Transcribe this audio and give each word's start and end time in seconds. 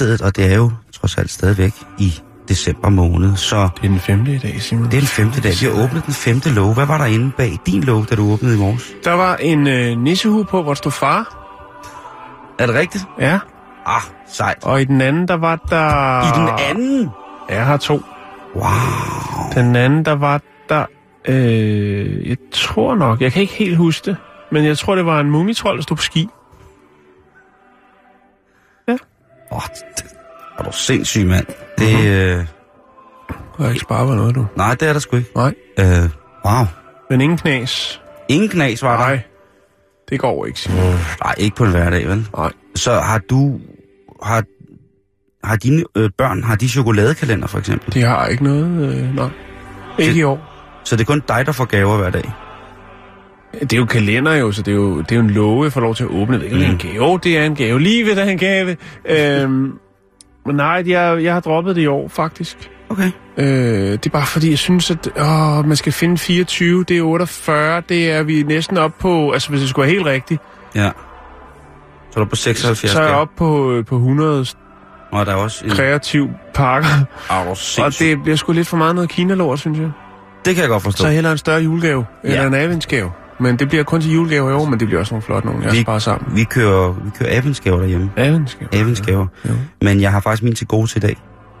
I 0.00 0.06
bæltestedet, 0.06 0.22
og 0.22 0.36
det 0.36 0.52
er 0.52 0.56
jo 0.56 0.70
trods 0.92 1.18
alt 1.18 1.30
stadigvæk 1.30 1.72
i 1.98 2.12
december 2.48 2.88
måned, 2.88 3.36
så 3.36 3.56
Det 3.56 3.84
er 3.84 3.88
den 3.88 3.98
femte 4.00 4.34
i 4.34 4.38
dag, 4.38 4.62
Simon. 4.62 4.84
det 4.84 4.94
er 4.94 5.00
den 5.00 5.06
femte 5.06 5.40
dag. 5.40 5.52
Vi 5.60 5.66
har 5.66 5.84
åbnet 5.84 6.06
den 6.06 6.14
femte 6.14 6.50
låge. 6.50 6.74
Hvad 6.74 6.86
var 6.86 6.98
der 6.98 7.04
inde 7.04 7.30
bag 7.36 7.58
din 7.66 7.82
låge, 7.82 8.06
da 8.10 8.14
du 8.14 8.32
åbnede 8.32 8.54
i 8.54 8.58
morges? 8.58 8.92
Der 9.04 9.12
var 9.12 9.36
en 9.36 9.66
øh, 9.66 9.98
nissehue 9.98 10.44
på, 10.44 10.62
hvor 10.62 10.74
stod 10.74 10.92
far. 10.92 11.36
Er 12.58 12.66
det 12.66 12.74
rigtigt? 12.74 13.04
Ja. 13.20 13.38
Ah, 13.86 14.02
sejt. 14.28 14.64
Og 14.64 14.80
i 14.80 14.84
den 14.84 15.00
anden, 15.00 15.28
der 15.28 15.36
var 15.36 15.56
der... 15.56 16.22
I 16.22 16.40
den 16.40 16.48
anden? 16.70 17.08
Ja, 17.50 17.54
jeg 17.56 17.66
har 17.66 17.76
to. 17.76 18.02
Wow. 18.54 18.64
Den 19.54 19.76
anden, 19.76 20.04
der 20.04 20.12
var 20.12 20.40
der... 20.68 20.84
Øh, 21.28 22.28
jeg 22.28 22.36
tror 22.52 22.94
nok, 22.94 23.20
jeg 23.20 23.32
kan 23.32 23.42
ikke 23.42 23.54
helt 23.54 23.76
huske 23.76 24.10
det, 24.10 24.16
men 24.52 24.64
jeg 24.64 24.78
tror, 24.78 24.94
det 24.94 25.06
var 25.06 25.20
en 25.20 25.30
mumitrol, 25.30 25.76
der 25.76 25.82
stod 25.82 25.96
på 25.96 26.02
ski. 26.02 26.28
Åh, 29.52 29.56
oh, 29.56 29.62
er 30.60 30.64
du 30.64 30.72
sindssyg, 30.76 31.26
mand. 31.26 31.46
Det, 31.78 31.94
Mhm. 31.94 32.06
øh, 32.06 32.44
Jeg 33.58 33.66
har 33.66 33.68
ikke 33.68 33.80
sparet 33.80 34.16
noget, 34.16 34.34
du. 34.34 34.46
nej, 34.56 34.74
det 34.74 34.88
er 34.88 34.92
der 34.92 35.00
sgu 35.00 35.16
ikke. 35.16 35.30
Nej. 35.36 35.54
Øh, 35.80 35.86
wow. 36.46 36.64
Men 37.10 37.20
ingen 37.20 37.38
knas. 37.38 38.00
Ingen 38.28 38.48
knas 38.48 38.82
var 38.82 38.92
der? 39.00 39.06
Nej. 39.08 39.20
Det 40.10 40.20
går 40.20 40.46
ikke, 40.46 40.60
Simon. 40.60 40.78
Nej, 41.24 41.34
ikke 41.38 41.56
på 41.56 41.64
en 41.64 41.70
hverdag, 41.70 42.08
vel? 42.08 42.26
Nej. 42.36 42.52
Så 42.74 42.92
har 42.92 43.18
du... 43.18 43.60
Har, 44.22 44.42
har 45.44 45.56
dine 45.56 45.84
øh, 45.96 46.10
børn, 46.18 46.42
har 46.42 46.54
de 46.56 46.68
chokoladekalender 46.68 47.46
for 47.46 47.58
eksempel? 47.58 47.94
De 47.94 48.02
har 48.02 48.26
ikke 48.26 48.44
noget... 48.44 48.64
Øh, 48.64 49.14
nej. 49.16 49.28
Ikke 49.98 50.12
Det- 50.12 50.18
i 50.18 50.22
år. 50.22 50.46
Så 50.84 50.96
det 50.96 51.02
er 51.02 51.06
kun 51.06 51.22
dig, 51.28 51.46
der 51.46 51.52
får 51.52 51.64
gaver 51.64 51.96
hver 51.96 52.10
dag? 52.10 52.30
Det 53.60 53.72
er 53.72 53.76
jo 53.76 53.84
kalender 53.84 54.32
jo, 54.34 54.52
så 54.52 54.62
det 54.62 54.72
er 54.72 54.76
jo, 54.76 54.98
det 55.00 55.12
er 55.12 55.16
jo 55.16 55.22
en 55.22 55.30
love, 55.30 55.64
jeg 55.64 55.72
får 55.72 55.80
lov 55.80 55.94
til 55.94 56.04
at 56.04 56.10
åbne. 56.10 56.40
Det 56.40 56.52
er 56.52 56.56
Mm. 56.56 56.62
en 56.62 56.78
gave. 56.78 56.94
Jo, 56.94 57.16
det 57.16 57.38
er 57.38 57.44
en 57.44 57.54
gave. 57.56 57.80
Livet 57.80 58.18
er 58.18 58.24
en 58.24 58.38
gave. 58.38 58.76
øhm, 59.04 59.72
men 60.46 60.56
nej, 60.56 60.82
jeg, 60.86 61.22
jeg 61.24 61.32
har 61.34 61.40
droppet 61.40 61.76
det 61.76 61.82
i 61.82 61.86
år, 61.86 62.08
faktisk. 62.08 62.70
Okay. 62.88 63.10
Øh, 63.36 63.44
det 63.92 64.06
er 64.06 64.10
bare 64.10 64.26
fordi, 64.26 64.50
jeg 64.50 64.58
synes, 64.58 64.90
at 64.90 65.08
åh, 65.20 65.66
man 65.66 65.76
skal 65.76 65.92
finde 65.92 66.18
24, 66.18 66.84
det 66.84 66.98
er 66.98 67.02
48, 67.02 67.82
det 67.88 68.10
er 68.12 68.22
vi 68.22 68.42
næsten 68.42 68.76
op 68.78 68.92
på, 68.98 69.30
altså 69.30 69.48
hvis 69.50 69.60
det 69.60 69.68
skulle 69.70 69.86
være 69.86 69.94
helt 69.94 70.06
rigtigt, 70.06 70.40
Ja. 70.74 70.90
Så 72.10 72.20
er 72.20 72.24
du 72.24 72.28
på 72.30 72.36
76 72.36 72.90
så 72.92 72.98
er 72.98 73.02
jeg 73.02 73.08
gaver. 73.10 73.20
op 73.20 73.28
på, 73.36 73.82
på 73.88 73.96
100 73.96 74.46
Og 75.10 75.26
der 75.26 75.32
er 75.32 75.36
også 75.36 75.64
en... 75.64 75.70
kreativ 75.70 76.28
pakker. 76.54 76.88
Hvor 77.44 77.84
Og 77.84 77.92
det 77.98 78.22
bliver 78.22 78.36
sgu 78.36 78.52
lidt 78.52 78.68
for 78.68 78.76
meget 78.76 78.94
noget 78.94 79.10
Kina-lort, 79.10 79.58
synes 79.58 79.78
jeg. 79.78 79.90
det 80.44 80.54
kan 80.54 80.62
jeg 80.62 80.68
godt 80.70 80.82
forstå. 80.82 81.02
Så 81.04 81.08
hellere 81.10 81.32
en 81.32 81.38
større 81.38 81.60
julegave, 81.62 82.04
eller 82.24 82.40
Ja. 82.40 82.46
en 82.46 82.54
adventsgave. 82.54 83.10
Men 83.40 83.56
det 83.56 83.68
bliver 83.68 83.84
kun 83.84 84.00
til 84.00 84.12
julegave 84.12 84.50
i 84.50 84.52
år, 84.54 84.64
men 84.64 84.80
det 84.80 84.88
bliver 84.88 85.00
også 85.00 85.14
nogle 85.14 85.22
flotte 85.22 85.46
nogle, 85.48 85.64
jeg 85.64 85.72
Vi- 85.72 85.82
sparer 85.82 85.98
sammen. 85.98 86.36
Vi 86.36 86.44
kører, 86.44 86.92
vi 87.04 87.10
kører 87.18 87.36
adventsgaver 87.36 87.78
derhjemme. 87.80 88.10
Adventsgave. 88.16 88.68
Adventsgaver. 88.74 89.26
Jo. 89.48 89.52
Men 89.82 90.00
jeg 90.00 90.12
har 90.12 90.20
faktisk 90.20 90.42
min 90.42 90.54
til 90.54 90.66
gode 90.66 90.86
til 90.86 90.96
i 90.96 91.00
dag. 91.00 91.16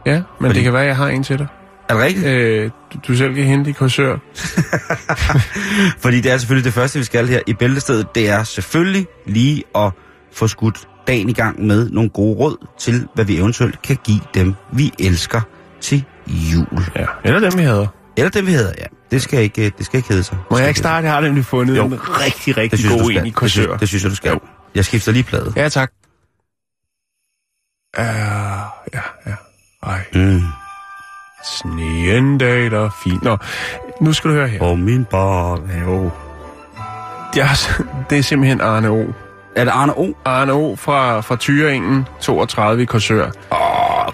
Ja, 0.06 0.12
men 0.14 0.24
Fordi- 0.40 0.54
det 0.54 0.62
kan 0.64 0.72
være, 0.72 0.82
at 0.82 0.88
jeg 0.88 0.96
har 0.96 1.08
en 1.08 1.22
til 1.22 1.38
dig. 1.38 1.46
Er 1.88 1.94
det 1.94 2.02
rigtigt? 2.04 2.26
Øh, 2.26 2.70
du, 2.94 2.98
du 3.08 3.16
selv 3.16 3.34
kan 3.34 3.44
hente 3.44 3.70
i 3.70 3.72
kursør. 3.72 4.16
Fordi 6.02 6.20
det 6.20 6.32
er 6.32 6.36
selvfølgelig 6.38 6.64
det 6.64 6.72
første, 6.72 6.98
vi 6.98 7.04
skal 7.04 7.26
her 7.28 7.40
i 7.46 7.52
bæltestedet. 7.54 8.14
Det 8.14 8.30
er 8.30 8.42
selvfølgelig 8.42 9.06
lige 9.26 9.62
at 9.74 9.92
få 10.32 10.46
skudt 10.48 10.88
dagen 11.06 11.28
i 11.28 11.32
gang 11.32 11.66
med 11.66 11.90
nogle 11.90 12.10
gode 12.10 12.36
råd 12.38 12.66
til, 12.78 13.06
hvad 13.14 13.24
vi 13.24 13.36
eventuelt 13.38 13.82
kan 13.82 13.98
give 14.04 14.20
dem, 14.34 14.54
vi 14.72 14.92
elsker 14.98 15.40
til 15.80 16.04
jul. 16.26 16.84
Ja, 16.96 17.04
eller 17.24 17.40
dem, 17.50 17.58
vi 17.58 17.62
havde. 17.64 17.88
Eller 18.20 18.30
dem, 18.30 18.46
vi 18.46 18.52
hedder, 18.52 18.72
ja. 18.78 18.84
Det 19.10 19.22
skal 19.22 19.42
ikke, 19.42 19.72
det 19.78 19.86
skal 19.86 19.96
ikke 19.98 20.08
hedde 20.08 20.22
sig. 20.24 20.38
Må 20.50 20.58
jeg 20.58 20.68
ikke 20.68 20.78
starte? 20.80 21.04
Jeg 21.04 21.14
har 21.14 21.20
nemlig 21.20 21.44
fundet 21.44 21.76
Jo. 21.76 21.86
en 21.86 22.00
rigtig, 22.20 22.46
Det 22.54 22.56
rigtig 22.56 22.78
synes 22.78 23.02
god 23.02 23.10
en 23.10 23.26
i 23.26 23.30
Det 23.40 23.50
synes, 23.50 23.68
det 23.80 23.88
synes 23.88 24.02
jeg, 24.02 24.10
du 24.10 24.16
skal. 24.16 24.30
Jo. 24.30 24.38
Jeg 24.74 24.84
skifter 24.84 25.12
lige 25.12 25.22
plade. 25.22 25.52
Ja, 25.56 25.68
tak. 25.68 25.90
Uh, 27.98 28.04
ja, 28.94 29.00
ja. 29.26 29.34
Ej, 29.82 30.04
Mm. 30.14 30.42
sneen 31.44 32.38
dag, 32.38 32.70
der 32.70 32.84
er 32.84 32.90
fint. 33.04 33.22
Nå, 33.22 33.36
nu 34.00 34.12
skal 34.12 34.30
du 34.30 34.34
høre 34.34 34.48
her. 34.48 34.62
Og 34.62 34.78
min 34.78 35.04
barnehave. 35.04 36.12
Jeg, 37.36 37.48
det 38.10 38.18
er 38.18 38.22
simpelthen 38.22 38.60
Arne 38.60 38.88
O. 38.90 39.04
Er 39.56 39.64
det 39.64 39.70
Arne 39.70 39.92
O? 39.98 40.14
Arne 40.24 40.52
O 40.52 40.76
fra, 40.76 41.20
fra 41.20 41.36
Thyringen, 41.40 42.06
32 42.20 42.82
i 42.82 42.84
Korsør. 42.84 43.30
Oh, 43.50 43.58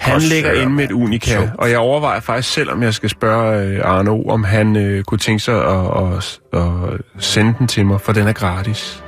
Han 0.00 0.20
ligger 0.20 0.52
inde 0.52 0.72
med 0.72 0.84
et 0.84 0.92
unika, 0.92 1.30
Sjovt. 1.30 1.48
og 1.58 1.70
jeg 1.70 1.78
overvejer 1.78 2.20
faktisk 2.20 2.52
selv, 2.54 2.70
om 2.72 2.82
jeg 2.82 2.94
skal 2.94 3.08
spørge 3.10 3.62
øh, 3.66 3.80
Arne 3.84 4.10
O, 4.10 4.28
om 4.30 4.44
han 4.44 4.76
øh, 4.76 5.04
kunne 5.04 5.18
tænke 5.18 5.40
sig 5.42 5.54
at, 5.68 5.86
at, 6.02 6.38
at 6.52 7.00
sende 7.18 7.54
den 7.58 7.66
til 7.66 7.86
mig, 7.86 8.00
for 8.00 8.12
den 8.12 8.28
er 8.28 8.32
gratis. 8.32 9.04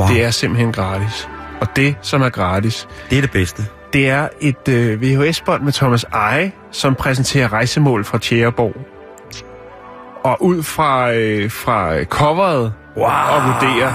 Wow. 0.00 0.08
Det 0.08 0.24
er 0.24 0.30
simpelthen 0.30 0.72
gratis. 0.72 1.28
Og 1.60 1.66
det, 1.76 1.96
som 2.02 2.22
er 2.22 2.28
gratis, 2.28 2.88
det 3.10 3.18
er 3.18 3.22
det 3.22 3.30
bedste. 3.30 3.62
det 3.92 4.08
er 4.10 4.28
et 4.40 4.68
øh, 4.68 5.02
VHS-bånd 5.02 5.62
med 5.62 5.72
Thomas 5.72 6.04
Eje, 6.12 6.52
som 6.70 6.94
præsenterer 6.94 7.52
rejsemål 7.52 8.04
fra 8.04 8.18
Tjæreborg. 8.18 8.72
Og 10.24 10.44
ud 10.44 10.62
fra, 10.62 11.12
øh, 11.12 11.50
fra 11.50 12.04
coveret 12.04 12.72
Wow. 12.96 13.04
og 13.06 13.42
vurderer, 13.44 13.92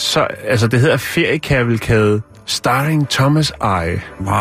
så, 0.00 0.26
altså 0.44 0.66
det 0.66 0.80
hedder 0.80 0.96
Feriekavalkade 0.96 2.22
Starring 2.46 3.08
Thomas 3.08 3.52
Eje. 3.60 4.02
Wow. 4.20 4.32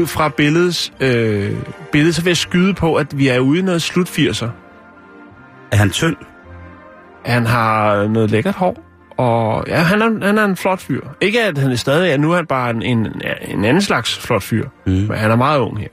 Ud 0.00 0.06
fra 0.06 0.28
billedets, 0.28 0.92
øh, 1.00 1.52
billedet, 1.92 2.14
så 2.14 2.22
vil 2.22 2.30
jeg 2.30 2.36
skyde 2.36 2.74
på, 2.74 2.94
at 2.94 3.18
vi 3.18 3.28
er 3.28 3.38
ude 3.38 3.58
i 3.58 3.62
noget 3.62 3.82
slut 3.82 4.08
80'er. 4.08 4.46
Er 5.72 5.76
han 5.76 5.90
tynd? 5.90 6.16
Han 7.24 7.46
har 7.46 8.06
noget 8.08 8.30
lækkert 8.30 8.54
hår, 8.54 8.78
og 9.16 9.64
ja, 9.68 9.76
han 9.76 10.02
er, 10.02 10.26
han 10.26 10.38
er 10.38 10.44
en 10.44 10.56
flot 10.56 10.80
fyr. 10.80 11.00
Ikke 11.20 11.42
at 11.44 11.58
han 11.58 11.70
er 11.70 11.76
stadig 11.76 12.10
er, 12.12 12.16
nu 12.16 12.32
er 12.32 12.36
han 12.36 12.46
bare 12.46 12.70
en, 12.70 12.82
en, 12.82 13.06
en 13.48 13.64
anden 13.64 13.82
slags 13.82 14.18
flot 14.18 14.42
fyr, 14.42 14.68
Mm. 14.86 14.92
men 14.92 15.10
han 15.16 15.30
er 15.30 15.36
meget 15.36 15.58
ung 15.60 15.78
her. 15.80 15.88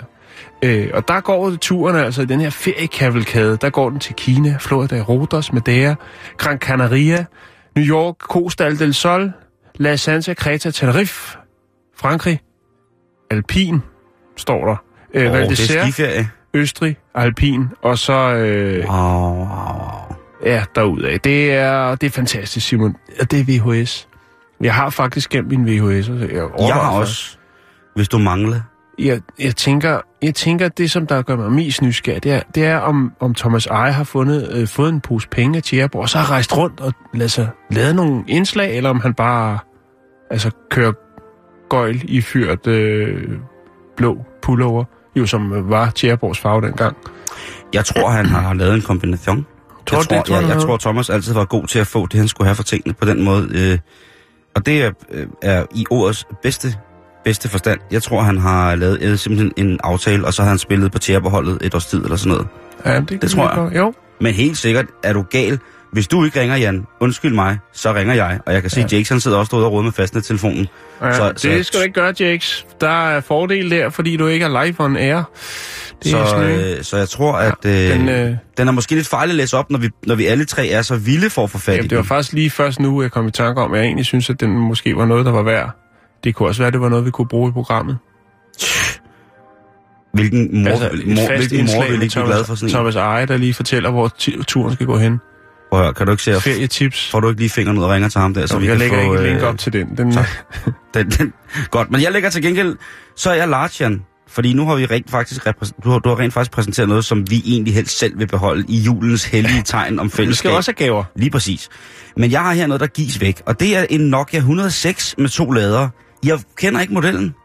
Øh, 0.63 0.87
og 0.93 1.07
der 1.07 1.21
går 1.21 1.51
turen 1.61 1.95
altså 1.95 2.21
i 2.21 2.25
den 2.25 2.41
her 2.41 2.49
feriekavalkade, 2.49 3.57
der 3.61 3.69
går 3.69 3.89
den 3.89 3.99
til 3.99 4.15
Kina, 4.15 4.57
Florida, 4.59 5.01
Rodos, 5.01 5.53
Madeira, 5.53 5.95
Gran 6.37 6.57
Canaria, 6.57 7.25
New 7.75 7.85
York, 7.85 8.15
Costa 8.19 8.69
del 8.69 8.93
Sol, 8.93 9.33
La 9.75 9.95
Santa 9.95 10.33
Creta, 10.33 10.71
Tenerife, 10.71 11.37
Frankrig, 11.97 12.39
Alpin, 13.31 13.81
står 14.37 14.65
der. 14.65 14.75
Øh, 15.13 15.27
Åh, 15.27 15.33
Val 15.33 15.47
d'Isère. 15.47 16.25
Østrig, 16.53 16.97
Alpin, 17.15 17.67
og 17.81 17.97
så 17.97 18.13
øh, 18.13 18.85
Wow, 18.85 18.97
wow, 18.97 19.37
wow. 19.37 20.15
Ja, 20.45 20.63
derudaf. 20.75 21.19
Det 21.19 21.53
er, 21.53 21.95
det 21.95 22.07
er 22.07 22.11
fantastisk, 22.11 22.67
Simon. 22.67 22.95
Og 23.21 23.31
det 23.31 23.39
er 23.39 23.43
VHS. 23.43 24.07
Jeg 24.61 24.73
har 24.73 24.89
faktisk 24.89 25.29
gemt 25.29 25.47
min 25.47 25.65
VHS. 25.65 26.09
Jeg, 26.09 26.29
Jeg 26.59 26.73
har 26.73 26.91
også, 26.91 27.37
hvis 27.95 28.09
du 28.09 28.17
mangler. 28.17 28.61
Jeg, 28.99 29.21
jeg, 29.39 29.55
tænker, 29.55 29.99
jeg 30.21 30.35
tænker, 30.35 30.65
at 30.65 30.77
det, 30.77 30.91
som 30.91 31.07
der 31.07 31.21
gør 31.21 31.35
mig 31.35 31.51
mest 31.51 31.81
nysgerrig, 31.81 32.23
det 32.23 32.31
er, 32.31 32.41
det 32.55 32.65
er 32.65 32.77
om, 32.77 33.13
om 33.19 33.33
Thomas 33.33 33.65
Eje 33.65 33.91
har 33.91 34.03
fundet, 34.03 34.51
øh, 34.51 34.67
fået 34.67 34.89
en 34.89 35.01
pose 35.01 35.29
penge 35.29 35.57
af 35.57 35.63
Tjerborg, 35.63 36.01
og 36.01 36.09
så 36.09 36.17
har 36.17 36.31
rejst 36.31 36.57
rundt 36.57 36.79
og 36.79 36.93
lavet, 37.13 37.31
sig, 37.31 37.49
lavet 37.71 37.95
nogle 37.95 38.23
indslag, 38.27 38.77
eller 38.77 38.89
om 38.89 38.99
han 38.99 39.13
bare 39.13 39.59
altså, 40.31 40.51
kører 40.69 40.91
gøjl 41.69 42.01
i 42.03 42.21
fyrt 42.21 42.67
øh, 42.67 43.29
blå 43.97 44.17
pullover, 44.41 44.83
jo 45.15 45.25
som 45.25 45.53
øh, 45.53 45.69
var 45.69 45.89
Tjerborgs 45.89 46.39
farve 46.39 46.61
dengang. 46.61 46.97
Jeg 47.73 47.85
tror, 47.85 48.09
han 48.09 48.25
har 48.25 48.53
lavet 48.53 48.75
en 48.75 48.81
kombination. 48.81 49.45
Tror 49.85 49.97
jeg, 49.97 50.07
tror, 50.07 50.17
det, 50.17 50.25
tror 50.25 50.35
jeg, 50.35 50.49
jeg 50.49 50.61
tror, 50.61 50.77
Thomas 50.77 51.09
altid 51.09 51.33
var 51.33 51.45
god 51.45 51.67
til 51.67 51.79
at 51.79 51.87
få 51.87 52.05
det, 52.05 52.19
han 52.19 52.27
skulle 52.27 52.47
have 52.47 52.55
for 52.55 52.63
tingene 52.63 52.93
på 52.93 53.05
den 53.05 53.23
måde. 53.23 53.49
Øh, 53.53 53.79
og 54.55 54.65
det 54.65 54.83
er, 54.83 54.91
øh, 55.11 55.27
er 55.41 55.65
i 55.75 55.85
ordets 55.89 56.27
bedste, 56.41 56.67
bedste 57.25 57.49
forstand. 57.49 57.79
Jeg 57.91 58.03
tror, 58.03 58.21
han 58.21 58.37
har 58.37 58.75
lavet 58.75 59.01
øh, 59.01 59.17
simpelthen 59.17 59.51
en 59.57 59.79
aftale, 59.83 60.25
og 60.25 60.33
så 60.33 60.41
har 60.41 60.49
han 60.49 60.57
spillet 60.57 60.91
på 60.91 60.99
tjærebeholdet 60.99 61.57
et 61.61 61.75
års 61.75 61.85
tid 61.85 62.03
eller 62.03 62.15
sådan 62.17 62.31
noget. 62.31 62.47
Ja, 62.85 62.99
det, 62.99 63.21
Det 63.21 63.31
tror 63.31 63.63
jeg. 63.69 63.75
Jo, 63.77 63.93
Men 64.21 64.33
helt 64.33 64.57
sikkert 64.57 64.85
er 65.03 65.13
du 65.13 65.21
gal. 65.21 65.59
Hvis 65.93 66.07
du 66.07 66.25
ikke 66.25 66.41
ringer, 66.41 66.55
Jan, 66.55 66.85
undskyld 66.99 67.33
mig, 67.33 67.57
så 67.73 67.93
ringer 67.93 68.13
jeg. 68.13 68.39
Og 68.45 68.53
jeg 68.53 68.61
kan 68.61 68.69
se, 68.71 68.79
Ja. 68.79 68.85
at 68.85 68.93
Jakes 68.93 69.09
han 69.09 69.19
sidder 69.19 69.37
også 69.37 69.49
derude 69.51 69.65
og 69.65 69.71
råder 69.71 69.83
med 69.83 69.91
fastnettelefonen. 69.91 70.67
Ja, 71.01 71.13
Så- 71.13 71.17
så, 71.35 71.41
så- 71.41 71.47
det 71.49 71.65
skal 71.65 71.79
du 71.79 71.83
ikke 71.83 71.93
gøre, 71.93 72.13
Jakes. 72.19 72.65
Der 72.81 73.07
er 73.09 73.21
fordel 73.21 73.71
der, 73.71 73.89
fordi 73.89 74.17
du 74.17 74.27
ikke 74.27 74.45
er 74.45 74.63
live 74.65 74.75
on 74.79 74.97
air. 74.97 75.21
Det 76.03 76.13
er 76.13 76.25
Så, 76.25 76.29
sådan, 76.29 76.59
øh, 76.77 76.83
så 76.83 76.97
jeg 76.97 77.09
tror, 77.09 77.33
at 77.33 77.65
øh, 77.65 77.71
den, 77.71 78.09
øh, 78.09 78.35
den 78.57 78.67
er 78.67 78.71
måske 78.71 78.95
lidt 78.95 79.07
farlig 79.07 79.31
at 79.31 79.35
læse 79.37 79.57
op, 79.57 79.71
når 79.71 79.79
vi, 79.79 79.89
når 80.07 80.15
vi 80.15 80.25
alle 80.25 80.45
tre 80.45 80.67
er 80.67 80.81
så 80.81 80.95
vilde 80.95 81.29
for 81.29 81.43
at 81.43 81.49
få 81.49 81.57
fat 81.57 81.73
i 81.73 81.75
Jamen, 81.75 81.89
det 81.89 81.95
var 81.95 82.01
den. 82.01 82.07
faktisk 82.07 82.33
lige 82.33 82.49
først 82.49 82.79
nu, 82.79 83.01
jeg 83.01 83.11
kom 83.11 83.27
i 83.27 83.31
tanke 83.31 83.61
om, 83.61 83.73
at 83.73 83.77
jeg 83.79 83.85
egentlig 83.85 84.05
synes, 84.05 84.29
at 84.29 84.39
den 84.39 84.49
måske 84.49 84.95
var 84.97 85.05
noget, 85.05 85.25
der 85.25 85.31
var 85.31 85.43
værd. 85.43 85.69
Det 86.25 86.35
kunne 86.35 86.49
også 86.49 86.61
være, 86.61 86.67
at 86.67 86.73
det 86.73 86.81
var 86.81 86.89
noget, 86.89 87.05
vi 87.05 87.11
kunne 87.11 87.27
bruge 87.27 87.49
i 87.49 87.51
programmet. 87.51 87.97
Hvilken 90.13 90.63
mor, 90.63 90.69
altså, 90.71 90.89
mor, 91.05 91.35
hvilken 91.37 91.65
mor 91.75 91.83
vil 91.91 92.01
ikke 92.01 92.13
blive 92.13 92.25
glad 92.25 92.43
for 92.45 92.55
sådan? 92.55 92.73
Thomas 92.73 92.95
Eje, 92.95 93.25
der 93.25 93.37
lige 93.37 93.53
fortæller, 93.53 93.91
hvor 93.91 94.07
turen 94.47 94.73
skal 94.73 94.85
gå 94.85 94.97
hen. 94.97 95.19
Prøv 95.69 95.79
at 95.79 95.85
høre, 95.85 95.93
kan 95.93 96.05
du 96.05 96.11
ikke 96.11 96.23
se, 96.23 96.41
Ferietips. 96.41 97.11
får 97.11 97.19
du 97.19 97.29
ikke 97.29 97.41
lige 97.41 97.49
fingeren 97.49 97.77
ud 97.77 97.83
og 97.83 97.89
ringer 97.89 98.09
til 98.09 98.21
ham 98.21 98.33
der, 98.33 98.41
så 98.41 98.47
Så 98.47 98.59
vi 98.59 98.65
jeg 98.65 98.71
kan 98.71 98.79
lægger 98.79 98.97
få... 98.97 99.13
ikke 99.13 99.23
et 99.25 99.29
link 99.29 99.41
øh, 99.43 99.47
op 99.49 99.57
til 99.57 99.73
den. 99.73 99.97
den. 99.97 100.13
Den, 100.93 101.09
den, 101.09 101.33
godt, 101.71 101.91
men 101.91 102.01
jeg 102.01 102.11
lægger 102.11 102.29
til 102.29 102.41
gengæld, 102.41 102.75
så 103.15 103.29
er 103.29 103.33
jeg 103.35 103.47
Lartian. 103.47 104.01
Fordi 104.27 104.53
nu 104.53 104.65
har 104.65 104.75
vi 104.75 104.85
rent 104.85 105.11
faktisk, 105.11 105.45
du 105.83 105.89
har, 105.89 105.99
du 105.99 106.09
har 106.09 106.19
rent 106.19 106.33
faktisk 106.33 106.51
præsenteret 106.51 106.89
noget, 106.89 107.05
som 107.05 107.23
vi 107.29 107.41
egentlig 107.45 107.73
helst 107.73 107.99
selv 107.99 108.19
vil 108.19 108.27
beholde 108.27 108.65
i 108.67 108.77
julens 108.77 109.25
hellige 109.25 109.61
tegn 109.73 109.99
om 109.99 110.05
vi 110.05 110.09
skal 110.09 110.17
fællesskab. 110.17 110.51
også 110.51 110.71
have 110.77 110.85
gaver. 110.87 111.03
Lige 111.15 111.29
præcis. 111.29 111.69
Men 112.17 112.31
jeg 112.31 112.41
har 112.41 112.53
her 112.53 112.67
noget, 112.67 112.81
der 112.81 112.87
gives 112.87 113.21
væk, 113.21 113.41
og 113.45 113.59
det 113.59 113.77
er 113.77 113.85
en 113.89 114.01
Nokia 114.01 114.37
106 114.39 115.15
med 115.17 115.29
to 115.29 115.51
ladere. 115.51 115.89
Jeg 116.25 116.39
kender 116.57 116.81
ikke 116.81 116.93
modellen. 116.93 117.35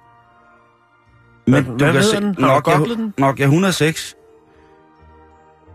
Hvad- 1.47 1.63
du 1.63 1.73
hvad 1.77 1.93
kan 1.93 2.03
se- 2.03 2.17
den? 2.17 2.25
Har 2.25 2.35
du 2.35 2.41
Nokia, 2.41 2.77
googlet 2.77 2.99
den? 2.99 3.15
Nokia 3.19 3.45
106. 3.45 4.17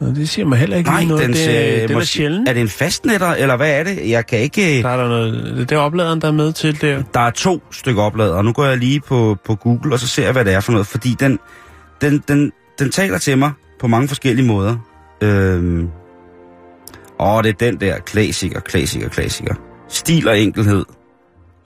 Nå, 0.01 0.07
det 0.07 0.29
siger 0.29 0.45
mig 0.45 0.57
heller 0.57 0.77
ikke 0.77 0.89
Nej, 0.89 1.05
noget. 1.05 1.23
den, 1.23 1.33
det, 1.33 1.83
er- 1.83 1.87
den 1.87 1.97
er 1.97 2.01
sjældent. 2.01 2.49
Er 2.49 2.53
det 2.53 2.61
en 2.61 2.69
fastnetter, 2.69 3.27
eller 3.33 3.57
hvad 3.57 3.79
er 3.79 3.83
det? 3.83 4.09
Jeg 4.09 4.25
kan 4.27 4.39
ikke... 4.39 4.81
Der 4.83 4.89
er 4.89 4.97
der 4.97 5.07
noget, 5.07 5.69
det 5.69 5.75
er 5.75 5.79
opladeren, 5.79 6.21
der 6.21 6.27
er 6.27 6.31
med 6.31 6.53
til 6.53 6.81
der. 6.81 7.03
Der 7.13 7.19
er 7.19 7.29
to 7.29 7.63
stykker 7.71 8.01
oplader, 8.01 8.33
og 8.35 8.45
nu 8.45 8.53
går 8.53 8.65
jeg 8.65 8.77
lige 8.77 8.99
på, 8.99 9.37
på 9.45 9.55
Google, 9.55 9.93
og 9.93 9.99
så 9.99 10.07
ser 10.07 10.23
jeg, 10.23 10.31
hvad 10.31 10.45
det 10.45 10.53
er 10.53 10.59
for 10.59 10.71
noget. 10.71 10.87
Fordi 10.87 11.15
den, 11.19 11.39
den, 12.01 12.23
den, 12.27 12.51
den 12.79 12.91
taler 12.91 13.17
til 13.17 13.37
mig 13.37 13.51
på 13.79 13.87
mange 13.87 14.07
forskellige 14.07 14.47
måder. 14.47 14.77
Øhm, 15.21 15.89
åh, 17.19 17.43
det 17.43 17.49
er 17.49 17.53
den 17.53 17.79
der. 17.79 17.99
Klassiker, 17.99 18.59
klassiker, 18.59 19.09
klassiker. 19.09 19.55
Stil 19.89 20.27
og 20.27 20.39
enkelhed. 20.39 20.85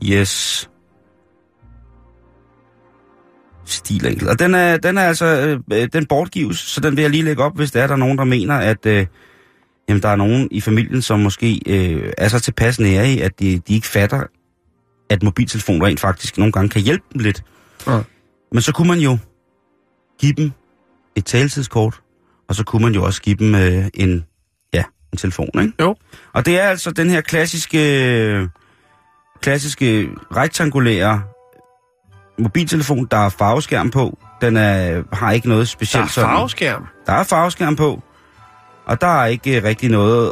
Yes. 0.03 0.69
Stil 3.71 4.29
og 4.29 4.39
den 4.39 4.55
er, 4.55 4.77
den 4.77 4.97
er 4.97 5.01
altså, 5.01 5.59
øh, 5.71 5.87
den 5.93 6.05
bortgives, 6.05 6.57
så 6.57 6.81
den 6.81 6.95
vil 6.95 7.01
jeg 7.01 7.11
lige 7.11 7.23
lægge 7.23 7.43
op, 7.43 7.55
hvis 7.55 7.71
der 7.71 7.83
er 7.83 7.87
der 7.87 7.93
er 7.93 7.97
nogen, 7.97 8.17
der 8.17 8.23
mener, 8.23 8.55
at 8.55 8.85
øh, 8.85 9.05
jamen, 9.89 10.01
der 10.01 10.09
er 10.09 10.15
nogen 10.15 10.47
i 10.51 10.61
familien, 10.61 11.01
som 11.01 11.19
måske 11.19 11.61
øh, 11.67 12.13
er 12.17 12.27
så 12.27 12.39
tilpas 12.39 12.79
nære 12.79 13.09
i, 13.09 13.19
at 13.19 13.39
de, 13.39 13.59
de 13.67 13.73
ikke 13.73 13.87
fatter, 13.87 14.23
at 15.09 15.23
mobiltelefoner 15.23 15.85
rent 15.85 15.99
faktisk 15.99 16.37
nogle 16.37 16.51
gange 16.51 16.69
kan 16.69 16.81
hjælpe 16.81 17.05
dem 17.13 17.21
lidt. 17.21 17.43
Ja. 17.87 17.99
Men 18.51 18.61
så 18.61 18.71
kunne 18.71 18.87
man 18.87 18.99
jo 18.99 19.17
give 20.19 20.33
dem 20.33 20.51
et 21.15 21.25
taletidskort, 21.25 22.01
og 22.47 22.55
så 22.55 22.63
kunne 22.63 22.83
man 22.83 22.93
jo 22.93 23.03
også 23.03 23.21
give 23.21 23.35
dem 23.35 23.55
øh, 23.55 23.85
en, 23.93 24.25
ja, 24.73 24.83
en 25.11 25.17
telefon, 25.17 25.49
ikke? 25.61 25.73
Jo. 25.79 25.95
Og 26.33 26.45
det 26.45 26.59
er 26.59 26.63
altså 26.63 26.91
den 26.91 27.09
her 27.09 27.21
klassiske, 27.21 28.49
klassiske 29.41 30.09
rektangulære 30.35 31.23
mobiltelefon, 32.39 33.07
der 33.11 33.17
er 33.17 33.29
farveskærm 33.29 33.89
på. 33.91 34.17
Den 34.41 34.57
er, 34.57 35.01
har 35.15 35.31
ikke 35.31 35.47
noget 35.49 35.59
Der 35.61 35.65
specielt 35.65 36.05
er 36.05 36.09
sådan- 36.09 36.29
farveskærm. 36.29 36.85
der 37.05 37.13
er 37.13 37.23
farveskærm 37.23 37.75
på, 37.75 38.03
og 38.85 39.01
der 39.01 39.21
er 39.21 39.25
ikke 39.25 39.57
øh, 39.57 39.63
rigtig 39.63 39.89
noget 39.89 40.31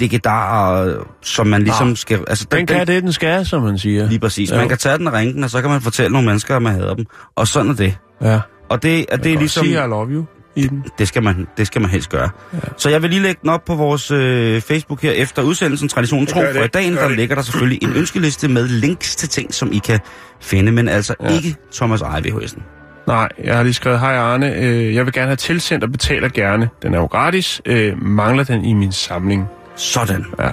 digedar, 0.00 0.94
som 1.22 1.46
man 1.46 1.62
ligesom 1.62 1.88
Nå. 1.88 1.94
skal... 1.94 2.24
Altså, 2.28 2.46
Den 2.52 2.66
kan 2.66 2.86
det, 2.86 3.02
den 3.02 3.12
skal, 3.12 3.46
som 3.46 3.62
man 3.62 3.78
siger. 3.78 4.08
Lige 4.08 4.18
præcis. 4.18 4.50
Jo. 4.50 4.56
Man 4.56 4.68
kan 4.68 4.78
tage 4.78 4.98
den 4.98 5.06
og 5.06 5.12
ringe 5.12 5.32
den, 5.34 5.44
og 5.44 5.50
så 5.50 5.60
kan 5.60 5.70
man 5.70 5.80
fortælle 5.80 6.12
nogle 6.12 6.26
mennesker, 6.26 6.56
at 6.56 6.62
man 6.62 6.72
hader 6.74 6.94
dem. 6.94 7.06
Og 7.36 7.48
sådan 7.48 7.70
er 7.70 7.74
det. 7.74 7.98
Ja. 8.22 8.40
Og 8.68 8.82
det, 8.82 9.06
og 9.12 9.24
det 9.24 9.32
er 9.34 9.38
ligesom... 9.38 9.64
sige, 9.64 9.74
I 9.84 9.88
love 9.88 10.08
you 10.10 10.24
i 10.56 10.66
den. 10.66 10.84
Det 10.98 11.08
skal 11.08 11.22
man, 11.22 11.46
det 11.56 11.66
skal 11.66 11.80
man 11.80 11.90
helst 11.90 12.08
gøre. 12.10 12.28
Ja. 12.52 12.58
Så 12.76 12.90
jeg 12.90 13.02
vil 13.02 13.10
lige 13.10 13.22
lægge 13.22 13.38
den 13.42 13.50
op 13.50 13.64
på 13.64 13.74
vores 13.74 14.10
øh, 14.10 14.60
Facebook 14.60 15.02
her 15.02 15.12
efter 15.12 15.42
udsendelsen 15.42 15.88
Traditionen 15.88 16.26
Tro. 16.26 16.40
For 16.54 16.64
i 16.64 16.66
dagen, 16.66 16.94
der 16.96 17.08
det. 17.08 17.16
ligger 17.16 17.34
der 17.34 17.42
selvfølgelig 17.42 17.82
en 17.82 17.92
ønskeliste 17.92 18.48
med 18.48 18.68
links 18.68 19.16
til 19.16 19.28
ting, 19.28 19.54
som 19.54 19.72
I 19.72 19.78
kan 19.78 20.00
finde, 20.40 20.72
men 20.72 20.88
altså 20.88 21.14
ja. 21.22 21.34
Ikke 21.34 21.56
Thomas 21.74 22.00
Eje 22.00 22.20
VHS'en. 22.20 22.62
Nej, 23.06 23.28
jeg 23.44 23.56
har 23.56 23.62
lige 23.62 23.74
skrevet, 23.74 24.00
hej 24.00 24.16
Arne, 24.16 24.54
øh, 24.56 24.94
jeg 24.94 25.04
vil 25.04 25.12
gerne 25.12 25.26
have 25.26 25.36
tilsendt 25.36 25.84
og 25.84 25.92
betaler 25.92 26.28
gerne. 26.28 26.68
Den 26.82 26.94
er 26.94 26.98
jo 26.98 27.06
gratis. 27.06 27.62
Øh, 27.66 28.02
mangler 28.02 28.44
den 28.44 28.64
i 28.64 28.72
min 28.72 28.92
samling? 28.92 29.46
Sådan. 29.76 30.24
Ja. 30.38 30.48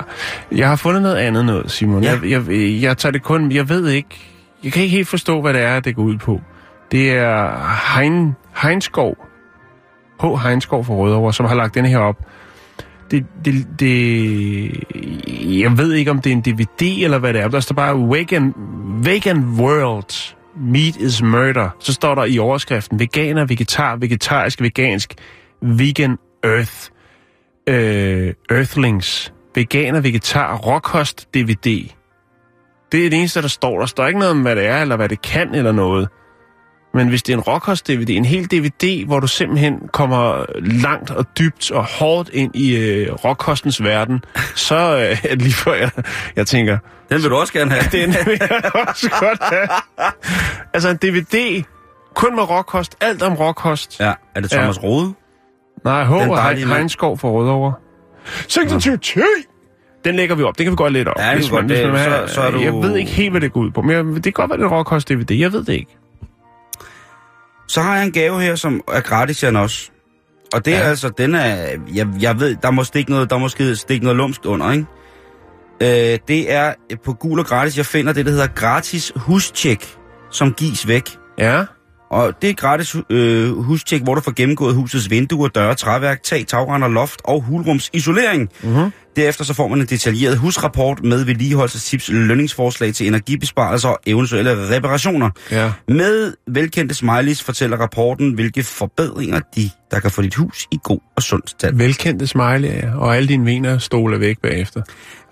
Jeg 0.51 0.67
har 0.69 0.75
fundet 0.75 1.01
noget 1.01 1.15
andet 1.15 1.45
noget, 1.45 1.71
Simon. 1.71 2.03
Ja. 2.03 2.19
Jeg, 2.23 2.49
jeg, 2.49 2.81
jeg 2.81 2.97
tager 2.97 3.11
det 3.11 3.23
kun... 3.23 3.51
Jeg 3.51 3.69
ved 3.69 3.88
ikke... 3.88 4.09
Jeg 4.63 4.71
kan 4.73 4.83
ikke 4.83 4.95
helt 4.95 5.07
forstå, 5.07 5.41
hvad 5.41 5.53
det 5.53 5.61
er, 5.61 5.79
det 5.79 5.95
går 5.95 6.03
ud 6.03 6.17
på. 6.17 6.41
Det 6.91 7.11
er 7.11 7.51
Hein, 7.97 8.35
Heinskov. 8.61 9.26
H. 10.21 10.25
Heinskov 10.25 10.85
fra 10.85 10.93
Rødovre, 10.93 11.33
som 11.33 11.45
har 11.45 11.55
lagt 11.55 11.75
den 11.75 11.85
her 11.85 11.97
op. 11.97 12.15
Det, 13.11 13.25
det, 13.45 13.67
det, 13.79 14.83
jeg 15.61 15.77
ved 15.77 15.93
ikke, 15.93 16.11
om 16.11 16.21
det 16.21 16.29
er 16.29 16.35
en 16.35 16.41
DVD 16.41 17.03
eller 17.03 17.17
hvad 17.17 17.33
det 17.33 17.41
er. 17.41 17.47
Der 17.47 17.59
står 17.59 17.75
bare 17.75 17.95
Vegan, 17.95 18.53
vegan 19.03 19.43
World. 19.59 20.33
Meat 20.59 20.95
is 20.95 21.21
murder. 21.21 21.69
Så 21.79 21.93
står 21.93 22.15
der 22.15 22.25
i 22.25 22.39
overskriften 22.39 22.99
veganer, 22.99 23.45
vegetar, 23.45 23.95
vegetarisk, 23.95 24.61
vegansk, 24.61 25.13
vegan 25.61 26.17
earth 26.43 26.89
øh, 27.67 28.33
Earthlings, 28.49 29.33
veganer, 29.55 29.99
vegetar, 29.99 30.55
råkost, 30.57 31.27
DVD. 31.33 31.89
Det 32.91 33.05
er 33.05 33.09
det 33.09 33.13
eneste, 33.19 33.41
der 33.41 33.47
står. 33.47 33.79
Der 33.79 33.85
står 33.85 34.07
ikke 34.07 34.19
noget 34.19 34.31
om, 34.31 34.41
hvad 34.41 34.55
det 34.55 34.65
er, 34.65 34.81
eller 34.81 34.95
hvad 34.95 35.09
det 35.09 35.21
kan, 35.21 35.55
eller 35.55 35.71
noget. 35.71 36.09
Men 36.97 37.07
hvis 37.07 37.23
det 37.23 37.33
er 37.33 37.38
en 37.38 37.44
råkost-DVD, 37.44 38.09
en 38.09 38.25
hel 38.25 38.45
DVD, 38.45 39.05
hvor 39.05 39.19
du 39.19 39.27
simpelthen 39.27 39.79
kommer 39.94 40.45
langt 40.59 41.11
og 41.11 41.25
dybt 41.39 41.71
og 41.71 41.83
hårdt 41.85 42.29
ind 42.33 42.55
i 42.55 42.75
øh, 42.75 43.13
råkostens 43.13 43.83
verden, 43.83 44.23
så 44.67 44.75
øh, 44.75 45.17
er 45.23 45.29
det 45.35 45.41
lige 45.41 45.53
før 45.53 45.73
jeg, 45.73 45.89
jeg 46.35 46.47
tænker, 46.47 46.77
Den 47.09 47.21
vil 47.21 47.29
du 47.29 47.35
også 47.35 47.53
gerne 47.53 47.71
have. 47.71 47.83
den 48.03 48.09
vil 48.25 48.38
jeg 48.39 48.61
også 48.88 49.09
godt 49.19 49.39
have. 49.53 49.67
Altså 50.73 50.89
en 50.89 50.97
DVD, 50.97 51.63
kun 52.15 52.35
med 52.35 52.49
råkost, 52.49 52.95
alt 53.01 53.21
om 53.23 53.33
råkost. 53.33 53.99
Ja, 53.99 54.13
er 54.35 54.39
det 54.41 54.51
Thomas 54.51 54.77
ja. 54.77 54.81
Rode? 54.88 55.13
Nej, 55.85 56.03
H. 56.03 56.09
Den 56.11 56.29
og 56.29 56.38
dejlige 56.38 56.63
Hein- 56.65 56.67
mand. 56.67 56.77
Heinskov 56.77 57.17
fra 57.17 57.27
Rødovre. 57.29 57.73
26 58.47 58.97
10! 58.97 59.19
Den 60.06 60.16
lægger 60.16 60.35
vi 60.35 60.44
op. 60.44 60.57
Den 60.57 60.66
kan 60.66 60.71
vi 60.71 60.75
godt 60.75 60.94
lidt 60.94 61.07
op. 61.07 61.16
Ja, 61.19 61.23
det 61.23 61.31
er 61.31 61.35
Hvis 61.35 61.49
godt. 61.49 61.61
man- 61.66 61.69
hvis 61.69 61.80
Det- 61.80 61.94
man 61.94 62.27
så- 62.27 62.33
så 62.33 62.42
er 62.42 62.51
du- 62.51 62.59
Jeg 62.59 62.73
ved 62.73 62.95
ikke 62.95 63.11
helt, 63.11 63.31
hvad 63.31 63.42
det 63.42 63.54
går 63.54 63.61
ud 63.61 63.71
på. 63.71 63.81
Men 63.81 63.92
jeg, 63.92 64.04
det 64.06 64.23
kan 64.23 64.31
godt 64.33 64.49
være, 64.49 64.57
det 64.59 64.66
er 64.66 64.69
råkost 64.77 65.09
DVD. 65.09 65.31
Jeg 65.39 65.54
ved 65.54 65.63
det 65.63 65.73
ikke. 65.73 65.97
Så 67.68 67.81
har 67.81 67.95
jeg 67.95 68.06
en 68.06 68.12
gave 68.12 68.42
her, 68.42 68.56
som 68.56 68.81
er 68.94 69.02
gratis, 69.02 69.44
Jan 69.44 69.56
også. 69.56 69.90
Og 70.54 70.66
det 70.66 70.74
er 70.74 70.78
Ja. 70.80 70.83
altså, 70.90 71.09
den 71.09 71.36
er, 71.36 71.45
jeg, 71.94 72.07
jeg 72.21 72.40
ved, 72.40 72.56
der 72.62 72.71
må 72.71 72.83
stikke 72.83 73.12
noget, 73.12 73.30
der 73.30 73.38
må 73.38 73.47
ske- 73.50 73.76
stikke 73.76 74.04
noget 74.06 74.18
lumsk 74.18 74.42
under, 74.45 74.71
ikke? 74.71 74.86
Øh, 76.14 76.19
det 76.28 76.52
er 76.54 76.74
på 77.06 77.14
gul 77.14 77.40
og 77.40 77.45
gratis, 77.45 77.78
jeg 77.78 77.86
finder 77.86 78.14
det, 78.14 78.26
der 78.26 78.31
hedder 78.31 78.47
gratis 78.47 79.12
hustjek, 79.16 79.95
som 80.31 80.54
gives 80.54 80.88
væk. 80.88 81.09
Ja. 81.38 81.64
Og 82.09 82.42
det 82.42 82.49
er 82.49 82.54
gratis 82.54 82.95
øh, 83.09 83.49
hustjek, 83.52 84.02
hvor 84.02 84.16
du 84.16 84.21
får 84.21 84.33
gennemgået 84.35 84.76
husets 84.76 85.09
vinduer, 85.09 85.47
døre, 85.47 85.76
træværk, 85.76 86.23
tag, 86.23 86.47
tagrender, 86.47 86.87
loft 86.87 87.21
og 87.23 87.42
hulrums 87.42 87.90
isolering. 87.94 88.49
Mm-hmm. 88.64 88.92
Derefter 89.16 89.44
så 89.44 89.54
får 89.54 89.68
man 89.68 89.80
en 89.80 89.85
detaljeret 89.85 90.37
husrapport 90.37 91.04
med 91.04 91.23
vedligeholdelsestips, 91.23 92.09
lønningsforslag 92.09 92.94
til 92.94 93.07
energibesparelser 93.07 93.90
og 93.90 93.99
eventuelle 94.06 94.76
reparationer. 94.76 95.30
Ja. 95.52 95.71
Med 95.87 96.33
velkendte 96.47 96.95
smileys 96.95 97.44
fortæller 97.44 97.78
rapporten, 97.78 98.33
hvilke 98.33 98.64
forbedringer 98.64 99.40
de, 99.56 99.69
der 99.92 99.99
kan 99.99 100.11
få 100.11 100.21
dit 100.21 100.35
hus 100.35 100.68
i 100.71 100.80
god 100.83 100.99
og 101.16 101.23
sund 101.23 101.44
stand. 101.45 101.78
Velkendte 101.78 102.28
smiley. 102.28 102.83
Og 102.95 103.16
alle 103.16 103.28
dine 103.28 103.45
vener 103.45 103.78
stoler 103.78 104.18
væk 104.18 104.37
bagefter. 104.44 104.81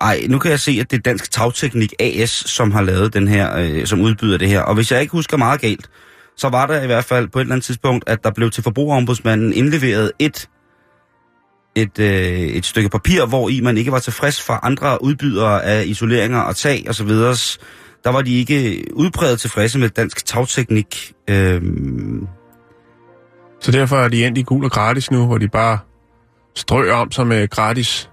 Ej, 0.02 0.24
nu 0.30 0.40
kan 0.40 0.52
jeg 0.52 0.60
se, 0.60 0.78
at 0.82 0.92
det 0.92 0.98
er 0.98 1.02
Dansk 1.02 1.32
Tagteknik 1.32 1.94
AS, 2.00 2.30
som 2.30 2.72
har 2.72 2.82
lavet 2.82 3.14
den 3.14 3.28
her, 3.28 3.58
øh, 3.58 3.86
som 3.86 4.02
udbyder 4.02 4.38
det 4.38 4.48
her. 4.48 4.62
Og 4.62 4.76
hvis 4.76 4.92
jeg 4.92 5.02
ikke 5.02 5.12
husker 5.12 5.38
meget 5.38 5.62
galt, 5.62 5.90
så 6.38 6.50
var 6.50 6.66
der 6.66 6.82
i 6.82 6.86
hvert 6.86 7.06
fald 7.06 7.28
på 7.28 7.40
et 7.40 7.42
eller 7.42 7.56
andet 7.56 7.66
tidspunkt, 7.66 8.10
at 8.10 8.24
der 8.24 8.32
blev 8.32 8.50
til 8.52 8.64
forbrugerombudsmanden 8.64 9.54
indleveret 9.54 10.12
et, 10.20 10.50
et, 11.76 12.00
øh, 12.00 12.40
et 12.40 12.66
stykke 12.66 12.90
papir, 12.90 13.26
hvor 13.26 13.50
i 13.50 13.62
man 13.62 13.78
ikke 13.78 13.92
var 13.92 14.00
tilfreds 14.00 14.42
fra 14.42 14.60
andre 14.64 15.04
udbydere 15.04 15.64
af 15.64 15.84
isoleringer 15.86 16.40
og 16.40 16.56
tag 16.56 16.86
osv. 16.90 17.10
Der 18.04 18.10
var 18.10 18.22
de 18.22 18.36
ikke 18.40 18.86
udpræget 18.94 19.40
tilfredse 19.40 19.80
med 19.80 19.90
dansk 19.90 20.26
tagteknik. 20.26 21.14
Øh, 21.30 21.62
Så 23.60 23.72
derfor 23.72 23.98
er 23.98 24.08
de 24.08 24.26
endt 24.26 24.38
i 24.38 24.42
gul 24.42 24.66
og 24.66 24.72
gratis 24.72 25.12
nu, 25.12 25.26
hvor 25.26 25.38
de 25.38 25.48
bare 25.48 25.80
strøger 26.56 26.94
om 26.94 27.12
sig 27.12 27.28
med 27.28 27.48
gratis 27.48 28.10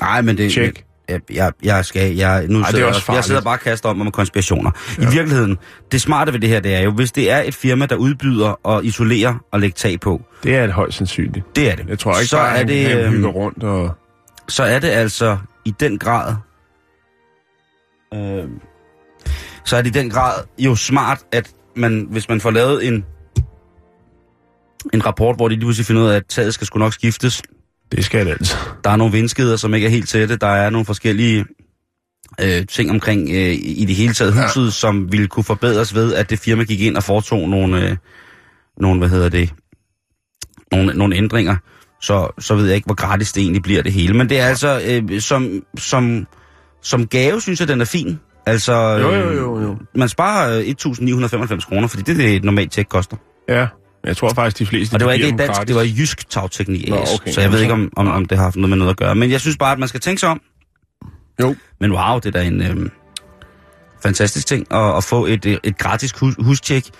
nej, 0.00 0.22
men 0.22 0.36
det, 0.36 0.52
tjek. 0.52 0.84
Jeg, 1.30 1.52
jeg, 1.62 1.84
skal, 1.84 2.16
jeg, 2.16 2.46
nu 2.48 2.58
Ej, 2.58 2.66
er 2.66 2.70
sidder, 2.70 2.86
jeg, 2.86 3.14
jeg 3.14 3.24
sidder 3.24 3.40
bare 3.40 3.54
og 3.54 3.60
kaster 3.60 3.88
om 3.88 3.96
med 3.96 4.12
konspirationer. 4.12 4.70
Ja. 4.98 5.02
I 5.02 5.06
virkeligheden, 5.12 5.58
det 5.92 6.02
smarte 6.02 6.32
ved 6.32 6.40
det 6.40 6.48
her, 6.48 6.60
det 6.60 6.74
er 6.74 6.80
jo, 6.80 6.90
hvis 6.90 7.12
det 7.12 7.30
er 7.30 7.42
et 7.42 7.54
firma, 7.54 7.86
der 7.86 7.96
udbyder 7.96 8.48
og 8.48 8.84
isolerer 8.84 9.34
og 9.52 9.60
lægger 9.60 9.74
tag 9.74 10.00
på, 10.00 10.22
Det 10.42 10.56
er 10.56 10.62
det 10.62 10.74
højst 10.74 10.96
sandsynligt. 10.96 11.56
det 11.56 11.70
er 11.70 11.76
det. 11.76 11.88
Jeg 11.88 11.98
tror 11.98 12.12
ikke 12.12 12.26
så 12.26 12.36
bare, 12.36 12.48
er 12.52 12.56
han, 12.56 12.68
det, 12.68 12.88
han 12.88 12.98
øhm, 12.98 13.12
hygger 13.12 13.28
rundt 13.28 13.62
og... 13.64 13.90
så 14.48 14.62
er 14.62 14.78
det 14.78 14.88
altså 14.88 15.38
i 15.64 15.74
den 15.80 15.98
grad, 15.98 16.34
øh, 18.14 18.44
så 19.64 19.76
er 19.76 19.82
det 19.82 19.96
i 19.96 19.98
den 19.98 20.10
grad 20.10 20.32
jo 20.58 20.74
smart, 20.74 21.18
at 21.32 21.50
man, 21.76 22.06
hvis 22.10 22.28
man 22.28 22.40
får 22.40 22.50
lavet 22.50 22.86
en, 22.86 23.04
en 24.94 25.06
rapport, 25.06 25.36
hvor 25.36 25.48
de 25.48 25.54
lige 25.54 25.60
pludselig 25.60 25.86
finder 25.86 26.02
ud 26.02 26.08
af, 26.08 26.16
at 26.16 26.26
taget 26.28 26.54
skal 26.54 26.66
sgu 26.66 26.78
nok 26.78 26.92
skiftes, 26.92 27.42
Det 27.92 28.04
skal 28.04 28.26
det 28.26 28.32
altså. 28.32 28.56
der 28.84 28.90
er 28.90 28.96
nogle 28.96 29.12
vindskeder, 29.12 29.56
som 29.56 29.74
ikke 29.74 29.86
er 29.86 29.90
helt 29.90 30.08
tætte, 30.08 30.36
der 30.36 30.46
er 30.46 30.70
nogle 30.70 30.84
forskellige 30.84 31.44
øh, 32.40 32.66
ting 32.66 32.90
omkring 32.90 33.30
øh, 33.30 33.52
i 33.52 33.84
det 33.88 33.96
hele 33.96 34.14
taget 34.14 34.32
huset, 34.32 34.64
ja. 34.64 34.70
som 34.70 35.12
ville 35.12 35.26
kunne 35.26 35.44
forbedres 35.44 35.94
ved, 35.94 36.14
at 36.14 36.30
det 36.30 36.38
firma 36.38 36.64
gik 36.64 36.80
ind 36.80 36.96
og 36.96 37.02
foretog 37.02 37.48
nogle, 37.48 37.90
øh, 37.90 37.96
nogle 38.76 38.98
hvad 38.98 39.08
hedder 39.08 39.28
det, 39.28 39.52
nogle, 40.72 40.94
nogle 40.94 41.16
ændringer. 41.16 41.56
Så, 42.00 42.32
så 42.38 42.54
ved 42.54 42.66
jeg 42.66 42.74
ikke, 42.74 42.86
hvor 42.86 42.94
gratis 42.94 43.32
det 43.32 43.40
egentlig 43.40 43.62
bliver 43.62 43.82
det 43.82 43.92
hele. 43.92 44.14
Men 44.14 44.28
det 44.28 44.40
er 44.40 44.46
altså, 44.46 44.80
øh, 44.86 45.20
som, 45.20 45.62
som, 45.78 46.26
som 46.82 47.06
gave, 47.06 47.40
synes 47.40 47.60
jeg, 47.60 47.68
den 47.68 47.80
er 47.80 47.84
fin. 47.84 48.20
Altså, 48.46 48.72
Jo, 48.72 49.14
jo, 49.14 49.30
øh, 49.30 49.36
jo, 49.36 49.60
jo. 49.60 49.76
man 49.94 50.08
sparer 50.08 50.58
øh, 50.58 50.64
1.995 50.64 51.68
kroner, 51.68 51.88
fordi 51.88 52.02
det 52.02 52.12
er 52.12 52.16
det, 52.16 52.36
et 52.36 52.44
normalt 52.44 52.72
tjek 52.72 52.86
koster. 52.88 53.16
Ja, 53.48 53.66
jeg 54.06 54.16
tror 54.16 54.32
faktisk, 54.34 54.58
de 54.58 54.66
fleste... 54.66 54.94
Og 54.94 55.00
det 55.00 55.04
de 55.04 55.06
var 55.06 55.12
ikke 55.12 55.26
i 55.26 55.30
dem 55.30 55.38
dansk, 55.38 55.52
gratis. 55.52 55.66
det 55.66 55.76
var 55.76 55.82
i 55.82 55.94
jysk 55.98 56.30
tagteknik 56.30 56.88
Nå, 56.88 56.96
okay. 56.96 57.32
Så 57.32 57.40
jeg 57.40 57.52
ved 57.52 57.60
ikke, 57.60 57.72
om, 57.72 57.92
om, 57.96 58.08
om 58.08 58.24
det 58.24 58.38
har 58.38 58.44
haft 58.44 58.56
noget 58.56 58.68
med 58.70 58.76
noget 58.78 58.90
at 58.90 58.96
gøre. 58.96 59.14
Men 59.14 59.30
jeg 59.30 59.40
synes 59.40 59.56
bare, 59.56 59.72
at 59.72 59.78
man 59.78 59.88
skal 59.88 60.00
tænke 60.00 60.20
sig 60.20 60.28
om. 60.28 60.40
Jo. 61.40 61.54
Men 61.80 61.92
wow, 61.92 62.18
det 62.18 62.26
er 62.26 62.30
da 62.30 62.42
en 62.46 62.62
øhm, 62.62 62.90
fantastisk 64.02 64.46
ting 64.46 64.66
at, 64.74 64.96
at 64.96 65.04
få 65.04 65.26
et, 65.26 65.46
øh, 65.46 65.56
et 65.64 65.78
gratis 65.78 66.12
hus, 66.20 66.34
hustjek. 66.38 66.84
Det 66.84 66.92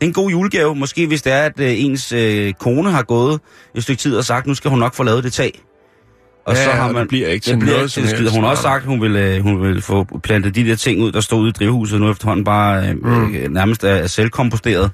er 0.00 0.04
en 0.06 0.12
god 0.12 0.30
julegave, 0.30 0.74
måske 0.74 1.06
hvis 1.06 1.22
det 1.22 1.32
er, 1.32 1.42
at 1.42 1.60
øh, 1.60 1.72
ens 1.84 2.12
øh, 2.12 2.52
kone 2.52 2.90
har 2.90 3.02
gået 3.02 3.40
et 3.74 3.82
stykke 3.82 4.00
tid 4.00 4.16
og 4.16 4.24
sagt, 4.24 4.46
nu 4.46 4.54
skal 4.54 4.70
hun 4.70 4.78
nok 4.78 4.94
få 4.94 5.02
lavet 5.02 5.24
det 5.24 5.32
tag. 5.32 5.62
Og 6.46 6.54
Ja, 6.54 6.64
så 6.64 6.70
har 6.70 6.92
man, 6.92 7.00
det 7.00 7.08
bliver 7.08 7.28
ikke 7.28 7.44
til 7.44 7.58
noget 7.58 7.76
ikke 7.78 7.88
som 7.88 8.02
helst. 8.02 8.34
Hun 8.34 8.42
har 8.44 8.50
også 8.50 8.62
sagt, 8.62 8.84
hun 8.84 9.02
vil, 9.02 9.16
øh, 9.16 9.42
hun 9.42 9.62
vil 9.62 9.82
få 9.82 10.06
plantet 10.22 10.54
de 10.54 10.64
der 10.64 10.76
ting 10.76 11.00
ud, 11.02 11.12
der 11.12 11.20
stod 11.20 11.40
ude 11.40 11.48
i 11.48 11.52
drivhuset, 11.52 12.00
nu 12.00 12.10
efterhånden 12.10 12.44
bare 12.44 12.88
øh, 12.88 12.94
Mm. 13.04 13.34
øh, 13.34 13.50
nærmest 13.50 13.84
er, 13.84 13.88
er 13.88 14.06
selvkomposteret. 14.06 14.90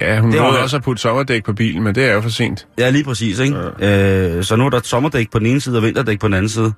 Ja, 0.00 0.20
hun 0.20 0.32
Det 0.32 0.40
nåede 0.40 0.62
også 0.62 0.76
at 0.76 0.82
putte 0.82 1.02
sommerdæk 1.02 1.44
på 1.44 1.52
bilen, 1.52 1.82
men 1.82 1.94
det 1.94 2.04
er 2.04 2.12
jo 2.14 2.20
for 2.20 2.28
sent. 2.28 2.66
Ja, 2.78 2.90
lige 2.90 3.04
præcis, 3.04 3.38
ikke? 3.38 3.56
Ja. 3.80 4.36
Øh, 4.36 4.44
så 4.44 4.56
nu 4.56 4.66
er 4.66 4.70
der 4.70 4.80
sommerdæk 4.84 5.30
på 5.30 5.38
den 5.38 5.46
ene 5.46 5.60
side 5.60 5.76
og 5.76 5.82
vinterdæk 5.82 6.20
på 6.20 6.26
den 6.26 6.34
anden 6.34 6.48
side. 6.48 6.72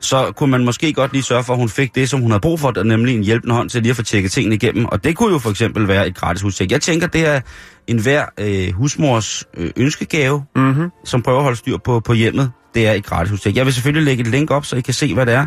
Så 0.00 0.32
kunne 0.36 0.50
man 0.50 0.64
måske 0.64 0.92
godt 0.92 1.12
lige 1.12 1.22
sørge 1.22 1.44
for, 1.44 1.52
at 1.52 1.58
hun 1.58 1.68
fik 1.68 1.94
det, 1.94 2.08
som 2.08 2.20
hun 2.20 2.30
havde 2.30 2.40
brug 2.40 2.60
for, 2.60 2.82
nemlig 2.82 3.14
en 3.16 3.22
hjælpende 3.24 3.54
hånd 3.54 3.70
til 3.70 3.82
lige 3.82 3.90
at 3.90 3.96
få 3.96 4.02
tjekket 4.02 4.32
tingene 4.32 4.54
igennem. 4.54 4.84
Og 4.86 5.04
det 5.04 5.16
kunne 5.16 5.32
jo 5.32 5.38
for 5.38 5.50
eksempel 5.50 5.88
være 5.88 6.06
et 6.08 6.16
gratis 6.16 6.42
hustjek. 6.42 6.70
Jeg 6.72 6.80
tænker, 6.80 7.06
det 7.06 7.26
er 7.28 7.40
en 7.86 7.98
hver 7.98 8.24
øh, 8.40 8.72
husmors 8.74 9.44
øh, 9.56 9.70
ønskegave, 9.76 10.44
Mm-hmm. 10.56 10.90
som 11.04 11.22
prøver 11.22 11.38
at 11.38 11.42
holde 11.44 11.58
styr 11.58 11.76
på, 11.84 12.00
på 12.00 12.12
hjemmet. 12.12 12.50
Det 12.74 12.86
er 12.88 12.92
et 12.92 13.06
gratis 13.06 13.30
hustjek. 13.30 13.56
Jeg 13.56 13.64
vil 13.66 13.74
selvfølgelig 13.74 14.04
lægge 14.04 14.20
et 14.20 14.26
link 14.26 14.50
op, 14.50 14.64
så 14.66 14.76
I 14.76 14.80
kan 14.80 14.94
se, 14.94 15.14
hvad 15.14 15.26
det 15.26 15.34
er. 15.34 15.46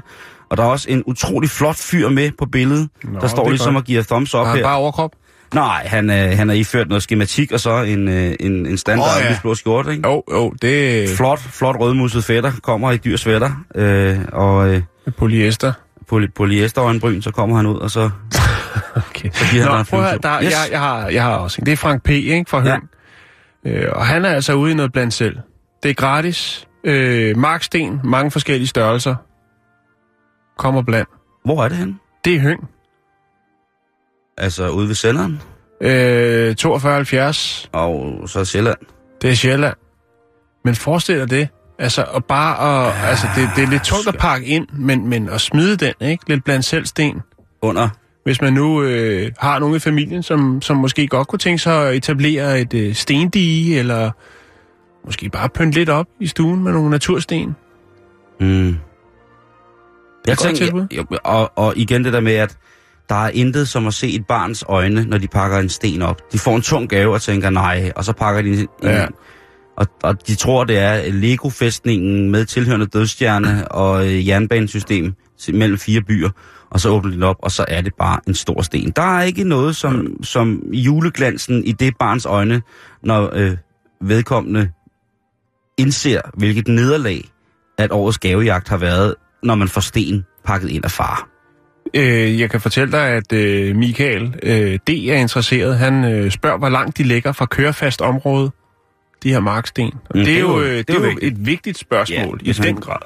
Og 0.50 0.58
der 0.58 0.64
er 0.64 0.68
også 0.68 0.90
en 0.90 1.04
utrolig 1.06 1.50
flot 1.50 1.76
fyr 1.78 2.10
med 2.10 2.32
på 2.40 2.46
billedet, 2.52 2.90
Nå, 3.04 3.20
der 3.20 3.28
står 3.28 3.50
ligesom 3.50 3.74
godt. 3.74 3.84
og 3.84 3.88
giver 3.88 4.04
thumbs 4.04 4.36
up 4.36 4.46
Har 4.46 4.56
her. 4.56 4.64
bare 4.64 4.76
overkrop? 4.76 5.12
Nej, 5.54 5.88
han, 5.88 6.10
øh, 6.10 6.38
han 6.38 6.48
har 6.50 6.56
iført 6.56 6.88
noget 6.90 7.04
skematik 7.04 7.52
og 7.52 7.60
så 7.60 7.82
en, 7.82 8.08
øh, 8.08 8.36
en, 8.40 8.66
en 8.66 8.78
standard 8.78 9.18
oh, 9.18 9.24
ja. 9.32 9.38
blå 9.42 9.56
skjorte, 9.56 9.92
ikke? 9.92 10.10
Jo, 10.10 10.24
jo, 10.32 10.50
det 10.62 11.10
Flot, 11.10 11.40
flot 11.40 11.76
rødmusset 11.80 12.24
fætter 12.24 12.52
kommer 12.64 12.92
i 12.92 12.98
dyr 12.98 13.18
sweater, 13.18 13.52
øh, 13.76 14.20
og 14.34 14.70
øh, 14.70 14.82
polyester. 15.18 15.74
poly, 16.08 16.28
polyesterøjenbryn, 16.36 17.22
så 17.22 17.32
kommer 17.32 17.56
han 17.56 17.66
ud, 17.66 17.76
og 17.78 17.92
så, 17.92 18.02
Okay. 19.10 19.30
så 19.34 19.46
giver 19.52 19.64
han 19.64 19.72
Nå, 19.72 19.80
en 19.80 19.86
prøv 19.86 20.04
at 20.04 20.24
der, 20.24 20.44
yes. 20.44 20.52
jeg, 20.52 20.68
jeg, 20.72 20.80
har, 20.80 21.08
jeg 21.08 21.24
har 21.24 21.36
også 21.36 21.62
en. 21.62 21.66
Det 21.66 21.72
er 21.72 21.76
Frank 21.78 22.04
P. 22.04 22.10
Ikke, 22.10 22.46
fra 22.50 22.60
Høng. 22.60 22.90
Ja. 23.66 23.70
Øh, 23.72 23.92
og 23.96 24.06
han 24.06 24.26
er 24.26 24.30
altså 24.30 24.54
ude 24.54 24.72
i 24.72 24.76
noget 24.76 24.92
blandt 24.92 25.14
selv. 25.14 25.38
Det 25.84 25.90
er 25.90 25.94
gratis. 25.94 26.68
Øh, 26.84 27.38
marksten, 27.38 28.00
mange 28.04 28.32
forskellige 28.32 28.68
størrelser. 28.68 29.16
Kommer 30.58 30.82
blandt. 30.82 31.10
Hvor 31.46 31.64
er 31.64 31.68
det 31.68 31.78
henne? 31.78 31.96
Det 32.26 32.36
er 32.36 32.40
Høng. 32.40 32.70
Altså 34.38 34.70
ude 34.70 34.88
ved 34.88 34.96
senderen, 34.96 35.42
Øh, 35.82 36.56
72. 36.56 37.70
og 37.72 38.22
så 38.30 38.46
Sjælland. 38.46 38.78
Det 39.22 39.30
er 39.30 39.34
Sjælland. 39.34 39.76
Men 40.66 40.76
forestil 40.76 41.20
dig 41.20 41.30
det. 41.30 41.48
Altså, 41.80 42.06
og 42.08 42.26
bare 42.26 42.88
at, 42.88 42.96
ja, 42.96 43.08
altså, 43.10 43.28
det, 43.36 43.50
det 43.56 43.64
er 43.64 43.68
lidt 43.68 43.84
tungt 43.84 44.08
at 44.08 44.18
pakke 44.18 44.48
ind, 44.48 44.68
men, 44.74 45.08
men 45.08 45.30
at 45.30 45.42
smide 45.42 45.76
den, 45.78 45.94
ikke? 46.02 46.24
Lidt 46.30 46.44
blandt 46.44 46.66
selv 46.66 46.86
sten. 46.86 47.22
Under. 47.62 47.90
Hvis 48.24 48.42
man 48.42 48.54
nu 48.54 48.84
øh, 48.84 49.32
har 49.40 49.60
nogen 49.60 49.76
i 49.76 49.80
familien, 49.80 50.24
som, 50.24 50.62
som 50.62 50.78
måske 50.78 51.08
godt 51.08 51.28
kunne 51.28 51.40
tænke 51.40 51.60
sig 51.60 51.90
at 51.90 51.96
etablere 51.96 52.62
et 52.62 52.74
øh, 52.74 52.94
stendige, 52.96 53.80
eller 53.80 54.12
måske 55.06 55.30
bare 55.30 55.50
pynte 55.50 55.78
lidt 55.78 55.90
op 55.90 56.06
i 56.20 56.28
stuen 56.28 56.64
med 56.64 56.72
nogle 56.72 56.90
natursten. 56.90 57.56
Mm. 58.40 58.68
Jeg 60.28 60.38
godt 60.38 60.56
tilbud. 60.56 60.88
tænker, 60.88 61.04
jo, 61.12 61.18
og, 61.24 61.52
og 61.56 61.74
igen 61.78 62.04
det 62.04 62.14
der 62.14 62.20
med, 62.20 62.34
at 62.34 62.58
der 63.10 63.16
er 63.16 63.30
intet 63.30 63.68
som 63.68 63.88
at 63.88 63.94
se 63.94 64.10
et 64.12 64.26
barns 64.28 64.64
øjne, 64.68 65.06
når 65.06 65.18
de 65.18 65.28
pakker 65.28 65.58
en 65.58 65.70
sten 65.70 66.02
op. 66.02 66.22
De 66.34 66.40
får 66.40 66.56
en 66.56 66.62
tung 66.62 66.90
gave 66.90 67.14
og 67.14 67.22
tænker, 67.22 67.50
nej, 67.50 67.92
og 67.96 68.04
så 68.04 68.14
pakker 68.14 68.42
de 68.42 68.50
en, 68.50 68.68
Ja. 68.84 69.06
og, 69.78 69.88
og 70.04 70.28
de 70.28 70.36
tror, 70.36 70.64
det 70.64 70.78
er 70.78 71.12
Lego-fæstningen 71.12 72.32
med 72.32 72.46
tilhørende 72.46 72.86
dødstjerne 72.86 73.72
og 73.72 74.06
øh, 74.08 74.28
jernbanesystem 74.28 75.14
mellem 75.54 75.78
fire 75.78 76.02
byer, 76.02 76.30
og 76.72 76.80
så 76.80 76.90
åbner 76.90 77.10
de 77.12 77.16
den 77.16 77.24
op, 77.24 77.36
og 77.40 77.52
så 77.52 77.66
er 77.68 77.82
det 77.82 77.94
bare 78.00 78.20
en 78.28 78.34
stor 78.36 78.62
sten. 78.62 78.92
Der 78.96 79.18
er 79.18 79.24
ikke 79.24 79.44
noget 79.44 79.76
som, 79.76 80.08
som 80.24 80.62
juleglansen 80.74 81.64
i 81.64 81.72
det 81.72 81.94
barns 82.00 82.26
øjne, 82.26 82.62
når 83.04 83.30
øh, 83.34 83.58
vedkommende 84.02 84.70
indser, 85.78 86.22
hvilket 86.34 86.68
nederlag, 86.68 87.30
at 87.78 87.92
årets 87.92 88.18
gavejagt 88.18 88.70
har 88.70 88.78
været, 88.78 89.16
når 89.44 89.56
man 89.56 89.68
får 89.68 89.82
sten 89.82 90.26
pakket 90.46 90.70
ind 90.70 90.86
af 90.86 90.92
far. 90.92 91.30
Øh, 91.94 92.40
jeg 92.40 92.50
kan 92.50 92.62
fortælle 92.62 92.92
dig, 92.92 93.08
at 93.08 93.34
øh, 93.34 93.76
Michael 93.76 94.36
øh, 94.44 94.80
D. 94.88 94.90
er 94.90 95.16
interesseret. 95.16 95.78
Han 95.78 96.06
øh, 96.06 96.32
spørger, 96.32 96.58
hvor 96.58 96.70
langt 96.70 96.98
de 96.98 97.04
ligger 97.04 97.32
fra 97.32 97.46
kørefast 97.46 98.02
område, 98.02 98.52
de 99.24 99.30
her 99.32 99.40
marksten. 99.40 99.92
Og 100.10 100.18
Mm, 100.18 100.24
det, 100.26 100.36
er 100.36 100.40
jo, 100.40 100.60
øh, 100.60 100.66
det 100.72 100.80
er 100.80 100.84
det 100.84 100.90
er 100.90 101.00
jo 101.00 101.02
vigtigt. 101.10 101.34
et 101.40 101.46
vigtigt 101.46 101.78
spørgsmål 101.78 102.38
Ja, 102.38 102.42
i 102.42 102.46
hvis 102.46 102.58
han- 102.58 102.68
den 102.68 102.76
grad. 102.76 102.98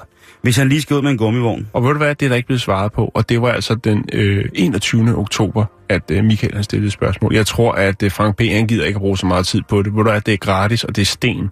Hvis 0.42 0.56
han 0.56 0.68
lige 0.68 0.82
skal 0.82 0.96
ud 0.96 1.02
med 1.02 1.10
en 1.10 1.18
gummivogn. 1.18 1.68
Og 1.72 1.82
ved 1.84 1.90
du 1.90 1.96
hvad, 1.98 2.14
det 2.14 2.26
er 2.26 2.28
der 2.28 2.36
ikke 2.36 2.46
blevet 2.46 2.60
svaret 2.60 2.92
på, 2.92 3.10
og 3.14 3.28
det 3.28 3.42
var 3.42 3.48
altså 3.52 3.74
den 3.74 4.04
øh, 4.12 4.44
21. 4.54 5.16
oktober, 5.18 5.64
at 5.88 6.02
øh, 6.10 6.24
Michael 6.24 6.54
har 6.54 6.62
stillet 6.62 6.86
et 6.86 6.92
spørgsmål. 6.92 7.34
Jeg 7.34 7.46
tror, 7.46 7.72
at 7.72 8.02
øh, 8.02 8.10
Frank 8.10 8.36
P. 8.36 8.40
han 8.40 8.66
gider 8.66 8.84
ikke 8.84 8.96
at 8.96 9.00
bruge 9.00 9.18
så 9.18 9.26
meget 9.26 9.46
tid 9.46 9.60
på 9.68 9.82
det. 9.82 9.92
Ved 9.94 10.04
du 10.04 10.10
hvad, 10.10 10.20
det 10.20 10.34
er 10.34 10.38
gratis, 10.38 10.84
og 10.84 10.96
det 10.96 11.02
er 11.02 11.06
sten. 11.06 11.50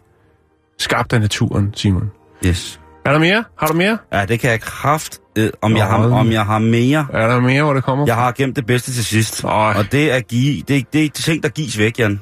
Skabt 0.79 1.13
af 1.13 1.21
naturen, 1.21 1.71
Simon. 1.75 2.11
Yes. 2.47 2.81
Er 3.05 3.13
der 3.13 3.19
mere? 3.19 3.45
Har 3.59 3.67
du 3.67 3.75
mere? 3.75 3.99
Ja, 4.13 4.27
det 4.27 4.41
kan 4.41 4.51
jeg 4.51 4.61
kraft, 4.61 5.21
øh, 5.39 5.51
om, 5.63 5.77
jeg 5.77 5.87
har, 5.87 6.11
om 6.11 6.33
jeg 6.33 6.47
har 6.47 6.59
mere. 6.59 7.07
Er 7.13 7.29
der 7.29 7.41
mere, 7.41 7.63
hvor 7.63 7.75
det 7.75 7.85
kommer? 7.85 8.07
Jeg 8.07 8.15
har 8.15 8.33
gemt 8.33 8.57
det 8.57 8.67
bedste 8.67 8.93
til 8.93 9.05
sidst. 9.05 9.45
Øj. 9.45 9.75
Og 9.77 9.93
det 9.93 10.13
er, 10.13 10.21
give, 10.21 10.63
det, 10.69 10.93
det 10.93 11.05
er 11.05 11.09
ting, 11.09 11.43
der 11.43 11.49
gives 11.49 11.79
væk, 11.79 11.99
Jan. 11.99 12.21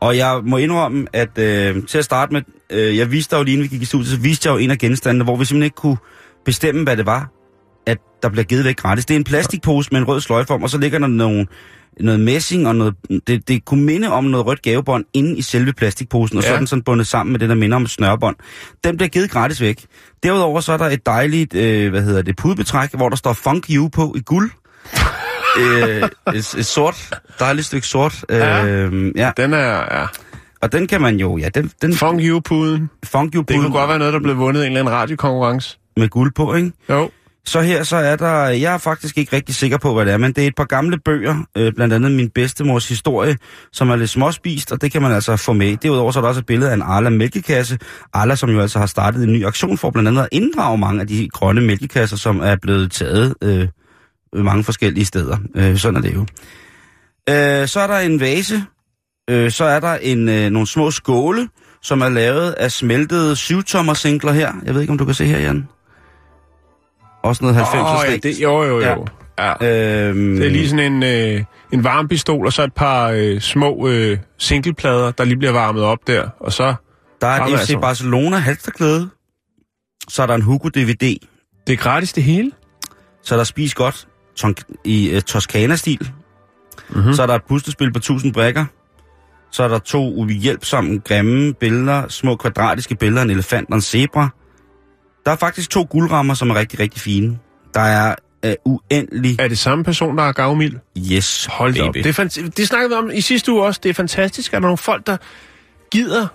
Og 0.00 0.16
jeg 0.16 0.40
må 0.44 0.56
indrømme, 0.56 1.06
at 1.12 1.38
øh, 1.38 1.86
til 1.86 1.98
at 1.98 2.04
starte 2.04 2.32
med, 2.32 2.42
øh, 2.70 2.96
jeg 2.96 3.10
viste 3.10 3.36
dig 3.36 3.38
jo 3.38 3.44
lige 3.44 3.52
inden 3.52 3.64
vi 3.64 3.68
gik 3.68 3.82
i 3.82 3.84
studiet, 3.84 4.08
så 4.08 4.18
viste 4.18 4.48
jeg 4.48 4.54
jo 4.54 4.58
en 4.58 4.70
af 4.70 4.78
genstandene, 4.78 5.24
hvor 5.24 5.36
vi 5.36 5.44
simpelthen 5.44 5.64
ikke 5.64 5.76
kunne 5.76 5.96
bestemme, 6.44 6.84
hvad 6.84 6.96
det 6.96 7.06
var, 7.06 7.28
at 7.86 7.98
der 8.22 8.28
bliver 8.28 8.44
givet 8.44 8.64
væk 8.64 8.76
gratis. 8.76 9.06
Det 9.06 9.14
er 9.14 9.18
en 9.18 9.24
plastikpose 9.24 9.88
med 9.92 10.00
en 10.00 10.08
rød 10.08 10.20
sløjfe 10.20 10.54
om, 10.54 10.62
og 10.62 10.70
så 10.70 10.78
ligger 10.78 10.98
der 10.98 11.06
nogle, 11.06 11.46
noget 12.00 12.20
messing 12.20 12.68
og 12.68 12.76
noget... 12.76 12.94
Det, 13.26 13.48
det 13.48 13.64
kunne 13.64 13.84
minde 13.84 14.12
om 14.12 14.24
noget 14.24 14.46
rødt 14.46 14.62
gavebånd 14.62 15.04
inde 15.12 15.36
i 15.36 15.42
selve 15.42 15.72
plastikposen, 15.72 16.38
og 16.38 16.42
ja. 16.42 16.48
så 16.48 16.54
er 16.54 16.58
den 16.58 16.66
sådan 16.66 16.82
bundet 16.82 17.06
sammen 17.06 17.32
med 17.32 17.40
det, 17.40 17.48
der 17.48 17.54
minder 17.54 17.76
om 17.76 17.86
snørbånd. 17.86 18.36
Den 18.84 18.96
bliver 18.96 19.08
givet 19.08 19.30
gratis 19.30 19.60
væk. 19.60 19.84
Derudover 20.22 20.60
så 20.60 20.72
er 20.72 20.76
der 20.76 20.86
et 20.86 21.06
dejligt, 21.06 21.54
øh, 21.54 21.90
hvad 21.90 22.02
hedder 22.02 22.22
det, 22.22 22.36
pudebetræk, 22.36 22.94
hvor 22.94 23.08
der 23.08 23.16
står 23.16 23.32
Funk 23.32 23.66
You 23.70 23.88
på 23.88 24.14
i 24.16 24.20
guld. 24.20 24.50
øh, 25.60 26.02
et, 26.34 26.54
et 26.58 26.66
sort, 26.66 27.20
dejligt 27.38 27.66
stykke 27.66 27.86
sort. 27.86 28.24
Ja. 28.30 28.66
Øh, 28.66 29.12
ja. 29.16 29.30
Den 29.36 29.54
er, 29.54 29.98
ja. 29.98 30.06
Og 30.64 30.72
den 30.72 30.86
kan 30.86 31.00
man 31.00 31.16
jo, 31.16 31.36
ja, 31.36 31.48
den, 31.48 31.70
den 31.82 31.94
Funk 31.94 32.20
You-puden. 32.22 32.90
Funk 33.04 33.34
You 33.34 33.42
Det 33.42 33.56
kunne 33.56 33.72
godt 33.72 33.88
være 33.88 33.98
noget, 33.98 34.12
der 34.12 34.20
blev 34.20 34.36
vundet 34.36 34.60
i 34.60 34.66
en 34.66 34.72
eller 34.72 34.80
anden 34.80 34.94
radiokonkurrence. 34.94 35.78
med 35.96 36.08
guld 36.08 36.32
på, 36.32 36.54
ikke? 36.54 36.72
Jo. 36.88 37.10
Så 37.46 37.60
her, 37.60 37.82
så 37.82 37.96
er 37.96 38.16
der, 38.16 38.46
jeg 38.46 38.74
er 38.74 38.78
faktisk 38.78 39.18
ikke 39.18 39.36
rigtig 39.36 39.54
sikker 39.54 39.78
på, 39.78 39.94
hvad 39.94 40.04
det 40.04 40.12
er, 40.12 40.16
men 40.16 40.32
det 40.32 40.44
er 40.44 40.48
et 40.48 40.54
par 40.54 40.64
gamle 40.64 40.98
bøger, 40.98 41.44
øh, 41.56 41.72
blandt 41.72 41.94
andet 41.94 42.12
min 42.12 42.30
bedstemors 42.30 42.88
historie, 42.88 43.36
som 43.72 43.90
er 43.90 43.96
lidt 43.96 44.10
småspist, 44.10 44.72
og 44.72 44.82
det 44.82 44.92
kan 44.92 45.02
man 45.02 45.12
altså 45.12 45.36
få 45.36 45.52
med. 45.52 45.76
Derudover 45.76 46.12
så 46.12 46.18
er 46.18 46.20
der 46.20 46.28
også 46.28 46.38
et 46.38 46.46
billede 46.46 46.70
af 46.70 46.74
en 46.74 46.82
Arla 46.82 47.10
mælkekasse. 47.10 47.78
Arla, 48.12 48.34
som 48.36 48.50
jo 48.50 48.60
altså 48.60 48.78
har 48.78 48.86
startet 48.86 49.24
en 49.24 49.32
ny 49.32 49.46
aktion 49.46 49.78
for 49.78 49.90
blandt 49.90 50.08
andet 50.08 50.22
at 50.22 50.28
inddrage 50.32 50.78
mange 50.78 51.00
af 51.00 51.06
de 51.06 51.28
grønne 51.28 51.60
mælkekasser, 51.60 52.16
som 52.16 52.40
er 52.40 52.56
blevet 52.62 52.92
taget 52.92 53.34
øh, 53.42 53.68
mange 54.34 54.64
forskellige 54.64 55.04
steder. 55.04 55.38
Øh, 55.54 55.76
sådan 55.76 55.96
er 55.96 56.00
det 56.00 56.14
jo. 56.14 56.26
Øh, 57.28 57.68
så 57.68 57.80
er 57.80 57.86
der 57.86 57.98
en 57.98 58.20
vase, 58.20 58.64
øh, 59.30 59.50
så 59.50 59.64
er 59.64 59.80
der 59.80 59.94
en, 59.94 60.28
øh, 60.28 60.50
nogle 60.50 60.66
små 60.66 60.90
skåle, 60.90 61.48
som 61.82 62.00
er 62.00 62.08
lavet 62.08 62.52
af 62.52 62.72
smeltede 62.72 63.36
syvtommer 63.36 63.94
singler 63.94 64.32
her. 64.32 64.52
Jeg 64.64 64.74
ved 64.74 64.80
ikke, 64.80 64.90
om 64.90 64.98
du 64.98 65.04
kan 65.04 65.14
se 65.14 65.24
her, 65.24 65.38
Jan. 65.38 65.68
Også 67.24 67.44
noget 67.44 67.56
90'er 67.56 67.76
Åh, 67.76 68.12
ja, 68.12 68.16
det, 68.16 68.42
jo, 68.42 68.62
jo, 68.62 68.80
jo. 68.80 69.06
Ja. 69.38 69.64
Ja. 69.64 70.08
Øhm, 70.08 70.36
Det 70.36 70.46
er 70.46 70.50
lige 70.50 70.68
sådan 70.68 70.92
en, 70.92 71.02
øh, 71.02 71.44
en 71.72 71.84
varmpistol, 71.84 72.46
og 72.46 72.52
så 72.52 72.62
et 72.62 72.74
par 72.74 73.08
øh, 73.08 73.40
små 73.40 73.88
øh, 73.88 74.18
singleplader, 74.38 75.10
der 75.10 75.24
lige 75.24 75.36
bliver 75.36 75.52
varmet 75.52 75.82
op 75.82 75.98
der. 76.06 76.28
Og 76.40 76.52
så, 76.52 76.74
der 77.20 77.26
er 77.26 77.44
et 77.44 77.48
FC 77.48 77.60
altså. 77.60 77.78
Barcelona 77.78 78.36
halsterklæde. 78.36 79.08
Så 80.08 80.22
er 80.22 80.26
der 80.26 80.34
en 80.34 80.42
Hugo 80.42 80.68
DVD. 80.68 81.16
det 81.66 81.72
er 81.72 81.76
gratis 81.76 82.12
det 82.12 82.22
hele. 82.22 82.50
Så 83.22 83.34
er 83.34 83.36
der 83.36 83.44
Spis 83.44 83.74
Godt 83.74 84.08
i 84.84 85.12
uh, 85.16 85.20
Toscana-stil. 85.20 86.10
Mm-hmm. 86.88 87.12
Så 87.12 87.22
er 87.22 87.26
der 87.26 87.34
et 87.34 87.42
puslespil 87.48 87.92
på 87.92 87.98
1000 87.98 88.32
brækker. 88.32 88.64
Så 89.52 89.62
er 89.62 89.68
der 89.68 89.78
to 89.78 90.14
uhjælpsomme, 90.14 90.98
grimme 90.98 91.54
billeder, 91.54 92.08
små 92.08 92.36
kvadratiske 92.36 92.94
billeder 92.94 93.20
af 93.20 93.24
en 93.24 93.30
elefant 93.30 93.68
og 93.68 93.74
en 93.74 93.80
zebra. 93.80 94.28
Der 95.26 95.32
er 95.32 95.36
faktisk 95.36 95.70
to 95.70 95.86
guldrammer, 95.90 96.34
som 96.34 96.50
er 96.50 96.54
rigtig, 96.54 96.80
rigtig 96.80 97.00
fine. 97.00 97.38
Der 97.74 97.80
er 97.80 98.14
uh, 98.46 98.52
uendelig... 98.64 99.40
Er 99.40 99.48
det 99.48 99.58
samme 99.58 99.84
person, 99.84 100.18
der 100.18 100.24
er 100.24 100.32
gavmild? 100.32 100.74
Yes, 101.12 101.46
Hold 101.52 101.74
da 101.74 101.82
op. 101.82 101.92
baby. 101.94 102.04
Det, 102.04 102.18
fant- 102.20 102.48
det 102.56 102.68
snakkede 102.68 102.88
vi 102.90 102.94
om 102.94 103.10
i 103.14 103.20
sidste 103.20 103.52
uge 103.52 103.62
også. 103.62 103.80
Det 103.82 103.88
er 103.90 103.94
fantastisk, 103.94 104.48
at 104.48 104.52
der 104.52 104.58
er 104.58 104.62
nogle 104.62 104.78
folk, 104.78 105.06
der 105.06 105.16
gider 105.90 106.26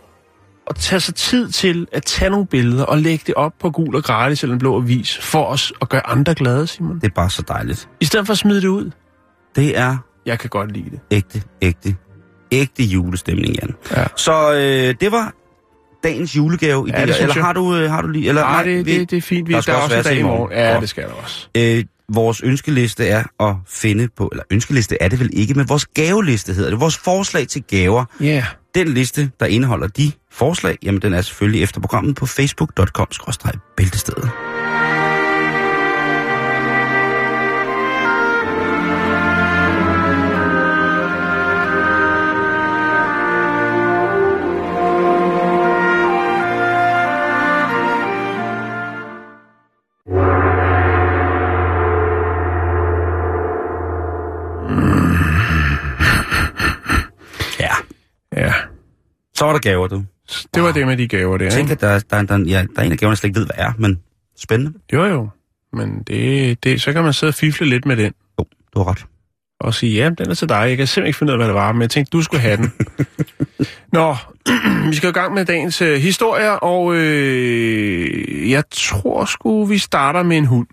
at 0.69 0.75
tage 0.75 0.99
sig 0.99 1.15
tid 1.15 1.49
til 1.51 1.87
at 1.91 2.03
tage 2.03 2.31
nogle 2.31 2.45
billeder 2.47 2.83
og 2.85 2.97
lægge 2.97 3.23
det 3.27 3.35
op 3.35 3.53
på 3.59 3.69
gul 3.71 3.95
og 3.95 4.03
gratis 4.03 4.43
eller 4.43 4.53
en 4.53 4.59
blå 4.59 4.75
avis 4.81 5.17
for 5.21 5.45
os 5.45 5.73
at 5.81 5.89
gøre 5.89 6.07
andre 6.07 6.35
glade, 6.35 6.67
Simon. 6.67 6.95
Det 6.95 7.03
er 7.07 7.13
bare 7.15 7.29
så 7.29 7.41
dejligt. 7.47 7.89
I 7.99 8.05
stedet 8.05 8.25
for 8.25 8.31
at 8.33 8.37
smide 8.37 8.61
det 8.61 8.67
ud. 8.67 8.91
Det 9.55 9.77
er 9.77 9.97
Jeg 10.25 10.39
kan 10.39 10.49
godt 10.49 10.71
lide 10.71 10.89
det. 10.89 10.99
ægte, 11.11 11.41
ægte, 11.61 11.95
ægte 12.51 12.83
julestemning, 12.83 13.55
Jan. 13.55 13.75
Ja. 13.95 14.05
Så 14.15 14.53
øh, 14.53 14.95
det 15.01 15.11
var 15.11 15.33
dagens 16.03 16.35
julegave 16.35 16.87
i 16.87 16.91
Ja, 16.91 16.99
det, 16.99 17.07
det 17.07 17.21
Eller 17.21 17.35
jeg. 17.35 17.43
har 17.43 17.53
du, 17.53 17.75
øh, 17.75 17.91
har 17.91 18.01
du 18.01 18.07
lige... 18.07 18.29
Eller, 18.29 18.41
Nej, 18.41 18.63
det, 18.63 18.85
det, 18.85 19.11
det 19.11 19.17
er 19.17 19.21
fint. 19.21 19.47
Vi, 19.47 19.53
der 19.53 19.61
skal 19.61 19.73
der 19.73 19.79
er 19.79 19.83
også 19.83 19.97
også 19.97 20.09
være 20.09 20.13
en 20.13 20.17
dag 20.17 20.19
i 20.19 20.23
morgen. 20.23 20.39
morgen. 20.39 20.57
Ja, 20.65 20.71
Godt. 20.71 20.81
det 20.81 20.89
skal 20.89 21.03
der 21.03 21.13
også. 21.23 21.47
Øh, 21.57 21.83
vores 22.13 22.41
ønskeliste 22.41 23.07
er 23.07 23.23
at 23.39 23.55
finde 23.67 24.07
på, 24.17 24.27
eller 24.31 24.43
ønskeliste 24.51 24.97
er 25.01 25.07
det 25.07 25.19
vel 25.19 25.29
ikke, 25.33 25.53
men 25.53 25.69
vores 25.69 25.85
gaveliste 25.85 26.53
hedder 26.53 26.69
det. 26.69 26.79
Vores 26.79 26.97
forslag 26.97 27.47
til 27.47 27.63
gaver. 27.63 28.05
Ja. 28.21 28.25
Yeah. 28.25 28.43
Den 28.75 28.87
liste, 28.87 29.31
der 29.39 29.45
indeholder 29.45 29.87
de 29.87 30.11
forslag, 30.31 30.77
jamen 30.83 31.01
den 31.01 31.13
er 31.13 31.21
selvfølgelig 31.21 31.63
efter 31.63 31.81
programmet 31.81 32.15
på 32.15 32.25
facebook.com-bæltestedet. 32.25 34.29
så 59.39 59.45
var 59.45 59.51
der 59.51 59.59
gaver, 59.59 59.87
du. 59.87 60.03
Det 60.53 60.63
var 60.63 60.71
det 60.71 60.87
med 60.87 60.97
de 60.97 61.07
gaver 61.07 61.37
der, 61.37 61.45
Jeg 61.45 61.53
tænker, 61.53 61.75
der, 61.75 61.87
er- 61.87 61.99
der, 61.99 62.17
er- 62.17 62.21
der, 62.23 62.37
ja, 62.37 62.65
der 62.75 62.81
er 62.81 62.85
en 62.85 62.91
af 62.91 62.97
gaverne, 62.97 63.11
jeg 63.11 63.17
slet 63.17 63.27
ikke 63.29 63.39
ved, 63.39 63.45
hvad 63.45 63.65
er, 63.65 63.71
men 63.77 63.99
spændende. 64.39 64.73
Jo, 64.93 65.05
jo. 65.05 65.29
Men 65.73 66.03
det, 66.07 66.63
det, 66.63 66.81
så 66.81 66.93
kan 66.93 67.03
man 67.03 67.13
sidde 67.13 67.31
og 67.31 67.35
fifle 67.35 67.67
lidt 67.69 67.85
med 67.85 67.97
den. 67.97 68.13
Jo, 68.39 68.45
du 68.75 68.79
har 68.79 68.89
ret. 68.91 69.05
og 69.59 69.73
sige, 69.73 69.93
ja, 70.03 70.09
den 70.09 70.29
er 70.29 70.33
til 70.33 70.49
dig. 70.49 70.55
Jeg 70.55 70.77
kan 70.77 70.87
simpelthen 70.87 71.07
ikke 71.07 71.17
finde 71.17 71.31
ud 71.31 71.33
af, 71.33 71.39
hvad 71.39 71.47
det 71.47 71.55
var, 71.55 71.71
men 71.71 71.81
jeg 71.81 71.89
tænkte, 71.89 72.09
du 72.09 72.21
skulle 72.21 72.41
have 72.41 72.57
den. 72.57 72.71
Nå, 73.93 74.15
vi 74.89 74.95
skal 74.95 75.09
i 75.09 75.13
gang 75.13 75.33
med 75.33 75.45
dagens 75.45 75.81
øh, 75.81 75.97
historier, 76.01 76.51
og 76.51 76.95
øh, 76.95 78.49
jeg 78.51 78.63
tror 78.71 79.25
sgu, 79.25 79.65
vi 79.65 79.77
starter 79.77 80.23
med 80.23 80.37
en 80.37 80.45
hund. 80.45 80.67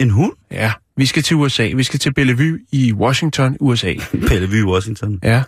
En 0.00 0.10
hund? 0.10 0.32
Ja, 0.50 0.72
vi 0.96 1.06
skal 1.06 1.22
til 1.22 1.36
USA. 1.36 1.70
Vi 1.76 1.82
skal 1.82 1.98
til 2.00 2.12
Bellevue 2.14 2.58
i 2.72 2.92
Washington, 2.92 3.56
USA. 3.60 3.94
Bellevue, 4.28 4.72
Washington. 4.72 5.20
Ja, 5.22 5.42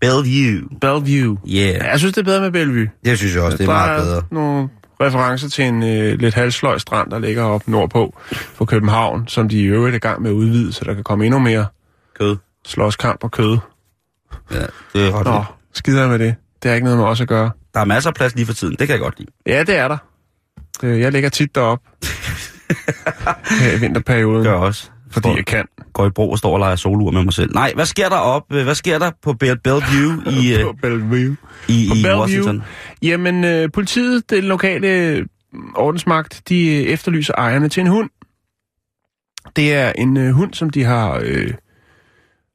Bellevue. 0.00 0.68
Bellevue. 0.80 1.38
Yeah. 1.48 1.74
Ja, 1.74 1.90
jeg 1.90 1.98
synes, 1.98 2.14
det 2.14 2.20
er 2.20 2.24
bedre 2.24 2.40
med 2.40 2.50
Bellevue. 2.50 2.90
Det 3.04 3.18
synes 3.18 3.34
jeg 3.34 3.42
også, 3.42 3.56
det 3.58 3.68
er 3.68 3.72
der 3.72 3.78
meget 3.78 4.02
bedre. 4.04 4.22
nogle 4.30 4.68
referencer 5.00 5.48
til 5.48 5.64
en 5.64 5.82
øh, 5.82 6.18
lidt 6.18 6.34
halvsløj 6.34 6.78
strand, 6.78 7.10
der 7.10 7.18
ligger 7.18 7.42
op 7.42 7.68
nordpå 7.68 8.18
på 8.58 8.64
København, 8.64 9.28
som 9.28 9.48
de 9.48 9.58
i 9.60 9.64
øvrigt 9.64 9.92
er 9.94 9.96
i 9.96 9.98
gang 9.98 10.22
med 10.22 10.30
at 10.30 10.34
udvide, 10.34 10.72
så 10.72 10.84
der 10.84 10.94
kan 10.94 11.04
komme 11.04 11.24
endnu 11.26 11.38
mere 11.40 11.66
Kød. 12.18 12.36
slåskamp 12.66 13.24
og 13.24 13.30
kød. 13.30 13.58
Ja, 14.50 14.56
det 14.94 15.08
er 15.08 15.12
ret 15.18 15.24
Nå, 15.26 15.44
skider 15.74 16.08
med 16.08 16.18
det. 16.18 16.34
Det 16.62 16.70
er 16.70 16.74
ikke 16.74 16.84
noget 16.84 16.98
med 16.98 17.06
os 17.06 17.20
at 17.20 17.28
gøre. 17.28 17.50
Der 17.74 17.80
er 17.80 17.84
masser 17.84 18.10
af 18.10 18.14
plads 18.14 18.34
lige 18.34 18.46
for 18.46 18.52
tiden, 18.54 18.76
det 18.78 18.86
kan 18.86 18.88
jeg 18.94 19.00
godt 19.00 19.18
lide. 19.18 19.30
Ja, 19.46 19.62
det 19.62 19.76
er 19.76 19.88
der. 19.88 19.96
Øh, 20.82 21.00
Jeg 21.00 21.12
ligger 21.12 21.28
tit 21.28 21.54
derop 21.54 21.78
her 23.60 23.76
i 23.76 23.80
vinterperioden, 23.80 24.44
Gør 24.44 24.52
også. 24.52 24.90
Fordi 25.22 25.36
jeg 25.36 25.46
kan. 25.46 25.64
Går 25.92 26.06
i 26.06 26.10
bro 26.10 26.30
og 26.30 26.38
står 26.38 26.52
og 26.52 26.58
leger 26.58 26.76
solur 26.76 27.10
med 27.10 27.24
mig 27.24 27.32
selv. 27.32 27.54
Nej, 27.54 27.72
hvad 27.74 27.84
sker 27.86 28.08
der 28.08 28.16
op? 28.16 28.42
Hvad 28.48 28.74
sker 28.74 28.98
der 28.98 29.10
på 29.22 29.30
Bell- 29.44 29.60
Bellevue 29.64 30.22
i, 30.42 30.54
øh, 30.54 30.62
På 30.62 30.74
Bellevue. 30.82 31.36
i, 31.68 31.86
På 31.88 31.94
i 31.94 32.02
Bellevue. 32.02 32.20
Washington? 32.20 32.62
Jamen, 33.02 33.44
øh, 33.44 33.68
politiet, 33.72 34.30
den 34.30 34.44
lokale 34.44 34.88
øh, 34.88 35.26
ordensmagt, 35.76 36.42
de 36.48 36.66
øh, 36.66 36.82
efterlyser 36.82 37.34
ejerne 37.38 37.68
til 37.68 37.80
en 37.80 37.86
hund. 37.86 38.10
Det 39.56 39.74
er 39.74 39.92
en 39.98 40.16
øh, 40.16 40.32
hund, 40.32 40.54
som 40.54 40.70
de 40.70 40.84
har, 40.84 41.20
øh, 41.24 41.54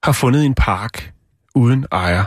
har 0.03 0.11
fundet 0.11 0.43
i 0.43 0.45
en 0.45 0.53
park 0.55 1.11
uden 1.55 1.85
ejer. 1.91 2.23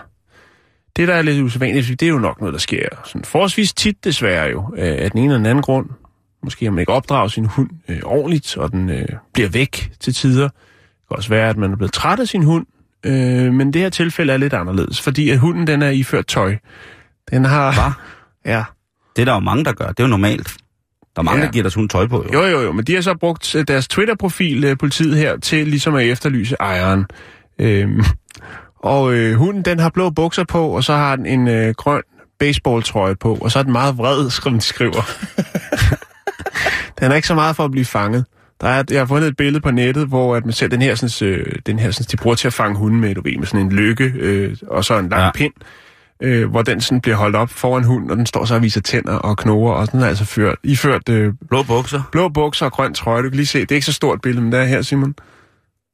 Det, 0.96 1.08
der 1.08 1.14
er 1.14 1.22
lidt 1.22 1.42
usædvanligt, 1.42 2.00
det 2.00 2.06
er 2.06 2.10
jo 2.10 2.18
nok 2.18 2.40
noget, 2.40 2.52
der 2.52 2.58
sker 2.58 2.88
sådan 3.04 3.24
forholdsvis 3.24 3.72
tit 3.72 4.04
desværre 4.04 4.50
jo, 4.50 4.74
øh, 4.76 4.96
af 4.98 5.10
den 5.10 5.18
ene 5.20 5.26
eller 5.26 5.36
den 5.36 5.46
anden 5.46 5.62
grund. 5.62 5.86
Måske 6.44 6.64
har 6.64 6.72
man 6.72 6.80
ikke 6.80 6.92
opdraget 6.92 7.32
sin 7.32 7.44
hund 7.44 7.70
øh, 7.88 8.00
ordentligt, 8.04 8.56
og 8.56 8.72
den 8.72 8.90
øh, 8.90 9.06
bliver 9.32 9.48
væk 9.48 9.90
til 10.00 10.14
tider. 10.14 10.48
Det 10.48 11.08
kan 11.08 11.16
også 11.16 11.28
være, 11.28 11.48
at 11.48 11.56
man 11.56 11.72
er 11.72 11.76
blevet 11.76 11.92
træt 11.92 12.20
af 12.20 12.28
sin 12.28 12.42
hund, 12.42 12.66
øh, 13.06 13.52
men 13.54 13.72
det 13.72 13.82
her 13.82 13.88
tilfælde 13.88 14.32
er 14.32 14.36
lidt 14.36 14.52
anderledes, 14.52 15.00
fordi 15.00 15.30
at 15.30 15.38
hunden 15.38 15.66
den 15.66 15.82
er 15.82 15.90
iført 15.90 16.26
tøj. 16.26 16.56
Den 17.30 17.44
har... 17.44 17.72
Hva? 17.72 17.92
Ja. 18.52 18.64
Det 19.16 19.22
er 19.22 19.26
der 19.26 19.32
jo 19.32 19.38
mange, 19.40 19.64
der 19.64 19.72
gør. 19.72 19.86
Det 19.88 20.00
er 20.00 20.04
jo 20.04 20.08
normalt. 20.10 20.48
Der 21.16 21.20
er 21.20 21.22
mange, 21.22 21.40
Ja. 21.40 21.46
der 21.46 21.52
giver 21.52 21.62
deres 21.62 21.74
hund 21.74 21.88
tøj 21.88 22.06
på, 22.06 22.26
jo. 22.32 22.40
Jo, 22.42 22.46
jo, 22.50 22.60
jo, 22.60 22.72
men 22.72 22.84
de 22.84 22.94
har 22.94 23.00
så 23.00 23.14
brugt 23.14 23.54
øh, 23.54 23.64
deres 23.68 23.88
Twitter-profil, 23.88 24.64
øh, 24.64 24.78
politiet 24.78 25.16
her, 25.16 25.36
til 25.36 25.68
ligesom 25.68 25.94
at 25.94 26.06
efterlyse 26.06 26.56
ejeren. 26.60 27.04
Øhm, 27.58 28.04
og 28.78 29.14
øh, 29.14 29.34
hunden, 29.36 29.62
den 29.62 29.78
har 29.78 29.88
blå 29.88 30.10
bukser 30.10 30.44
på, 30.44 30.68
og 30.68 30.84
så 30.84 30.94
har 30.94 31.16
den 31.16 31.26
en 31.26 31.48
øh, 31.48 31.74
grøn 31.74 32.02
baseballtrøje 32.38 33.16
på, 33.16 33.34
og 33.34 33.50
så 33.50 33.58
er 33.58 33.62
den 33.62 33.72
meget 33.72 33.98
vred, 33.98 34.30
som 34.30 34.52
de 34.54 34.60
skriver. 34.60 35.02
den 37.00 37.10
er 37.10 37.14
ikke 37.14 37.28
så 37.28 37.34
meget 37.34 37.56
for 37.56 37.64
at 37.64 37.70
blive 37.70 37.84
fanget. 37.84 38.24
Der 38.60 38.68
er, 38.68 38.84
jeg 38.90 39.00
har 39.00 39.06
fundet 39.06 39.28
et 39.28 39.36
billede 39.36 39.60
på 39.62 39.70
nettet, 39.70 40.08
hvor 40.08 40.36
at 40.36 40.44
man 40.44 40.52
ser 40.52 40.68
den 40.68 40.82
her, 40.82 40.94
sådan, 40.94 41.28
øh, 41.28 41.52
den 41.66 41.78
her 41.78 41.90
sådan, 41.90 42.06
de 42.10 42.16
bruger 42.16 42.36
til 42.36 42.46
at 42.46 42.52
fange 42.52 42.76
hunden 42.78 43.00
med, 43.00 43.14
du 43.14 43.20
ved, 43.24 43.36
med 43.38 43.46
sådan 43.46 43.60
en 43.66 43.72
lykke, 43.72 44.12
øh, 44.16 44.56
og 44.68 44.84
så 44.84 44.98
en 44.98 45.08
lang 45.08 45.22
Ja. 45.22 45.30
pind, 45.34 45.52
øh, 46.22 46.50
hvor 46.50 46.62
den 46.62 46.80
sådan 46.80 47.00
bliver 47.00 47.16
holdt 47.16 47.36
op 47.36 47.50
foran 47.50 47.84
hunden, 47.84 48.10
og 48.10 48.16
den 48.16 48.26
står 48.26 48.44
så 48.44 48.54
og 48.54 48.62
viser 48.62 48.80
tænder 48.80 49.14
og 49.16 49.36
knoger, 49.36 49.72
og 49.72 49.92
den 49.92 50.00
er 50.02 50.06
altså 50.06 50.24
ført, 50.24 50.56
iført 50.62 51.08
øh, 51.08 51.32
Blå 51.48 51.62
bukser. 51.62 52.02
blå 52.12 52.28
bukser 52.28 52.66
og 52.66 52.72
grøn 52.72 52.94
trøje. 52.94 53.22
Du 53.22 53.28
kan 53.28 53.36
lige 53.36 53.46
se, 53.46 53.60
det 53.60 53.70
er 53.70 53.74
ikke 53.74 53.86
så 53.86 53.92
stort 53.92 54.20
billede, 54.20 54.42
men 54.42 54.52
det 54.52 54.60
er 54.60 54.64
her, 54.64 54.82
Simon. 54.82 55.14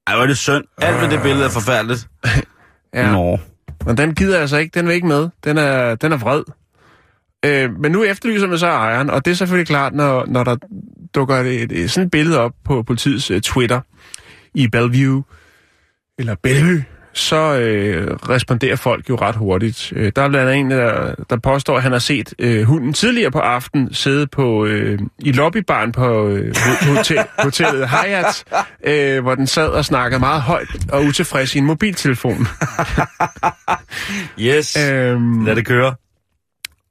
Ej, 0.06 0.14
hvor 0.14 0.22
er 0.22 0.26
det 0.26 0.38
synd. 0.38 0.64
Alt 0.78 1.00
ved 1.02 1.08
det 1.10 1.22
billede 1.22 1.44
er 1.44 1.50
forfærdeligt. 1.50 2.08
Ja. 2.94 3.12
Nå. 3.12 3.38
Men 3.86 3.96
den 3.96 4.14
gider 4.14 4.38
altså 4.38 4.56
ikke, 4.56 4.78
den 4.78 4.86
vil 4.86 4.94
ikke 4.94 5.06
med. 5.06 5.28
Den 5.44 5.58
er, 5.58 5.94
den 5.94 6.12
er 6.12 6.16
vred. 6.16 6.42
Øh, 7.46 7.70
men 7.80 7.92
nu 7.92 8.04
efterlyser 8.04 8.46
man 8.46 8.58
så 8.58 8.66
ejeren, 8.66 9.10
og 9.10 9.24
det 9.24 9.30
er 9.30 9.34
selvfølgelig 9.34 9.66
klart, 9.66 9.94
når, 9.94 10.24
når 10.28 10.44
der 10.44 10.56
dukker 11.14 11.36
et, 11.36 11.72
et, 11.72 11.90
sådan 11.90 12.04
et 12.06 12.10
billede 12.10 12.38
op 12.40 12.52
på 12.64 12.82
politiets 12.82 13.30
uh, 13.30 13.40
Twitter 13.40 13.80
i 14.54 14.68
Bellevue, 14.68 15.24
eller 16.18 16.34
Bellevue, 16.42 16.84
så 17.12 17.58
øh, 17.58 18.14
responderer 18.28 18.76
folk 18.76 19.08
jo 19.10 19.16
ret 19.16 19.36
hurtigt. 19.36 19.92
Øh, 19.96 20.12
der 20.16 20.22
er 20.22 20.28
blandt 20.28 20.50
andet 20.50 20.60
en, 20.60 20.70
der, 20.70 21.14
der 21.30 21.36
påstår, 21.36 21.76
at 21.76 21.82
han 21.82 21.92
har 21.92 21.98
set 21.98 22.34
øh, 22.38 22.62
hunden 22.62 22.92
tidligere 22.92 23.30
på 23.30 23.38
aften 23.38 23.94
sidde 23.94 24.26
på 24.26 24.66
øh, 24.66 24.98
i 25.18 25.32
lobbybaren 25.32 25.92
på 25.92 26.28
øh, 26.28 26.54
ho- 26.56 26.84
hotel, 26.96 27.18
hotellet 27.44 27.88
Hyatt, 27.88 28.44
øh, 28.84 29.22
hvor 29.22 29.34
den 29.34 29.46
sad 29.46 29.68
og 29.68 29.84
snakkede 29.84 30.20
meget 30.20 30.42
højt 30.42 30.68
og 30.92 31.04
utilfreds 31.04 31.54
i 31.54 31.58
en 31.58 31.64
mobiltelefon. 31.66 32.46
Yes. 34.40 34.76
øhm, 34.76 35.44
Lad 35.44 35.56
det 35.56 35.66
køre. 35.66 35.94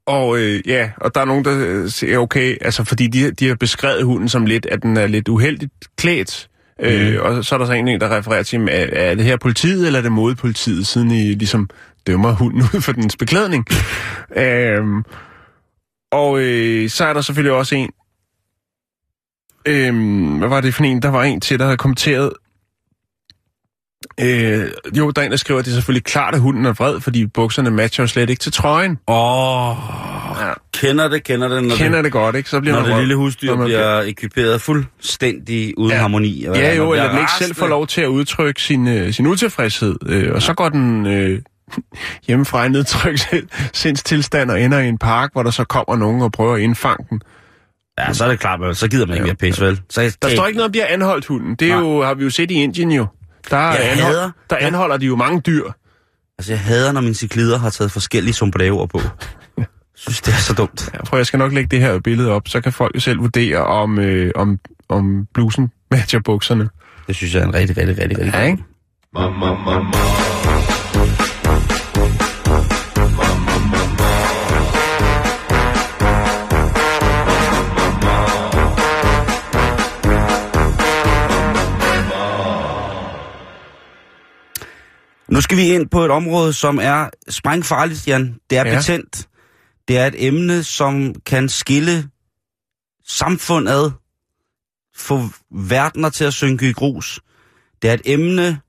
Og 0.10 0.40
øh, 0.40 0.62
ja, 0.68 0.92
og 0.98 1.16
der 1.16 1.22
er 1.22 1.26
nogen, 1.26 1.46
der 1.46 1.54
øh, 1.68 1.90
siger, 1.90 2.18
okay, 2.18 2.58
altså 2.62 2.84
fordi 2.84 3.08
de, 3.08 3.32
de 3.32 3.48
har 3.48 3.56
beskrevet 3.56 4.04
hunden 4.04 4.30
som 4.30 4.46
lidt, 4.46 4.66
at 4.66 4.84
den 4.84 4.98
er 4.98 5.08
lidt 5.08 5.28
uheldigt 5.28 5.74
klædt. 5.98 6.50
Mm. 6.80 6.86
Øh, 6.86 7.24
og 7.24 7.46
så 7.46 7.56
er 7.56 7.60
der 7.60 7.66
så 7.66 7.74
en, 7.74 8.02
der 8.02 8.18
refererer 8.18 8.44
til, 8.44 8.62
er, 8.62 8.88
er 8.92 9.16
det 9.16 9.26
her 9.26 9.38
politiet, 9.38 9.86
eller 9.86 10.00
er 10.00 10.04
det 10.04 10.12
modpolitiet, 10.12 10.88
siden 10.88 11.12
I 11.12 11.34
ligesom 11.34 11.70
dømmer 12.08 12.32
hunden 12.32 12.62
ud 12.74 12.82
for 12.82 12.92
dens 12.92 13.18
beklædning. 13.18 13.66
øhm, 14.46 15.04
og 16.12 16.40
øh, 16.40 16.90
så 16.90 17.06
er 17.06 17.14
der 17.14 17.22
selvfølgelig 17.22 17.54
også 17.54 17.76
en, 17.76 17.90
øhm, 19.66 20.38
hvad 20.38 20.50
var 20.50 20.62
det 20.62 20.74
for 20.74 20.84
en? 20.84 21.02
Der 21.02 21.10
var 21.10 21.24
en 21.24 21.42
til, 21.42 21.60
der 21.60 21.66
havde 21.66 21.78
kommenteret, 21.78 22.34
Øh, 24.22 24.72
jo, 24.98 25.12
der 25.12 25.22
er 25.22 25.26
en, 25.26 25.32
der 25.32 25.38
skriver, 25.38 25.60
at 25.60 25.66
det 25.66 25.72
er 25.72 25.76
selvfølgelig 25.76 26.04
klart, 26.04 26.36
at 26.36 26.42
hunden 26.42 26.66
er 26.66 26.74
vred, 26.74 27.00
fordi 27.02 27.26
bukserne 27.26 27.72
matcher 27.72 28.04
jo 28.04 28.08
slet 28.08 28.30
ikke 28.30 28.40
til 28.40 28.52
trøjen. 28.52 28.98
Åh, 29.08 29.76
Ja. 30.40 30.54
Kender 30.74 31.08
det, 31.08 31.24
kender 31.24 31.48
det, 31.48 31.64
når, 31.64 31.76
Kender 31.76 31.98
det, 31.98 32.04
det 32.04 32.12
godt, 32.12 32.36
ikke? 32.36 32.50
Så 32.50 32.60
bliver 32.62 32.76
når 32.76 32.82
man 32.82 32.92
det 32.92 33.00
lille 33.00 33.16
husdyr 33.16 33.56
man 33.56 33.66
bliver 33.66 34.02
ekviperet 34.02 34.62
fuldstændig 34.62 35.74
uden 35.78 35.92
Ja. 35.92 35.98
harmoni. 35.98 36.46
og 36.46 36.56
Ja, 36.56 36.76
jo, 36.76 36.84
bliver 36.92 36.96
eller 37.04 37.10
den 37.10 37.20
ikke 37.20 37.32
selv 37.40 37.56
får 37.56 37.68
lov 37.68 37.88
til 37.88 38.02
at 38.02 38.08
udtrykke 38.08 38.62
sin, 38.62 38.88
øh, 38.88 39.14
sin 39.14 39.28
utilfredshed. 39.28 39.96
Øh, 40.06 40.34
og 40.34 40.42
så 40.42 40.54
går 40.54 40.70
den 40.70 41.06
øh, 41.06 41.42
hjemmefra 42.28 42.66
i 42.66 42.70
sindstilstand 43.74 44.52
og 44.52 44.62
ender 44.62 44.80
i 44.80 44.88
en 44.88 44.98
park, 44.98 45.30
hvor 45.34 45.44
der 45.44 45.52
så 45.52 45.64
kommer 45.64 45.96
nogen 45.96 46.22
og 46.22 46.32
prøver 46.32 46.56
at 46.56 46.62
indfange 46.62 47.06
den. 47.10 47.22
Ja, 48.00 48.14
så 48.14 48.26
er 48.26 48.30
det 48.30 48.40
klart, 48.40 48.78
så 48.78 48.88
gider 48.88 49.06
man 49.06 49.16
ikke 49.16 49.26
mere 49.26 49.36
pis, 49.36 49.62
vel? 49.62 49.80
Så, 49.90 50.18
Der 50.22 50.30
står 50.30 50.48
ikke 50.48 50.58
noget 50.58 50.66
om, 50.66 50.72
de 50.72 50.80
har 50.80 50.88
anholdt 50.88 51.26
hunden. 51.26 51.56
Det 51.56 51.72
er 51.72 51.80
jo, 51.80 52.04
har 52.04 52.14
vi 52.14 52.24
jo 52.24 52.30
set 52.30 52.52
i 52.52 52.54
Indien 52.54 52.92
jo. 52.92 53.06
Der, 53.52 53.58
Jeg 53.58 53.92
anhold, 53.92 54.14
hader- 54.16 54.32
der 54.50 54.56
anholder 54.56 54.98
de 54.98 55.06
jo 55.06 55.16
mange 55.16 55.42
dyr. 55.42 55.64
Altså, 56.38 56.52
jeg 56.54 56.60
hader, 56.60 56.92
når 56.92 57.02
mine 57.02 57.14
cyklider 57.16 57.58
har 57.60 57.70
taget 57.70 57.92
forskellige 57.92 58.34
sombreroer 58.34 58.86
på. 58.86 59.02
Jeg 59.58 59.66
synes, 59.96 60.22
det 60.22 60.34
er 60.34 60.38
så 60.38 60.54
dumt. 60.54 60.90
Ja, 60.94 61.04
prøv, 61.04 61.20
jeg 61.20 61.26
skal 61.26 61.40
nok 61.40 61.54
lægge 61.54 61.68
det 61.70 61.80
her 61.80 62.00
billede 62.00 62.32
op, 62.32 62.48
så 62.48 62.62
kan 62.62 62.74
folk 62.74 62.96
jo 62.96 63.00
selv 63.00 63.20
vurdere, 63.20 63.58
om, 63.66 64.00
øh, 64.00 64.32
om, 64.36 64.60
om 64.90 65.28
blusen 65.34 65.72
matcher 65.92 66.20
bukserne. 66.26 66.70
Det 67.08 67.16
synes 67.16 67.34
jeg 67.36 67.42
er 67.42 67.46
en 67.48 67.54
rigtig, 67.54 67.78
rigtig, 67.78 67.98
rigtig, 67.98 68.18
rigtig 68.20 68.34
Ja, 68.34 68.42
ikke? 68.46 68.64
Nu 85.32 85.42
skal 85.42 85.58
vi 85.58 85.74
ind 85.74 85.90
på 85.90 86.02
et 86.02 86.12
område, 86.12 86.54
som 86.54 86.80
er 86.82 87.10
sprængfarligt, 87.30 88.08
Jan. 88.08 88.40
Det 88.50 88.58
er 88.58 88.68
Ja. 88.68 88.76
betændt. 88.76 89.28
Det 89.88 89.98
er 89.98 90.06
et 90.08 90.16
emne, 90.28 90.64
som 90.64 91.16
kan 91.26 91.50
skille 91.50 92.10
samfund 93.08 93.70
ad, 93.70 93.92
få 94.96 95.22
verdener 95.52 96.10
til 96.10 96.24
at 96.26 96.34
synke 96.34 96.70
i 96.70 96.74
grus. 96.74 97.20
Det 97.82 97.90
er 97.90 97.94
et 97.94 98.02
emne, 98.06 98.60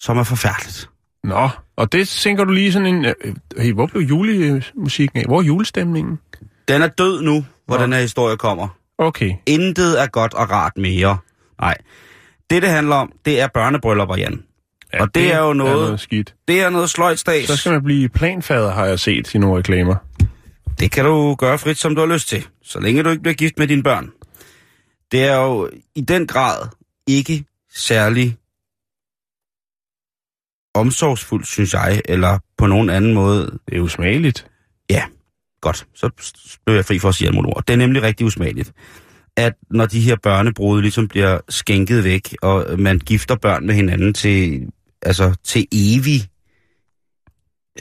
som 0.00 0.18
er 0.18 0.22
forfærdeligt. 0.24 0.90
Nå, 1.24 1.48
og 1.76 1.92
det 1.92 2.08
tænker 2.08 2.44
du 2.44 2.52
lige 2.52 2.72
sådan 2.72 2.86
en... 2.94 3.04
Øh, 3.04 3.14
hey, 3.58 3.72
hvor 3.72 3.86
blev 3.86 4.02
julemusikken 4.02 5.18
af? 5.18 5.24
Hvor 5.26 5.38
er 5.38 5.42
julestemningen? 5.44 6.18
Den 6.68 6.82
er 6.82 6.88
død 6.88 7.22
nu, 7.22 7.44
hvor 7.66 7.76
Nå. 7.76 7.82
den 7.82 7.92
her 7.92 8.00
historie 8.00 8.36
kommer. 8.36 8.68
Okay. 8.98 9.34
Intet 9.46 10.00
er 10.02 10.06
godt 10.06 10.34
og 10.34 10.50
rart 10.50 10.72
mere. 10.76 11.18
Nej. 11.60 11.76
Det, 12.50 12.62
det 12.62 12.70
handler 12.70 12.96
om, 12.96 13.12
det 13.24 13.40
er 13.40 13.46
børnebryllupper, 13.54 14.16
Jan. 14.16 14.42
Ja, 14.94 15.02
Og 15.02 15.14
det 15.14 15.32
er 15.32 15.38
jo 15.38 15.52
noget- 15.52 15.72
Er 15.72 15.76
noget 15.84 16.00
skidt. 16.00 16.34
Det 16.48 16.60
er 16.62 16.70
noget 16.70 16.90
sløjt 16.90 17.18
stas. 17.18 17.46
Så 17.46 17.56
skal 17.56 17.72
man 17.72 17.82
blive 17.84 18.08
planfader, 18.08 18.70
har 18.72 18.84
jeg 18.86 19.00
set 19.00 19.34
i 19.34 19.38
nogle 19.38 19.58
reklamer. 19.58 19.96
Det 20.80 20.90
kan 20.90 21.04
du 21.04 21.34
gøre 21.34 21.58
frit, 21.58 21.78
som 21.78 21.94
du 21.94 22.00
har 22.00 22.08
lyst 22.14 22.28
til, 22.28 22.46
så 22.62 22.80
længe 22.80 23.02
du 23.02 23.10
ikke 23.10 23.22
bliver 23.22 23.34
gift 23.34 23.58
med 23.58 23.66
dine 23.68 23.82
børn. 23.82 24.10
Det 25.12 25.24
er 25.24 25.36
jo 25.36 25.70
i 25.94 26.00
den 26.00 26.26
grad 26.26 26.68
ikke 27.06 27.44
særlig 27.74 28.36
omsorgsfuldt, 30.74 31.46
synes 31.46 31.74
jeg, 31.74 32.00
eller 32.04 32.38
på 32.58 32.66
nogen 32.66 32.90
anden 32.90 33.14
måde. 33.14 33.58
Det 33.68 33.76
er 33.76 33.80
usmageligt. 33.80 34.46
Godt, 35.60 35.86
så 35.94 36.10
blev 36.66 36.76
jeg 36.76 36.84
fri 36.84 36.98
for 36.98 37.08
at 37.08 37.14
sige 37.14 37.28
alt 37.28 37.38
ord. 37.46 37.64
Det 37.66 37.72
er 37.72 37.76
nemlig 37.76 38.02
rigtig 38.02 38.26
usmageligt, 38.26 38.72
at 39.38 39.52
når 39.70 39.86
de 39.86 40.00
her 40.00 40.16
børnebrude 40.22 40.82
ligesom 40.82 41.08
bliver 41.08 41.38
skænket 41.48 42.04
væk, 42.04 42.36
og 42.42 42.66
man 42.78 42.98
gifter 42.98 43.36
børn 43.36 43.66
med 43.66 43.74
hinanden 43.74 44.14
til, 44.14 44.66
altså, 45.02 45.34
til 45.44 45.66
evig 45.72 46.28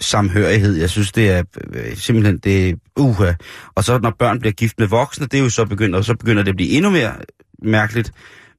samhørighed. 0.02 0.76
Jeg 0.76 0.90
synes, 0.90 1.12
det 1.12 1.30
er 1.30 1.44
øh, 1.74 1.96
simpelthen, 1.96 2.38
det 2.38 2.70
er 2.70 2.74
uha. 2.98 3.34
Og 3.76 3.84
så 3.84 4.00
når 4.00 4.16
børn 4.20 4.40
bliver 4.40 4.54
gift 4.54 4.80
med 4.80 4.88
voksne, 4.88 5.26
det 5.26 5.40
er 5.40 5.44
jo 5.44 5.50
så 5.50 5.66
begynder, 5.66 6.02
så 6.02 6.16
begynder 6.16 6.44
det 6.44 6.50
at 6.50 6.56
blive 6.56 6.70
endnu 6.70 6.90
mere 6.90 7.16
mærkeligt. 7.64 8.12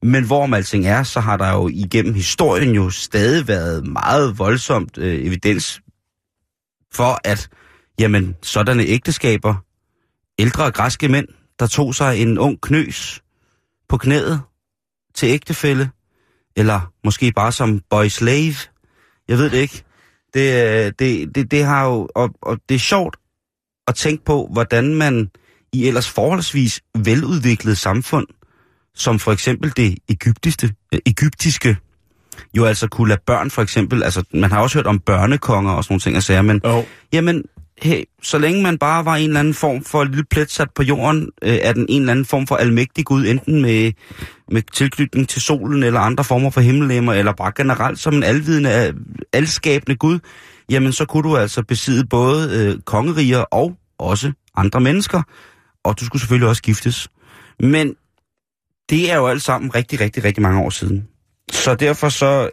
Men 0.03 0.27
hvorom 0.27 0.55
alting 0.55 0.87
er, 0.87 1.03
så 1.03 1.21
har 1.21 1.37
der 1.37 1.53
jo 1.53 1.69
igennem 1.69 2.15
historien 2.15 2.75
jo 2.75 2.91
stadig 2.91 3.49
været 3.49 3.87
meget 3.87 4.39
voldsomt 4.39 4.99
øh, 4.99 5.27
evidens 5.27 5.81
for, 6.93 7.21
at 7.25 7.49
jamen, 8.01 8.37
sådanne 8.43 8.83
ægteskaber, 8.83 9.55
ældre 10.39 10.71
græske 10.71 11.09
mænd, 11.09 11.29
der 11.59 11.67
tog 11.67 11.95
sig 11.95 12.23
en 12.23 12.39
ung 12.39 12.61
knøs 12.61 13.23
på 13.89 13.97
knæet 13.97 14.41
til 15.15 15.29
ægtefælle, 15.29 15.91
eller 16.57 16.93
måske 17.05 17.33
bare 17.33 17.53
som 17.53 17.81
boy 17.91 18.07
slave, 18.07 18.55
jeg 19.29 19.39
ved 19.39 19.51
det 19.51 19.59
ikke. 19.59 19.85
Det, 20.35 20.41
øh, 20.41 20.93
det, 20.99 21.35
det, 21.35 21.51
det 21.51 21.65
har 21.65 21.85
jo, 21.85 22.09
og, 22.15 22.31
og 22.43 22.59
det 22.69 22.75
er 22.75 22.79
sjovt 22.79 23.17
at 23.87 23.95
tænke 23.95 24.25
på, 24.25 24.49
hvordan 24.53 24.95
man 24.95 25.31
i 25.73 25.87
ellers 25.87 26.09
forholdsvis 26.09 26.81
veludviklet 26.99 27.79
samfund, 27.79 28.27
som 28.95 29.19
for 29.19 29.33
eksempel 29.33 29.73
det 29.77 29.99
egyptiske, 30.09 30.75
øh, 30.95 31.01
egyptiske 31.07 31.77
jo 32.57 32.65
altså 32.65 32.89
kunne 32.89 33.09
lade 33.09 33.21
børn 33.27 33.51
for 33.51 33.63
eksempel, 33.63 34.03
altså 34.03 34.25
man 34.35 34.51
har 34.51 34.61
også 34.61 34.79
hørt 34.79 34.87
om 34.87 34.99
børnekonger 34.99 35.73
og 35.73 35.85
sådan 35.85 35.93
nogle 35.93 36.01
ting 36.01 36.17
og 36.17 36.23
sager, 36.23 36.43
men 36.43 36.61
Oh. 36.65 36.85
jamen, 37.13 37.45
hey, 37.83 38.05
så 38.23 38.39
længe 38.39 38.63
man 38.63 38.79
bare 38.79 39.05
var 39.05 39.17
en 39.17 39.27
eller 39.27 39.41
anden 39.41 39.55
form 39.55 39.85
for 39.85 40.05
lille 40.05 40.25
plet 40.25 40.51
sat 40.51 40.69
på 40.75 40.83
jorden, 40.83 41.31
øh, 41.43 41.55
er 41.63 41.73
den 41.73 41.87
en 41.89 42.03
eller 42.03 42.13
anden 42.13 42.25
form 42.25 42.47
for 42.47 42.57
almægtig 42.57 43.05
Gud, 43.05 43.27
enten 43.27 43.63
med, 43.63 43.93
med 44.51 44.63
tilknytning 44.73 45.29
til 45.29 45.43
solen 45.43 45.83
eller 45.83 46.01
andre 46.01 46.25
former 46.25 46.51
for 46.51 46.61
himmellemmer, 46.61 47.13
eller 47.13 47.33
bare 47.33 47.53
generelt 47.57 47.99
som 47.99 48.15
en 48.15 48.23
alvidende, 48.23 48.95
alskabende 49.33 49.97
Gud, 49.97 50.19
jamen 50.71 50.93
så 50.93 51.05
kunne 51.05 51.31
du 51.31 51.37
altså 51.37 51.63
besidde 51.63 52.07
både 52.07 52.51
øh, 52.59 52.81
kongeriger 52.81 53.39
og 53.39 53.77
også 53.99 54.33
andre 54.57 54.81
mennesker, 54.81 55.23
og 55.85 56.01
du 56.01 56.05
skulle 56.05 56.21
selvfølgelig 56.21 56.49
også 56.49 56.63
giftes. 56.63 57.09
Men 57.61 57.95
det 58.91 59.13
er 59.13 59.17
jo 59.17 59.27
alt 59.27 59.43
sammen 59.43 59.75
rigtig, 59.75 60.01
rigtig, 60.01 60.25
rigtig 60.25 60.43
mange 60.43 60.61
år 60.61 60.71
siden. 60.71 61.09
Så 61.53 61.75
derfor 61.75 62.09
så 62.09 62.51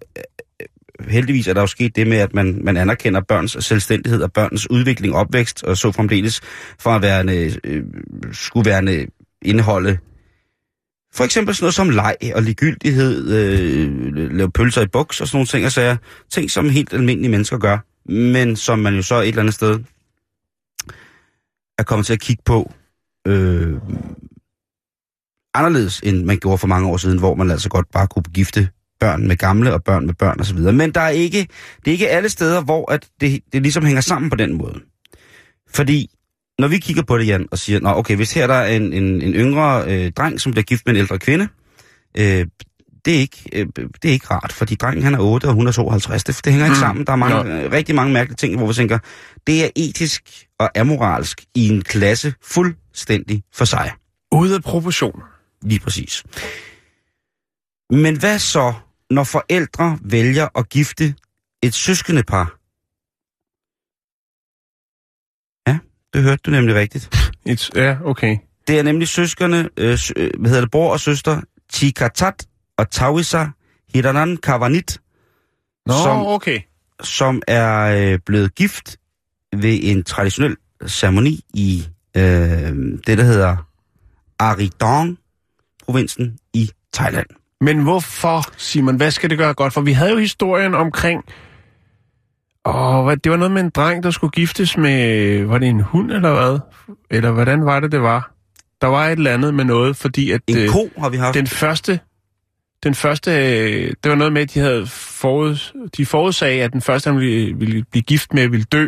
heldigvis 1.08 1.48
er 1.48 1.54
der 1.54 1.62
jo 1.62 1.68
sket 1.68 1.96
det 1.96 2.08
med, 2.08 2.18
at 2.18 2.34
man, 2.34 2.60
man 2.64 2.78
anerkender 2.78 3.22
børns 3.22 3.58
selvstændighed 3.60 4.22
og 4.22 4.34
børns 4.34 4.70
udvikling, 4.70 5.16
opvækst 5.16 5.64
og 5.64 5.78
så 5.78 5.92
fremdeles 5.92 6.42
fra 6.80 6.96
at 6.96 7.02
være, 7.02 7.50
øh, 7.64 7.84
skulle 8.32 8.70
være 8.70 8.84
øh, 8.84 9.08
indeholde 9.42 9.98
for 11.16 11.24
eksempel 11.24 11.56
sådan 11.56 11.64
noget 11.64 11.76
som 11.76 11.90
leg 11.90 12.16
og 12.36 12.44
ligegyldighed, 12.44 13.34
øh, 13.34 14.16
lave 14.32 14.52
pølser 14.52 14.82
i 14.82 14.88
buks 14.88 15.22
og 15.22 15.28
sådan 15.28 15.38
nogle 15.38 15.48
ting 15.48 15.66
og 15.66 15.72
sager. 15.72 15.98
Ting, 16.32 16.52
som 16.52 16.70
helt 16.70 16.94
almindelige 16.94 17.32
mennesker 17.32 17.58
gør, 17.58 17.78
men 18.12 18.56
som 18.56 18.80
man 18.80 18.96
jo 18.96 19.02
så 19.02 19.16
et 19.16 19.28
eller 19.28 19.40
andet 19.40 19.54
sted 19.54 19.80
er 21.78 21.84
kommet 21.84 22.06
til 22.06 22.14
at 22.14 22.20
kigge 22.20 22.44
på 22.46 22.72
øh, 23.28 23.74
anderledes, 25.54 26.00
end 26.00 26.26
man 26.26 26.38
gjorde 26.38 26.58
for 26.58 26.68
mange 26.68 26.88
år 26.90 26.98
siden, 26.98 27.20
hvor 27.20 27.36
man 27.36 27.52
altså 27.52 27.70
godt 27.70 27.92
bare 27.92 28.08
kunne 28.08 28.24
gifte 28.24 28.70
børn 29.00 29.28
med 29.28 29.36
gamle 29.38 29.74
og 29.74 29.84
børn 29.84 30.06
med 30.06 30.14
børn 30.14 30.40
osv. 30.40 30.58
Men 30.60 30.92
der 30.92 31.02
er 31.02 31.10
ikke, 31.10 31.48
det 31.80 31.88
er 31.88 31.92
ikke 31.92 32.10
alle 32.10 32.30
steder, 32.30 32.62
hvor 32.62 32.92
at 32.92 33.08
det, 33.22 33.40
det 33.54 33.62
ligesom 33.62 33.86
hænger 33.86 34.02
sammen 34.02 34.30
på 34.30 34.36
den 34.36 34.54
måde. 34.54 34.80
Fordi 35.76 36.10
når 36.60 36.68
vi 36.68 36.78
kigger 36.78 37.04
på 37.04 37.18
det, 37.18 37.28
Jan, 37.28 37.48
og 37.52 37.58
siger, 37.58 37.80
Nå, 37.80 37.90
okay, 37.90 38.16
hvis 38.16 38.34
her 38.34 38.48
der 38.48 38.54
er 38.54 38.76
en, 38.76 38.94
en, 38.94 39.22
en 39.22 39.34
yngre 39.34 39.84
øh, 39.88 40.12
dreng, 40.12 40.42
som 40.42 40.52
bliver 40.52 40.64
gift 40.64 40.86
med 40.86 40.94
en 40.94 41.00
ældre 41.00 41.20
kvinde, 41.20 41.48
øh, 42.18 42.46
det, 43.06 43.16
er 43.16 43.20
ikke, 43.20 43.42
øh, 43.54 43.66
det 43.76 44.10
er 44.10 44.14
ikke 44.14 44.28
rart, 44.32 44.52
fordi 44.54 44.76
drengen 44.76 45.04
han 45.04 45.14
er 45.14 45.20
8, 45.20 45.46
og 45.46 45.54
hun 45.54 45.68
er 45.68 45.72
52. 45.72 46.24
Det, 46.24 46.46
det 46.46 46.54
hænger 46.54 46.66
ikke 46.66 46.76
Mm. 46.76 46.80
sammen. 46.80 47.06
Der 47.06 47.12
er 47.12 47.18
mange, 47.18 47.64
øh, 47.64 47.72
rigtig 47.72 47.96
mange 47.96 48.14
mærkelige 48.14 48.36
ting, 48.36 48.58
hvor 48.58 48.68
vi 48.68 48.74
tænker, 48.74 49.00
det 49.48 49.64
er 49.66 49.70
etisk 49.76 50.24
og 50.60 50.78
amoralsk 50.80 51.44
i 51.56 51.70
en 51.70 51.82
klasse 51.82 52.34
fuldstændig 52.44 53.44
for 53.54 53.66
sig. 53.66 53.92
Ude 54.32 54.56
af 54.56 54.62
proportion. 54.64 55.22
Lige 55.64 55.80
præcis. 55.80 56.24
Men 57.90 58.20
hvad 58.20 58.40
så, 58.40 58.74
når 59.10 59.24
forældre 59.24 60.00
vælger 60.02 60.48
at 60.56 60.70
gifte 60.70 61.16
et 61.64 61.74
søskendepar? 61.74 62.58
Ja, 65.68 65.80
det 66.14 66.24
hørte 66.24 66.42
du 66.46 66.52
nemlig 66.52 66.76
rigtigt. 66.76 67.10
Et, 67.46 67.76
ja, 67.76 67.98
okay. 68.04 68.38
Det 68.68 68.80
er 68.80 68.84
nemlig 68.84 69.08
søskerne, 69.08 69.70
øh, 69.78 69.98
sø- 69.98 70.14
øh, 70.18 70.32
hvad 70.40 70.50
hedder 70.50 70.62
det, 70.64 70.72
bror 70.72 70.92
og 70.92 71.00
søster, 71.00 71.42
Chikatat 71.74 72.48
og 72.78 72.90
Tawisa 72.92 73.46
Hiranan 73.94 74.38
Kavanit, 74.38 75.02
Nå, 75.86 75.94
Som- 75.94 76.26
okay. 76.26 76.62
som 77.04 77.42
er 77.48 77.80
øh, 78.14 78.20
blevet 78.26 78.56
gift 78.56 78.98
ved 79.58 79.80
en 79.84 80.04
traditionel 80.04 80.58
ceremoni 80.88 81.46
i 81.54 81.88
øh, 82.18 82.24
det, 83.08 83.18
der 83.18 83.24
hedder 83.24 83.58
Aridong-provinsen 84.40 86.38
i 86.54 86.72
Thailand. 86.94 87.28
Men 87.66 87.84
hvorfor, 87.84 88.42
Simon? 88.58 88.96
Hvad 88.96 89.12
skal 89.12 89.30
det 89.30 89.38
gøre 89.38 89.54
godt? 89.54 89.74
For 89.74 89.82
vi 89.82 89.92
havde 89.92 90.12
jo 90.12 90.18
historien 90.18 90.76
omkring... 90.76 91.24
Åh, 92.66 93.06
hvad, 93.06 93.18
det 93.18 93.32
var 93.32 93.38
noget 93.38 93.52
med 93.52 93.62
en 93.62 93.70
dreng, 93.70 94.04
der 94.04 94.12
skulle 94.12 94.32
giftes 94.32 94.78
med... 94.78 95.44
Var 95.44 95.58
det 95.58 95.68
en 95.68 95.82
hund, 95.82 96.12
eller 96.12 96.34
hvad? 96.34 96.60
Eller 97.12 97.32
hvordan 97.32 97.66
var 97.66 97.80
det, 97.80 97.92
det 97.92 98.02
var? 98.02 98.32
Der 98.82 98.88
var 98.88 99.08
et 99.08 99.12
eller 99.12 99.34
andet 99.34 99.54
med 99.54 99.66
noget, 99.66 99.96
fordi 99.96 100.32
at... 100.32 100.42
En 100.48 100.58
øh, 100.58 100.70
ko 100.70 100.90
har 100.98 101.10
vi 101.10 101.18
haft. 101.18 101.34
Den 101.34 101.48
første... 101.48 102.00
Den 102.84 102.96
første... 102.96 103.32
øh, 103.32 103.94
Det 104.04 104.10
var 104.10 104.16
noget 104.16 104.34
med, 104.34 104.42
at 104.42 104.54
de 104.54 104.60
havde 104.60 104.88
forud, 104.88 105.88
de 105.98 106.06
forudsagde, 106.06 106.64
at 106.64 106.74
den 106.74 106.82
første, 106.82 107.10
han 107.12 107.20
ville, 107.20 107.56
ville 107.58 107.84
blive 107.92 108.04
gift 108.04 108.34
med, 108.34 108.48
ville 108.48 108.66
dø. 108.72 108.88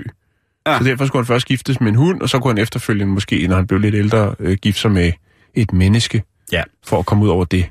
Ja. 0.68 0.78
Så 0.78 0.84
derfor 0.84 1.06
skulle 1.06 1.24
han 1.24 1.28
først 1.28 1.46
giftes 1.46 1.82
med 1.82 1.90
en 1.90 1.96
hund, 1.96 2.22
og 2.22 2.30
så 2.30 2.40
kunne 2.40 2.54
han 2.54 2.58
efterfølgende 2.62 3.14
måske, 3.14 3.48
når 3.48 3.56
han 3.56 3.68
blev 3.68 3.80
lidt 3.80 3.96
ældre, 3.96 4.36
øh, 4.40 4.58
gifte 4.62 4.82
sig 4.82 4.92
med 4.92 5.12
et 5.54 5.74
menneske. 5.74 6.24
Ja. 6.52 6.64
For 6.86 7.00
at 7.00 7.06
komme 7.06 7.24
ud 7.24 7.30
over 7.30 7.46
det. 7.46 7.66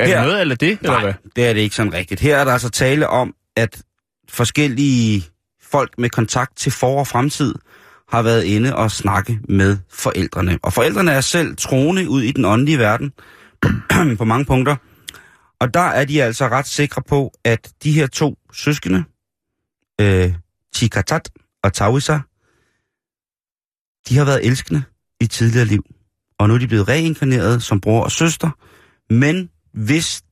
Er 0.00 0.06
Her- 0.06 0.18
det 0.18 0.26
noget 0.26 0.40
eller 0.40 0.54
det, 0.54 0.82
Nej, 0.82 0.94
eller 0.94 1.04
hvad? 1.06 1.14
det 1.36 1.46
er 1.48 1.52
det 1.52 1.60
ikke 1.60 1.76
sådan 1.76 1.92
rigtigt. 1.92 2.20
Her 2.20 2.36
er 2.36 2.44
der 2.44 2.52
altså 2.52 2.68
tale 2.70 3.08
om, 3.08 3.34
at 3.56 3.82
forskellige 4.28 5.24
folk 5.62 5.98
med 5.98 6.10
kontakt 6.10 6.56
til 6.56 6.72
for- 6.72 6.98
og 6.98 7.06
fremtid 7.06 7.54
har 8.08 8.22
været 8.22 8.44
inde 8.44 8.76
og 8.76 8.90
snakke 8.90 9.40
med 9.48 9.78
forældrene. 9.92 10.58
Og 10.62 10.72
forældrene 10.72 11.12
er 11.12 11.20
selv 11.20 11.56
troende 11.56 12.08
ud 12.08 12.22
i 12.22 12.32
den 12.32 12.44
åndelige 12.44 12.78
verden 12.78 13.12
på 14.18 14.24
mange 14.24 14.44
punkter. 14.44 14.76
Og 15.60 15.74
der 15.74 15.80
er 15.80 16.04
de 16.04 16.22
altså 16.22 16.48
ret 16.48 16.66
sikre 16.66 17.02
på, 17.08 17.32
at 17.44 17.70
de 17.82 17.92
her 17.92 18.06
to 18.06 18.36
søskende, 18.52 19.04
øh, 20.00 20.34
Chikatat 20.76 21.30
og 21.64 21.72
Tawisa, 21.72 22.18
de 24.08 24.16
har 24.16 24.24
været 24.24 24.46
elskende 24.46 24.82
i 25.20 25.26
tidligere 25.26 25.64
liv. 25.66 25.84
Og 26.38 26.48
nu 26.48 26.54
er 26.54 26.58
de 26.58 26.68
blevet 26.68 26.88
reinkarneret 26.88 27.62
som 27.62 27.80
bror 27.80 28.04
og 28.04 28.10
søster. 28.10 28.50
Men 29.14 29.50
hvis 29.72 30.22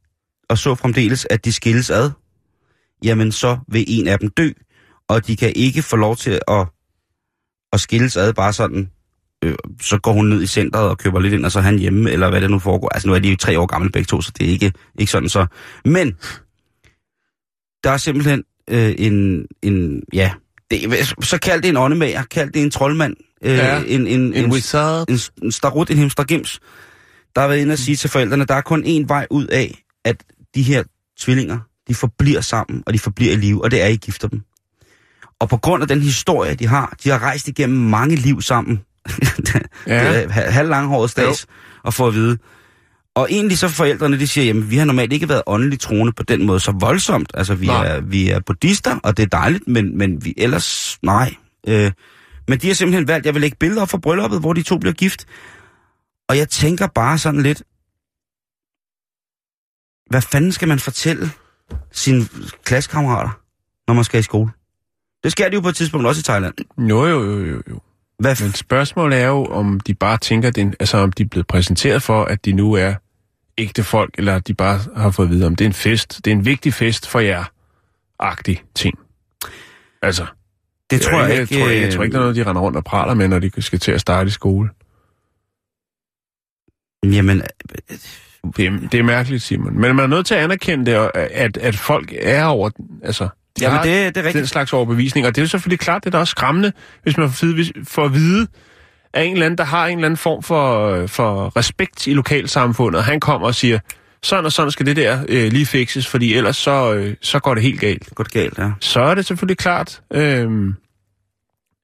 og 0.48 0.58
så 0.58 0.74
fremdeles, 0.74 1.26
at 1.30 1.44
de 1.44 1.52
skilles 1.52 1.90
ad, 1.90 2.10
jamen 3.04 3.32
så 3.32 3.58
vil 3.68 3.84
en 3.88 4.08
af 4.08 4.18
dem 4.18 4.30
dø, 4.30 4.50
og 5.08 5.26
de 5.26 5.36
kan 5.36 5.52
ikke 5.56 5.82
få 5.82 5.96
lov 5.96 6.16
til 6.16 6.40
at, 6.48 6.66
at 7.72 7.80
skilles 7.80 8.16
ad 8.16 8.32
bare 8.32 8.52
sådan, 8.52 8.90
øh, 9.44 9.54
så 9.80 9.98
går 9.98 10.12
hun 10.12 10.26
ned 10.28 10.42
i 10.42 10.46
centret 10.46 10.88
og 10.88 10.98
køber 10.98 11.20
lidt 11.20 11.34
ind, 11.34 11.44
og 11.44 11.52
så 11.52 11.58
er 11.58 11.62
han 11.62 11.78
hjemme, 11.78 12.10
eller 12.10 12.30
hvad 12.30 12.40
det 12.40 12.50
nu 12.50 12.58
foregår. 12.58 12.88
Altså 12.94 13.08
nu 13.08 13.14
er 13.14 13.18
de 13.18 13.30
jo 13.30 13.36
tre 13.36 13.58
år 13.60 13.66
gamle 13.66 13.90
begge 13.90 14.06
to, 14.06 14.20
så 14.22 14.32
det 14.38 14.46
er 14.46 14.50
ikke, 14.50 14.72
ikke 14.98 15.12
sådan 15.12 15.28
så. 15.28 15.46
Men, 15.84 16.16
der 17.84 17.90
er 17.90 17.96
simpelthen 17.96 18.44
øh, 18.70 18.94
en, 18.98 19.46
en, 19.62 20.02
ja, 20.12 20.32
det, 20.70 21.14
så 21.20 21.38
kald 21.42 21.62
det 21.62 21.68
en 21.68 21.76
åndemager, 21.76 22.22
kald 22.22 22.52
det 22.52 22.62
en 22.62 22.70
troldmand, 22.70 23.16
øh, 23.42 23.56
Ja, 23.56 23.82
en, 23.86 24.06
en, 24.06 24.34
En 24.34 24.52
wizard. 24.52 25.10
en, 25.10 25.18
en 25.42 25.52
starut, 25.52 25.90
en 25.90 25.98
hemstergims, 25.98 26.60
der 27.38 27.42
har 27.42 27.48
været 27.48 27.60
inde 27.60 27.72
og 27.72 27.78
sige 27.78 27.96
til 27.96 28.10
forældrene, 28.10 28.44
der 28.44 28.54
er 28.54 28.60
kun 28.60 28.84
én 28.84 29.04
vej 29.06 29.26
ud 29.30 29.46
af, 29.46 29.82
at 30.04 30.16
de 30.54 30.62
her 30.62 30.82
tvillinger, 31.18 31.58
de 31.88 31.94
forbliver 31.94 32.40
sammen, 32.40 32.82
og 32.86 32.94
de 32.94 32.98
forbliver 32.98 33.32
i 33.32 33.36
live, 33.36 33.64
og 33.64 33.70
det 33.70 33.82
er, 33.82 33.86
at 33.86 33.92
I 33.92 33.96
gifter 33.96 34.28
dem. 34.28 34.40
Og 35.40 35.48
på 35.48 35.56
grund 35.56 35.82
af 35.82 35.88
den 35.88 36.02
historie, 36.02 36.54
de 36.54 36.66
har, 36.66 36.96
de 37.04 37.08
har 37.10 37.18
rejst 37.18 37.48
igennem 37.48 37.78
mange 37.78 38.16
liv 38.16 38.42
sammen, 38.42 38.80
Ja. 39.86 40.28
halvlanghåret 40.56 41.10
stads, 41.10 41.46
og 41.84 41.94
få 41.94 42.06
at 42.06 42.14
vide. 42.14 42.38
Og 43.14 43.28
egentlig 43.30 43.58
så 43.58 43.68
forældrene, 43.68 44.18
de 44.18 44.26
siger, 44.28 44.44
jamen 44.44 44.70
vi 44.70 44.76
har 44.76 44.84
normalt 44.84 45.12
ikke 45.12 45.28
været 45.28 45.42
åndeligt 45.46 45.82
troende 45.82 46.12
på 46.12 46.22
den 46.22 46.46
måde 46.46 46.60
så 46.60 46.72
voldsomt. 46.80 47.30
Altså 47.34 47.54
vi, 47.54 47.66
Nej. 47.66 47.86
er, 47.86 48.00
vi 48.00 48.30
er 48.30 48.40
buddhister, 48.40 48.98
og 49.02 49.16
det 49.16 49.22
er 49.22 49.26
dejligt, 49.38 49.68
men, 49.68 49.98
men 49.98 50.24
vi 50.24 50.34
ellers, 50.36 50.98
nej. 51.02 51.34
Øh, 51.68 51.92
men 52.48 52.58
de 52.58 52.66
har 52.66 52.74
simpelthen 52.74 53.08
valgt, 53.08 53.26
jeg 53.26 53.34
vil 53.34 53.40
lægge 53.40 53.56
billeder 53.60 53.82
op 53.82 53.90
for 53.90 53.98
brylluppet, 53.98 54.40
hvor 54.40 54.52
de 54.52 54.62
to 54.62 54.78
bliver 54.78 54.94
gift. 54.94 55.26
Og 56.28 56.38
jeg 56.38 56.48
tænker 56.48 56.86
bare 56.86 57.18
sådan 57.18 57.42
lidt, 57.42 57.62
hvad 60.10 60.22
fanden 60.22 60.52
skal 60.52 60.68
man 60.68 60.78
fortælle 60.78 61.30
sine 61.92 62.24
klassekammerater, 62.64 63.40
når 63.86 63.94
man 63.94 64.04
skal 64.04 64.20
i 64.20 64.22
skole? 64.22 64.50
Det 65.24 65.32
skal 65.32 65.50
de 65.50 65.54
jo 65.54 65.60
på 65.60 65.68
et 65.68 65.76
tidspunkt 65.76 66.06
også 66.06 66.20
i 66.20 66.22
Thailand. 66.22 66.54
Jo, 66.78 67.06
jo, 67.06 67.22
jo, 67.24 67.44
jo, 67.44 67.62
jo. 67.70 67.80
Hvad 68.18 68.44
Men 68.44 68.52
spørgsmålet 68.52 69.18
er 69.18 69.26
jo, 69.26 69.44
om 69.44 69.80
de 69.80 69.94
bare 69.94 70.18
tænker, 70.18 70.50
den, 70.50 70.74
altså 70.80 70.98
om 70.98 71.12
de 71.12 71.22
er 71.22 71.26
blevet 71.26 71.46
præsenteret 71.46 72.02
for, 72.02 72.24
at 72.24 72.44
de 72.44 72.52
nu 72.52 72.72
er 72.72 72.94
ægte 73.58 73.84
folk, 73.84 74.14
eller 74.18 74.34
at 74.36 74.48
de 74.48 74.54
bare 74.54 74.80
har 74.96 75.10
fået 75.10 75.26
at 75.26 75.32
vide, 75.32 75.46
om 75.46 75.56
det 75.56 75.64
er 75.64 75.68
en 75.68 75.74
fest. 75.74 76.20
Det 76.24 76.30
er 76.30 76.36
en 76.36 76.44
vigtig 76.44 76.74
fest 76.74 77.08
for 77.08 77.20
jer. 77.20 77.44
Agtig 78.18 78.64
ting. 78.74 78.98
Altså, 80.02 80.26
det 80.90 81.00
tror 81.00 81.22
jeg, 81.22 81.40
ikke. 81.40 81.54
Jeg 81.54 81.60
tror, 81.60 81.68
jeg, 81.68 81.80
jeg 81.80 81.86
øh, 81.86 81.92
tror 81.92 82.02
ikke, 82.02 82.12
der 82.12 82.18
er 82.18 82.22
noget, 82.22 82.36
de 82.36 82.44
render 82.44 82.62
rundt 82.62 82.76
og 82.76 82.84
praler 82.84 83.14
med, 83.14 83.28
når 83.28 83.38
de 83.38 83.62
skal 83.62 83.78
til 83.78 83.92
at 83.92 84.00
starte 84.00 84.28
i 84.28 84.30
skole. 84.30 84.70
Jamen, 87.04 87.42
Det 88.56 88.66
er, 88.66 88.70
det 88.92 89.00
er 89.00 89.02
mærkeligt, 89.02 89.42
Simon. 89.42 89.80
Men 89.80 89.96
man 89.96 89.98
er 89.98 90.06
nødt 90.06 90.26
til 90.26 90.34
at 90.34 90.40
anerkende 90.40 90.86
det, 90.86 91.10
at, 91.14 91.56
at 91.56 91.76
folk 91.76 92.12
er 92.20 92.44
over... 92.44 92.70
Altså, 93.02 93.28
de 93.58 93.64
jamen 93.64 93.78
det, 93.78 93.84
det 93.84 94.06
er 94.06 94.10
den 94.10 94.24
rigtigt. 94.24 94.48
slags 94.48 94.72
overbevisning. 94.72 95.26
Og 95.26 95.34
det 95.34 95.40
er 95.40 95.44
jo 95.44 95.48
selvfølgelig 95.48 95.78
klart, 95.80 96.04
det 96.04 96.14
er 96.14 96.18
også 96.18 96.30
skræmmende, 96.30 96.72
hvis 97.02 97.16
man 97.16 97.30
får, 97.84 98.04
at 98.04 98.14
vide 98.14 98.46
af 99.14 99.22
en 99.22 99.32
eller 99.32 99.46
anden, 99.46 99.58
der 99.58 99.64
har 99.64 99.86
en 99.86 99.98
eller 99.98 100.06
anden 100.06 100.16
form 100.16 100.42
for, 100.42 101.06
for 101.06 101.56
respekt 101.56 102.06
i 102.06 102.14
lokalsamfundet, 102.14 102.98
og 102.98 103.04
han 103.04 103.20
kommer 103.20 103.46
og 103.46 103.54
siger, 103.54 103.78
sådan 104.22 104.44
og 104.44 104.52
sådan 104.52 104.70
skal 104.70 104.86
det 104.86 104.96
der 104.96 105.24
øh, 105.28 105.52
lige 105.52 105.66
fikses, 105.66 106.06
fordi 106.06 106.34
ellers 106.34 106.56
så, 106.56 106.94
øh, 106.94 107.14
så 107.22 107.38
går 107.38 107.54
det 107.54 107.62
helt 107.62 107.80
galt. 107.80 108.08
Godt 108.14 108.30
galt, 108.30 108.58
ja. 108.58 108.70
Så 108.80 109.00
er 109.00 109.14
det 109.14 109.26
selvfølgelig 109.26 109.58
klart, 109.58 110.02
øh, 110.12 110.50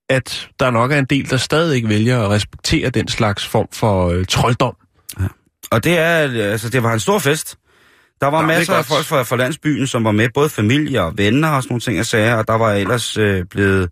at 0.09 0.49
der 0.61 0.71
nok 0.71 0.93
er 0.93 0.99
en 0.99 1.05
del, 1.05 1.31
der 1.31 1.37
stadig 1.37 1.77
ikke 1.77 1.89
vælger 1.89 2.23
at 2.23 2.31
respektere 2.31 2.91
den 2.91 3.09
slags 3.09 3.47
form 3.47 3.69
for 3.73 4.09
øh, 4.11 4.25
trolddom. 4.25 4.77
Og 5.75 5.85
det 5.85 5.99
er, 5.99 6.17
altså, 6.53 6.69
det 6.69 6.83
var 6.83 6.93
en 6.93 7.01
stor 7.01 7.19
fest. 7.19 7.59
Der 8.21 8.27
var 8.27 8.43
Nå, 8.43 8.49
er 8.49 8.57
masser 8.57 8.75
af 8.75 8.85
folk 8.85 9.05
fra, 9.05 9.23
fra 9.23 9.37
landsbyen, 9.37 9.87
som 9.87 10.05
var 10.05 10.13
med, 10.13 10.29
både 10.35 10.49
familie 10.49 11.03
og 11.03 11.19
venner 11.19 11.49
og 11.49 11.63
sådan 11.63 11.73
nogle 11.73 11.81
ting, 11.81 11.97
jeg 11.97 12.07
sagde, 12.07 12.39
og 12.39 12.49
der 12.49 12.55
var 12.55 12.73
ellers 12.73 13.17
øh, 13.17 13.45
blevet, 13.51 13.91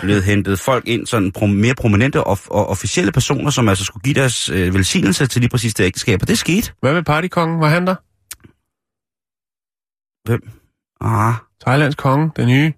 blevet 0.00 0.22
hentet 0.24 0.58
folk 0.58 0.88
ind, 0.88 1.06
sådan 1.06 1.32
pro, 1.32 1.46
mere 1.46 1.74
prominente 1.74 2.24
og, 2.24 2.38
og 2.50 2.68
officielle 2.68 3.12
personer, 3.12 3.50
som 3.50 3.68
altså 3.68 3.84
skulle 3.84 4.02
give 4.02 4.14
deres 4.14 4.48
øh, 4.48 4.74
velsignelse 4.74 5.26
til 5.26 5.40
lige 5.40 5.50
præcis 5.50 5.74
det 5.74 5.84
ægteskab, 5.84 6.22
og 6.22 6.28
det 6.28 6.38
skete. 6.38 6.72
Hvad 6.80 6.92
med 6.92 7.02
partykongen? 7.02 7.60
Var 7.60 7.68
han 7.68 7.86
der? 7.86 7.94
Ah, 11.00 11.34
Thailands 11.66 11.94
konge, 11.94 12.30
den 12.36 12.48
nye. 12.48 12.72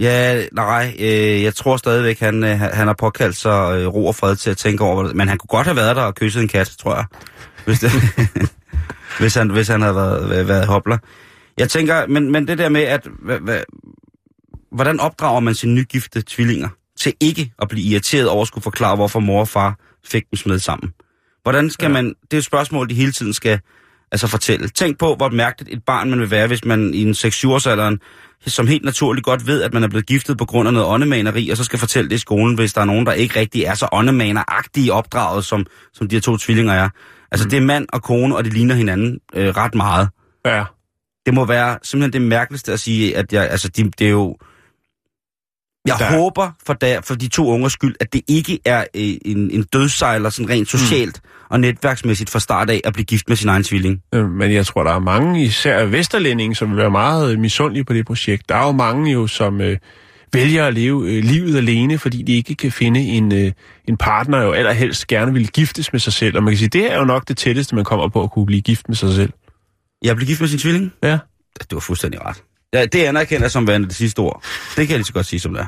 Ja, 0.00 0.44
nej, 0.52 0.96
øh, 0.98 1.42
jeg 1.42 1.54
tror 1.54 1.76
stadigvæk, 1.76 2.20
han, 2.20 2.44
øh, 2.44 2.58
han 2.58 2.86
har 2.86 2.94
påkaldt 2.94 3.36
sig 3.36 3.78
øh, 3.78 3.86
ro 3.86 4.06
og 4.06 4.14
fred 4.14 4.36
til 4.36 4.50
at 4.50 4.56
tænke 4.56 4.84
over 4.84 5.02
det, 5.02 5.16
men 5.16 5.28
han 5.28 5.38
kunne 5.38 5.48
godt 5.48 5.66
have 5.66 5.76
været 5.76 5.96
der 5.96 6.02
og 6.02 6.14
kysset 6.14 6.42
en 6.42 6.48
kat, 6.48 6.76
tror 6.78 6.94
jeg, 6.94 7.04
hvis, 7.64 7.80
det, 7.80 7.90
hvis, 9.20 9.34
han, 9.34 9.50
hvis 9.50 9.68
han 9.68 9.82
havde 9.82 9.96
været, 9.96 10.48
været, 10.48 10.66
hopler. 10.66 10.98
Jeg 11.58 11.68
tænker, 11.68 12.06
men, 12.06 12.32
men 12.32 12.48
det 12.48 12.58
der 12.58 12.68
med, 12.68 12.82
at 12.82 13.08
hva, 13.22 13.38
hva, 13.38 13.62
hvordan 14.72 15.00
opdrager 15.00 15.40
man 15.40 15.54
sine 15.54 15.74
nygifte 15.74 16.22
tvillinger 16.26 16.68
til 16.98 17.14
ikke 17.20 17.52
at 17.62 17.68
blive 17.68 17.86
irriteret 17.86 18.28
over 18.28 18.42
at 18.42 18.48
skulle 18.48 18.62
forklare, 18.62 18.96
hvorfor 18.96 19.20
mor 19.20 19.40
og 19.40 19.48
far 19.48 19.78
fik 20.04 20.30
dem 20.30 20.36
smed 20.36 20.58
sammen? 20.58 20.92
Hvordan 21.42 21.70
skal 21.70 21.86
ja. 21.86 21.92
man, 21.92 22.04
det 22.06 22.32
er 22.32 22.38
et 22.38 22.44
spørgsmål, 22.44 22.88
de 22.88 22.94
hele 22.94 23.12
tiden 23.12 23.32
skal 23.32 23.60
altså 24.12 24.26
fortælle. 24.26 24.68
Tænk 24.68 24.98
på, 24.98 25.14
hvor 25.14 25.28
mærkeligt 25.28 25.76
et 25.76 25.84
barn 25.84 26.10
man 26.10 26.20
vil 26.20 26.30
være, 26.30 26.46
hvis 26.46 26.64
man 26.64 26.94
i 26.94 27.02
en 27.02 27.10
6-7-årsalderen, 27.10 27.98
som 28.46 28.66
helt 28.66 28.84
naturligt 28.84 29.24
godt 29.24 29.46
ved, 29.46 29.62
at 29.62 29.74
man 29.74 29.82
er 29.84 29.88
blevet 29.88 30.06
giftet 30.06 30.38
på 30.38 30.44
grund 30.44 30.68
af 30.68 30.72
noget 30.74 30.88
åndemaneri, 30.88 31.50
og 31.50 31.56
så 31.56 31.64
skal 31.64 31.78
fortælle 31.78 32.10
det 32.10 32.16
i 32.16 32.18
skolen, 32.18 32.54
hvis 32.54 32.72
der 32.72 32.80
er 32.80 32.84
nogen, 32.84 33.06
der 33.06 33.12
ikke 33.12 33.40
rigtig 33.40 33.62
er 33.62 33.74
så 33.74 33.88
åndemaneragtige 33.92 34.92
opdraget, 34.92 35.44
som, 35.44 35.66
som 35.92 36.08
de 36.08 36.16
her 36.16 36.20
to 36.20 36.36
tvillinger 36.36 36.72
er. 36.72 36.88
Altså, 37.30 37.46
mm. 37.46 37.50
det 37.50 37.56
er 37.56 37.60
mand 37.60 37.86
og 37.92 38.02
kone, 38.02 38.36
og 38.36 38.44
de 38.44 38.50
ligner 38.50 38.74
hinanden 38.74 39.18
øh, 39.34 39.48
ret 39.48 39.74
meget 39.74 40.08
Ja. 40.44 40.64
det 41.26 41.34
må 41.34 41.44
være 41.44 41.78
simpelthen 41.82 42.22
det 42.22 42.28
mærkeligste 42.28 42.72
at 42.72 42.80
sige, 42.80 43.16
at 43.16 43.32
jeg, 43.32 43.50
altså, 43.50 43.68
de, 43.68 43.90
det 43.98 44.06
er 44.06 44.10
jo... 44.10 44.36
Jeg 45.86 45.96
Der- 45.98 46.16
håber 46.18 46.50
for, 46.66 46.72
der, 46.72 47.00
for 47.00 47.14
de 47.14 47.28
to 47.28 47.46
ungers 47.48 47.72
skyld, 47.72 47.94
at 48.00 48.12
det 48.12 48.20
ikke 48.28 48.58
er 48.64 48.84
øh, 48.96 49.14
en, 49.24 49.50
en 49.50 49.62
dødssejler 49.62 50.30
sådan 50.30 50.48
rent 50.50 50.68
socialt 50.68 51.20
mm. 51.24 51.30
og 51.50 51.60
netværksmæssigt 51.60 52.30
fra 52.30 52.40
start 52.40 52.70
af 52.70 52.80
at 52.84 52.92
blive 52.92 53.04
gift 53.04 53.28
med 53.28 53.36
sin 53.36 53.48
egen 53.48 53.64
tvilling. 53.64 54.02
Øh, 54.14 54.30
Men 54.30 54.52
jeg 54.52 54.66
tror, 54.66 54.82
der 54.82 54.92
er 54.92 54.98
mange, 54.98 55.44
især 55.44 55.84
vesterlændinge, 55.84 56.54
som 56.56 56.68
vil 56.70 56.76
være 56.76 56.90
meget 56.90 57.32
øh, 57.32 57.38
misundelige 57.38 57.84
på 57.84 57.92
det 57.92 58.06
projekt. 58.06 58.48
Der 58.48 58.54
er 58.54 58.66
jo 58.66 58.72
mange 58.72 59.12
jo, 59.12 59.26
som 59.26 59.60
øh, 59.60 59.78
vælger 60.32 60.66
at 60.66 60.74
leve 60.74 61.08
øh, 61.10 61.24
livet 61.24 61.56
alene, 61.56 61.98
fordi 61.98 62.22
de 62.22 62.32
ikke 62.32 62.54
kan 62.54 62.72
finde 62.72 63.00
en, 63.00 63.32
øh, 63.34 63.52
en 63.88 63.96
partner, 63.96 64.38
og 64.38 64.58
allerhelst 64.58 65.06
gerne 65.06 65.32
vil 65.32 65.48
giftes 65.48 65.92
med 65.92 66.00
sig 66.00 66.12
selv. 66.12 66.36
Og 66.36 66.42
man 66.42 66.52
kan 66.52 66.58
sige, 66.58 66.68
det 66.68 66.92
er 66.92 66.98
jo 66.98 67.04
nok 67.04 67.28
det 67.28 67.36
tætteste, 67.36 67.74
man 67.74 67.84
kommer 67.84 68.08
på 68.08 68.22
at 68.22 68.30
kunne 68.32 68.46
blive 68.46 68.62
gift 68.62 68.88
med 68.88 68.96
sig 68.96 69.14
selv. 69.14 69.32
Jeg 70.02 70.16
blev 70.16 70.26
gift 70.26 70.40
med 70.40 70.48
sin 70.48 70.58
tvilling? 70.58 70.92
Ja. 71.02 71.18
Det 71.60 71.72
var 71.72 71.80
fuldstændig 71.80 72.20
ret. 72.24 72.42
Ja, 72.74 72.84
det 72.84 73.04
anerkender 73.04 73.44
jeg 73.44 73.50
som 73.50 73.66
værende 73.66 73.88
det 73.88 73.96
sidste 73.96 74.18
ord. 74.18 74.42
Det 74.76 74.76
kan 74.76 74.88
jeg 74.88 74.98
lige 74.98 75.04
så 75.04 75.12
godt 75.12 75.26
sige, 75.26 75.40
som 75.40 75.54
det 75.54 75.60
er. 75.60 75.66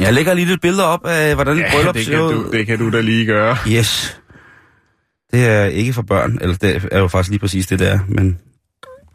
Jeg 0.00 0.14
lægger 0.14 0.34
lige 0.34 0.46
lidt 0.46 0.60
billeder 0.60 0.84
op 0.84 1.06
af, 1.06 1.34
hvordan 1.34 1.58
ja, 1.58 1.70
bryllup 1.72 1.94
det 1.94 2.06
kan, 2.06 2.18
du, 2.18 2.50
det 2.52 2.66
kan 2.66 2.78
du 2.78 2.90
da 2.90 3.00
lige 3.00 3.26
gøre. 3.26 3.56
Yes. 3.68 4.20
Det 5.32 5.46
er 5.46 5.64
ikke 5.64 5.92
for 5.92 6.02
børn, 6.02 6.38
eller 6.40 6.56
det 6.56 6.88
er 6.92 6.98
jo 6.98 7.08
faktisk 7.08 7.30
lige 7.30 7.40
præcis 7.40 7.66
det, 7.66 7.78
der 7.78 7.86
er, 7.86 7.98
men 8.08 8.38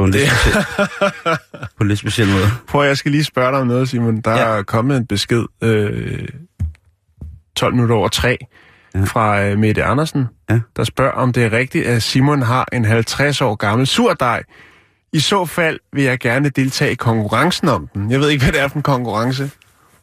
på 0.02 0.06
en 0.06 0.12
lidt, 0.12 0.30
speciel, 0.32 0.66
på 1.78 1.82
en 1.84 1.88
lidt 1.88 2.00
speciel 2.00 2.28
måde. 2.28 2.52
Prøv, 2.68 2.86
jeg 2.88 2.98
skal 2.98 3.12
lige 3.12 3.24
spørge 3.24 3.52
dig 3.52 3.60
om 3.62 3.68
noget, 3.68 3.90
Simon. 3.90 4.22
Der 4.22 4.32
Ja. 4.32 4.38
er 4.58 4.64
kommet 4.64 4.98
en 4.98 5.06
besked 5.06 5.44
øh, 5.62 6.28
12 7.56 7.74
minutter 7.74 7.96
over 7.96 8.08
3 8.08 8.38
Ja. 8.96 9.04
fra 9.04 9.42
øh, 9.44 9.58
Mette 9.60 9.84
Andersen, 9.84 10.26
Ja. 10.50 10.60
der 10.76 10.84
spørger, 10.84 11.12
om 11.12 11.34
det 11.34 11.44
er 11.44 11.52
rigtigt, 11.54 11.86
at 11.86 12.04
Simon 12.04 12.42
har 12.42 12.68
en 12.74 12.86
50 12.86 13.42
år 13.42 13.56
gammel 13.56 13.88
surdej. 13.88 14.44
I 15.14 15.20
så 15.20 15.46
fald 15.46 15.80
vil 15.94 16.04
jeg 16.04 16.20
gerne 16.20 16.50
deltage 16.50 16.92
i 16.92 16.96
konkurrencen 16.96 17.70
om 17.70 17.88
den. 17.94 18.12
Jeg 18.12 18.20
ved 18.20 18.30
ikke, 18.30 18.44
hvad 18.46 18.54
det 18.54 18.62
er 18.62 18.68
for 18.68 18.76
en 18.76 18.82
konkurrence. 18.84 19.52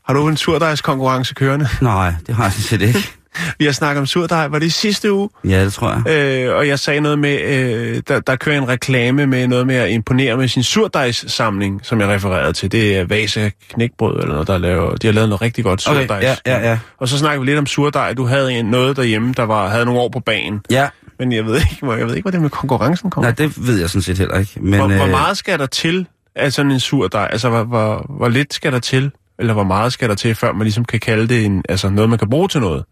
Har 0.07 0.15
du 0.15 0.29
en 0.29 0.37
surdejskonkurrence 0.37 1.35
kørende? 1.35 1.69
Nej, 1.81 2.15
det 2.27 2.35
har 2.35 2.43
jeg 2.45 2.53
sådan 2.53 2.63
set 2.63 2.83
ikke. 2.97 3.11
Vi 3.59 3.65
har 3.65 3.73
snakket 3.73 4.01
om 4.01 4.07
surdej. 4.07 4.49
Var 4.49 4.59
det 4.59 4.67
i 4.67 4.71
sidste 4.71 5.13
uge? 5.13 5.29
Ja, 5.45 5.65
det 5.65 5.73
tror 5.73 6.03
jeg. 6.07 6.47
Øh, 6.49 6.57
og 6.57 6.69
jeg 6.69 6.79
sagde 6.79 7.01
noget 7.01 7.19
med, 7.19 7.41
øh, 7.43 8.03
der, 8.09 8.21
der 8.21 8.37
kører 8.37 8.59
en 8.59 8.69
reklame 8.69 9.27
med 9.27 9.47
noget 9.47 9.67
med 9.67 9.75
at 9.77 9.91
imponere 9.91 10.37
med 10.37 10.49
sin 10.49 10.63
surdejssamling, 10.63 11.81
som 11.83 12.01
jeg 12.01 12.09
refererede 12.09 12.53
til. 12.53 12.73
Det 12.73 12.97
er 12.97 13.05
Vasa 13.05 13.51
knækbrød 13.71 14.17
eller 14.21 14.33
noget, 14.33 14.47
der 14.49 14.59
laver, 14.59 14.97
de 14.97 15.07
har 15.07 15.15
lavet 15.15 15.29
noget 15.29 15.43
rigtig 15.43 15.65
godt 15.65 15.89
Okay, 15.89 16.01
surdejs. 16.01 16.25
ja, 16.25 16.37
ja, 16.47 16.69
ja. 16.71 16.79
Og 16.99 17.09
så 17.09 17.19
snakkede 17.19 17.41
vi 17.41 17.47
lidt 17.47 17.59
om 17.59 17.67
surdej. 17.67 18.15
Du 18.15 18.25
havde 18.27 18.53
en, 18.53 18.65
noget 18.65 18.97
derhjemme, 18.97 19.33
der 19.37 19.43
var, 19.43 19.69
havde 19.69 19.85
nogle 19.85 20.01
år 20.01 20.09
på 20.09 20.21
banen. 20.21 20.61
Ja, 20.71 20.89
Men 21.19 21.33
jeg 21.33 21.47
ved 21.47 21.55
ikke, 21.57 21.77
hvor, 21.83 21.95
jeg 21.97 22.07
ved 22.07 22.15
ikke, 22.15 22.25
hvor 22.25 22.31
det 22.31 22.41
med 22.43 22.51
konkurrencen 22.51 23.11
kommer. 23.11 23.29
nej, 23.31 23.35
det 23.35 23.67
ved 23.67 23.81
jeg 23.81 23.91
sådan 23.91 24.03
set 24.03 24.19
heller 24.19 24.39
ikke. 24.39 24.53
Men, 24.61 24.75
hvor, 24.81 24.89
hvor 24.89 25.05
øh, 25.05 25.11
meget 25.11 25.37
skal 25.37 25.59
der 25.59 25.67
til 25.67 26.07
af 26.37 26.53
sådan 26.53 26.71
en 26.73 26.81
surdej? 26.81 27.29
Altså, 27.33 27.49
hvor, 27.49 27.65
hvor, 27.65 28.07
hvor 28.19 28.29
lidt 28.29 28.55
skal 28.55 28.73
der 28.73 28.79
til? 28.79 29.11
Eller 29.39 29.53
hvor 29.55 29.65
meget 29.65 29.93
skal 29.93 30.09
der 30.09 30.15
til, 30.15 30.35
før 30.35 30.53
man 30.53 30.63
ligesom 30.63 30.85
kan 30.85 31.01
kalde 31.01 31.29
det 31.29 31.45
en, 31.45 31.63
altså 31.69 31.91
noget, 31.91 32.11
man 32.11 32.19
kan 32.19 32.31
bruge 32.31 32.49
til 32.49 32.61
noget? 32.61 32.85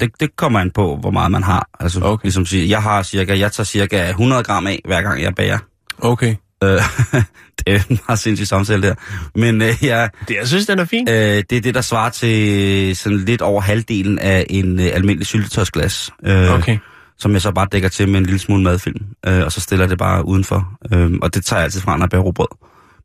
Det, 0.00 0.10
det 0.20 0.36
kommer 0.36 0.60
an 0.60 0.70
på, 0.70 0.96
hvor 1.00 1.10
meget 1.10 1.30
man 1.30 1.42
har. 1.42 1.68
Altså, 1.80 2.00
Okay. 2.02 2.24
ligesom 2.24 2.46
siger, 2.46 2.66
jeg 2.66 2.82
har 2.82 3.02
cirka, 3.02 3.38
jeg 3.38 3.52
tager 3.52 3.64
cirka 3.64 4.08
100 4.08 4.42
gram 4.42 4.66
af, 4.66 4.80
hver 4.84 5.02
gang 5.02 5.22
jeg 5.22 5.34
bager. 5.34 5.58
Okay. 5.98 6.34
Øh, 6.64 6.70
det 7.58 7.66
er 7.66 7.80
en 7.90 7.98
meget 8.08 8.18
sindssyg 8.18 8.46
samtale 8.46 8.82
der. 8.82 8.94
Men 9.34 9.62
øh, 9.62 9.74
ja, 9.82 10.08
Det, 10.28 10.34
jeg 10.36 10.48
synes, 10.48 10.66
den 10.66 10.78
er 10.78 10.84
fin. 10.84 11.08
øh, 11.08 11.14
det 11.50 11.52
er 11.52 11.60
det, 11.60 11.74
der 11.74 11.80
svarer 11.80 12.10
til 12.10 12.96
sådan 12.96 13.18
lidt 13.18 13.42
over 13.42 13.60
halvdelen 13.60 14.18
af 14.18 14.46
en 14.50 14.80
øh, 14.80 14.86
almindelig 14.92 15.26
syltetøjsglas. 15.26 16.10
Øh, 16.26 16.50
Okay. 16.54 16.78
Som 17.18 17.32
jeg 17.32 17.42
så 17.42 17.52
bare 17.52 17.66
dækker 17.72 17.88
til 17.88 18.08
med 18.08 18.18
en 18.20 18.26
lille 18.26 18.38
smule 18.38 18.62
madfilm. 18.62 19.00
Øh, 19.26 19.44
og 19.44 19.52
så 19.52 19.60
stiller 19.60 19.86
det 19.86 19.98
bare 19.98 20.26
udenfor. 20.26 20.72
Øh, 20.92 21.10
og 21.22 21.34
det 21.34 21.44
tager 21.44 21.60
jeg 21.60 21.64
altid 21.64 21.80
fra, 21.80 21.96
når 21.96 22.04
jeg 22.04 22.10
bager 22.10 22.22
rugbrød. 22.22 22.46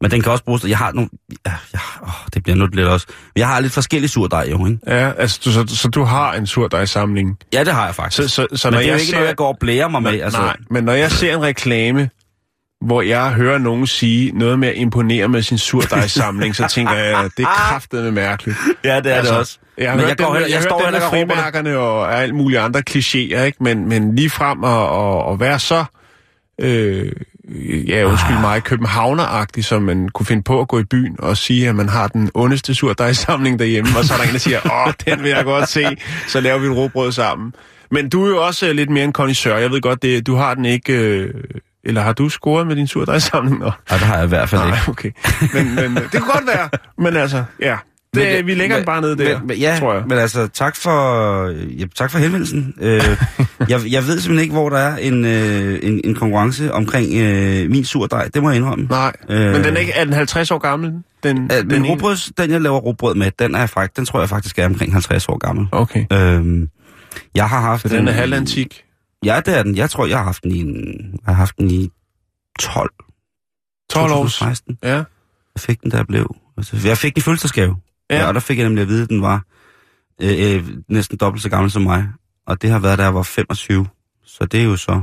Men 0.05 0.11
den 0.11 0.21
kan 0.21 0.31
også 0.31 0.43
bruges... 0.43 0.63
Jeg 0.63 0.77
har 0.77 0.91
nogle... 0.91 1.09
Ja, 1.45 1.51
ja, 1.73 1.79
åh, 2.03 2.09
det 2.33 2.43
bliver 2.43 2.55
nu 2.55 2.65
lidt 2.65 2.87
også... 2.87 3.07
Men 3.09 3.39
jeg 3.39 3.47
har 3.47 3.59
lidt 3.59 3.73
forskellige 3.73 4.09
surdej, 4.09 4.47
jo, 4.51 4.65
ikke? 4.65 4.79
Ja, 4.87 5.11
altså, 5.17 5.39
du, 5.45 5.51
så, 5.51 5.65
så 5.67 5.87
du 5.87 6.03
har 6.03 6.33
en 6.33 6.47
surdejssamling. 6.47 7.37
Ja, 7.53 7.63
det 7.63 7.73
har 7.73 7.85
jeg 7.85 7.95
faktisk. 7.95 8.35
Så, 8.35 8.47
så, 8.51 8.57
så 8.57 8.67
Men 8.67 8.73
når 8.73 8.79
det 8.79 8.85
er 8.85 8.89
jo 8.89 8.93
jeg 8.93 9.01
ikke 9.01 9.09
ser, 9.09 9.15
noget, 9.17 9.27
jeg 9.27 9.35
går 9.35 9.47
og 9.47 9.57
blærer 9.59 9.87
mig 9.87 10.01
med. 10.03 10.11
men, 10.11 10.21
Altså, 10.21 10.39
Nej, 10.39 10.55
men 10.71 10.83
når 10.83 10.93
jeg 10.93 11.11
ser 11.11 11.35
en 11.35 11.41
reklame, 11.41 12.09
hvor 12.85 13.01
jeg 13.01 13.31
hører 13.31 13.57
nogen 13.57 13.87
sige 13.87 14.31
noget 14.31 14.59
med 14.59 14.67
at 14.67 14.75
imponere 14.77 15.27
med 15.27 15.41
sin 15.41 15.57
surdejssamling, 15.57 16.55
så 16.55 16.67
tænker 16.67 16.93
jeg, 16.93 17.29
det 17.37 17.43
er 17.43 17.47
kraftedeme 17.47 18.11
mærkeligt. 18.11 18.57
Ja, 18.83 18.99
det 19.01 19.11
er 19.11 19.15
Altså, 19.15 19.31
det 19.33 19.39
også. 19.39 19.57
Jeg 19.77 19.89
har 19.91 19.97
Men 19.97 20.07
jeg 20.07 20.17
går 20.17 20.23
med- 20.25 20.33
heller- 20.33 20.47
jeg 20.47 20.55
jeg 20.55 20.63
står 20.63 20.77
med 20.77 20.85
heller 20.85 20.99
ikke 20.99 21.09
frimærkerne 21.33 21.77
og 21.77 22.21
alle 22.21 22.35
mulige 22.35 22.59
andre 22.59 22.83
klichéer, 22.89 23.39
ikke? 23.41 23.57
Men, 23.61 23.89
men 23.89 24.15
lige 24.15 24.29
frem 24.29 24.63
og, 24.63 24.89
og, 24.89 25.23
og 25.25 25.39
være 25.39 25.59
så, 25.59 25.85
øh, 26.61 27.11
ja, 27.87 28.03
undskyld 28.03 28.39
mig, 28.41 28.63
københavneragtig, 28.63 29.65
som 29.65 29.81
man 29.81 30.09
kunne 30.09 30.25
finde 30.25 30.43
på 30.43 30.61
at 30.61 30.67
gå 30.67 30.79
i 30.79 30.83
byen 30.83 31.15
og 31.19 31.37
sige, 31.37 31.69
at 31.69 31.75
man 31.75 31.89
har 31.89 32.07
den 32.07 32.31
ondeste 32.33 32.75
surdejssamling 32.75 33.59
derhjemme, 33.59 33.89
og 33.97 34.05
så 34.05 34.13
er 34.13 34.17
der 34.17 34.23
en, 34.25 34.31
der 34.33 34.37
siger, 34.39 34.87
åh, 34.87 34.93
den 35.05 35.23
vil 35.23 35.29
jeg 35.31 35.43
godt 35.43 35.69
se, 35.69 35.85
så 36.27 36.39
laver 36.41 36.59
vi 36.59 36.65
et 36.67 36.75
råbrød 36.75 37.11
sammen. 37.11 37.53
Men 37.91 38.09
du 38.09 38.25
er 38.25 38.29
jo 38.29 38.45
også 38.45 38.67
øh, 38.67 38.75
lidt 38.75 38.89
mere 38.89 39.03
en 39.03 39.13
connoisseur. 39.13 39.57
Jeg 39.57 39.71
ved 39.71 39.81
godt, 39.81 40.01
det, 40.01 40.27
du 40.27 40.35
har 40.35 40.53
den 40.53 40.65
ikke... 40.65 40.93
Øh, 40.93 41.33
eller 41.83 42.01
har 42.01 42.13
du 42.13 42.29
scoret 42.29 42.67
med 42.67 42.75
din 42.75 42.87
surdejssamling? 42.87 43.59
Nå. 43.59 43.71
Ja, 43.91 43.95
det 43.95 44.03
har 44.03 44.15
jeg 44.15 44.25
i 44.25 44.27
hvert 44.27 44.49
fald 44.49 44.61
Nej, 44.61 44.69
ikke. 44.69 44.89
okay. 44.89 45.11
Men, 45.53 45.75
men 45.75 45.95
det 45.95 46.11
kunne 46.11 46.31
godt 46.33 46.47
være. 46.47 46.69
Men 46.97 47.15
altså, 47.17 47.43
ja. 47.61 47.77
Det, 48.15 48.23
Men 48.23 48.37
det- 48.37 48.45
vi 48.45 48.53
lægger 48.53 48.75
men- 48.77 48.85
bare 48.85 49.01
ned 49.01 49.15
der, 49.15 49.41
men, 49.43 49.57
ja, 49.57 49.75
tror 49.79 49.93
jeg. 49.93 50.03
men 50.07 50.17
altså, 50.17 50.47
tak 50.47 50.75
for, 50.75 51.47
ja, 51.79 51.85
tak 51.95 52.11
for 52.11 52.17
henvendelsen. 52.19 52.73
Øh, 52.81 53.01
jeg, 53.69 53.81
jeg 53.89 54.07
ved 54.07 54.19
simpelthen 54.19 54.39
ikke, 54.39 54.53
hvor 54.53 54.69
der 54.69 54.77
er 54.77 54.97
en, 54.97 55.25
øh, 55.25 55.79
en, 55.83 56.01
en 56.03 56.15
konkurrence 56.15 56.73
omkring 56.73 57.13
øh, 57.15 57.69
min 57.69 57.85
surdej. 57.85 58.27
Det 58.33 58.41
må 58.43 58.49
jeg 58.49 58.57
indrømme. 58.57 58.87
Nej, 58.89 59.13
Øh. 59.29 59.51
men 59.51 59.63
den 59.63 59.75
er 59.75 59.79
ikke 59.79 59.91
er 59.93 60.03
den 60.03 60.13
50 60.13 60.51
år 60.51 60.57
gammel? 60.57 60.93
Den, 61.23 61.37
Øh, 61.43 61.57
den 61.57 61.69
den, 61.69 61.85
rugbrøds, 61.85 62.31
den, 62.37 62.51
jeg 62.51 62.61
laver 62.61 62.77
rugbrød 62.79 63.15
med, 63.15 63.31
den, 63.39 63.55
er 63.55 63.65
faktisk, 63.65 63.97
den 63.97 64.05
tror 64.05 64.19
jeg 64.19 64.29
faktisk 64.29 64.59
er 64.59 64.65
omkring 64.65 64.91
50 64.93 65.29
år 65.29 65.37
gammel. 65.37 65.67
Okay, 65.71 66.05
Øh, 66.13 66.67
jeg 67.35 67.49
har 67.49 67.61
haft 67.61 67.81
så 67.81 67.87
den 67.87 68.07
er 68.07 68.11
halvantik. 68.11 68.81
Ja, 69.25 69.41
det 69.45 69.57
er 69.57 69.63
den. 69.63 69.75
Jeg 69.75 69.89
tror, 69.89 70.05
jeg 70.05 70.17
har 70.17 70.23
haft 70.25 70.43
den 70.43 70.51
i, 70.51 70.59
en, 70.59 70.75
jeg 71.13 71.19
har 71.25 71.33
haft 71.33 71.57
den 71.57 71.71
i 71.71 71.89
12. 72.59 72.89
12 73.89 74.11
år. 74.11 74.15
2016. 74.15 74.77
Ja. 74.83 74.89
Jeg 74.95 75.03
fik 75.59 75.81
den, 75.81 75.91
jeg 75.93 76.07
blev. 76.07 76.35
Altså, 76.57 76.77
jeg 76.87 76.97
fik 76.97 77.15
den 77.15 77.19
i 77.19 77.21
fødselsdagsgave. 77.21 77.75
Ja. 78.09 78.27
Og 78.27 78.33
der 78.33 78.39
fik 78.39 78.57
jeg 78.57 78.65
nemlig 78.65 78.81
at 78.81 78.87
vide, 78.87 79.03
at 79.03 79.09
den 79.09 79.21
var 79.21 79.43
øh, 80.21 80.55
øh, 80.55 80.67
næsten 80.89 81.17
dobbelt 81.17 81.43
så 81.43 81.49
gammel 81.49 81.71
som 81.71 81.81
mig. 81.81 82.07
Og 82.47 82.61
det 82.61 82.69
har 82.69 82.79
været, 82.79 82.97
da 82.97 83.03
jeg 83.03 83.15
var 83.15 83.23
25. 83.23 83.87
Så 84.25 84.45
det 84.45 84.59
er 84.59 84.63
jo 84.63 84.77
så... 84.77 85.01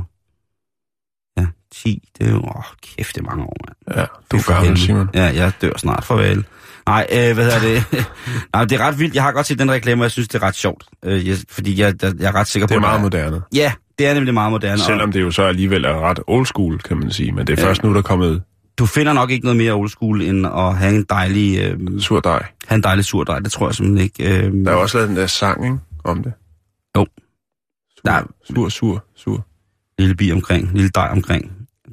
Ja, 1.37 1.45
10. 1.73 2.09
Det 2.17 2.27
er 2.27 2.31
jo... 2.31 2.37
Åh, 2.37 2.63
kæft, 2.83 3.15
det 3.15 3.21
er 3.21 3.25
mange 3.25 3.43
år, 3.43 3.55
mand. 3.67 3.99
Ja, 3.99 4.05
du 4.31 4.37
er 4.37 4.53
gammel. 4.53 4.77
Simon. 4.77 5.09
Ja, 5.13 5.23
jeg 5.23 5.51
dør 5.61 5.71
snart. 5.77 6.03
Farvel. 6.03 6.45
Nej, 6.87 7.07
øh, 7.11 7.33
hvad 7.33 7.51
hedder 7.51 7.59
det? 7.59 8.05
Nej, 8.53 8.65
det 8.65 8.79
er 8.81 8.85
ret 8.87 8.99
vildt. 8.99 9.15
Jeg 9.15 9.23
har 9.23 9.31
godt 9.31 9.45
set 9.45 9.59
den 9.59 9.71
reklame, 9.71 10.01
og 10.01 10.03
jeg 10.03 10.11
synes, 10.11 10.27
det 10.27 10.43
er 10.43 10.47
ret 10.47 10.55
sjovt. 10.55 10.83
Øh, 11.05 11.27
jeg, 11.27 11.37
fordi 11.49 11.79
jeg, 11.81 12.03
jeg, 12.03 12.13
jeg 12.19 12.27
er 12.27 12.35
ret 12.35 12.47
sikker 12.47 12.67
Det 12.67 12.73
på, 12.75 12.85
er 12.85 12.89
at 12.89 13.01
meget 13.01 13.13
der 13.13 13.21
moderne. 13.29 13.41
Ja, 13.55 13.71
det 13.99 14.07
er 14.07 14.13
nemlig 14.13 14.33
meget 14.33 14.51
moderne. 14.51 14.77
Selvom 14.81 15.11
det 15.11 15.21
jo 15.21 15.31
så 15.31 15.43
alligevel 15.43 15.85
er 15.85 16.09
ret 16.09 16.19
old 16.27 16.45
school, 16.45 16.79
kan 16.79 16.97
man 16.97 17.11
sige. 17.11 17.31
Men 17.31 17.47
det 17.47 17.59
er 17.59 17.63
Ja. 17.63 17.67
først 17.69 17.83
nu, 17.83 17.91
der 17.91 17.97
er 17.97 18.01
kommet 18.01 18.43
Du 18.79 18.85
finder 18.85 19.13
nok 19.13 19.31
ikke 19.31 19.45
noget 19.45 19.57
mere 19.57 19.71
old 19.73 19.89
school, 19.89 20.21
end 20.21 20.47
at 20.47 20.77
have 20.77 20.95
en 20.95 21.03
dejlig, 21.09 21.59
øh, 21.59 22.01
surdej. 22.01 22.45
have 22.67 22.75
en 22.75 22.83
dejlig 22.83 23.05
surdej. 23.05 23.39
Det 23.39 23.51
tror 23.51 23.67
jeg 23.67 23.75
simpelthen 23.75 24.03
ikke. 24.03 24.45
Øh, 24.45 24.65
Der 24.65 24.71
er 24.71 24.75
også 24.75 24.97
lavet 24.97 25.09
den 25.09 25.17
der 25.17 25.27
sang, 25.27 25.63
ikke? 25.65 25.77
Om 26.03 26.23
det. 26.23 26.33
Jo. 26.97 27.05
Sur, 27.95 28.01
Nej. 28.05 28.23
sur, 28.53 28.69
sur, 28.69 29.03
sur. 29.15 29.45
lille 29.99 30.15
bi 30.15 30.31
omkring, 30.31 30.69
lille 30.73 30.89
dej 30.95 31.09
omkring. 31.11 31.51